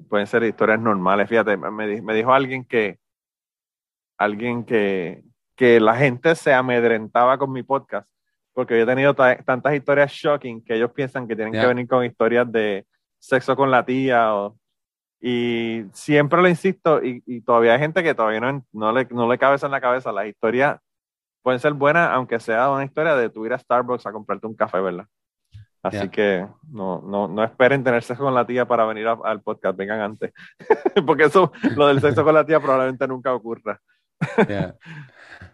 [0.07, 1.27] pueden ser historias normales.
[1.27, 2.99] Fíjate, me, me dijo alguien que
[4.17, 5.23] alguien que,
[5.55, 8.07] que la gente se amedrentaba con mi podcast
[8.53, 12.03] porque yo he tenido tantas historias shocking que ellos piensan que tienen que venir con
[12.03, 12.85] historias de
[13.19, 14.57] sexo con la tía o,
[15.21, 19.29] y siempre lo insisto y, y, todavía hay gente que todavía no, no, le, no
[19.29, 20.79] le cabe eso en la cabeza las historias
[21.41, 24.55] pueden ser buenas, aunque sea una historia de tu ir a Starbucks a comprarte un
[24.55, 25.05] café, ¿verdad?
[25.83, 29.75] Así que no, no, no esperen tener sexo con la tía para venir al podcast,
[29.75, 30.31] vengan antes.
[31.07, 33.81] Porque eso, lo del sexo con la tía probablemente nunca ocurra.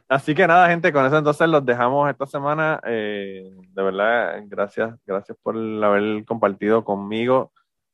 [0.10, 2.82] Así que nada, gente, con eso entonces los dejamos esta semana.
[2.86, 7.52] Eh, de verdad, gracias, gracias por haber compartido conmigo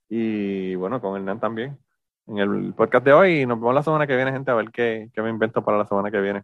[0.10, 1.78] y bueno, con Hernán también
[2.28, 3.42] en el podcast de hoy.
[3.42, 5.78] Y nos vemos la semana que viene, gente, a ver qué, qué me invento para
[5.78, 6.44] la semana que viene.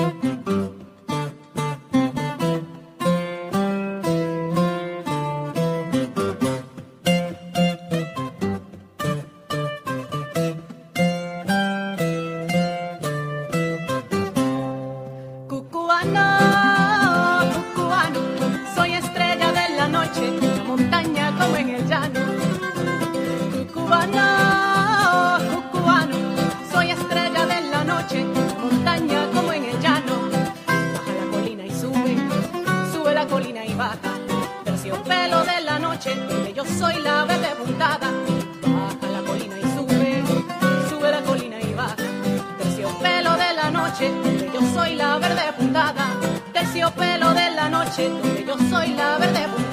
[47.95, 49.70] Que brilla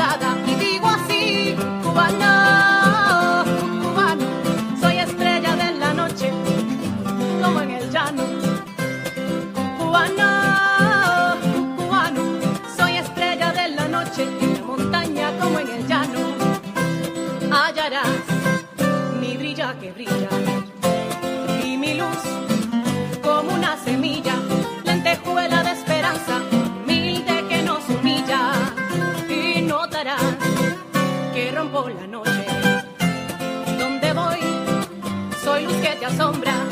[36.17, 36.68] luz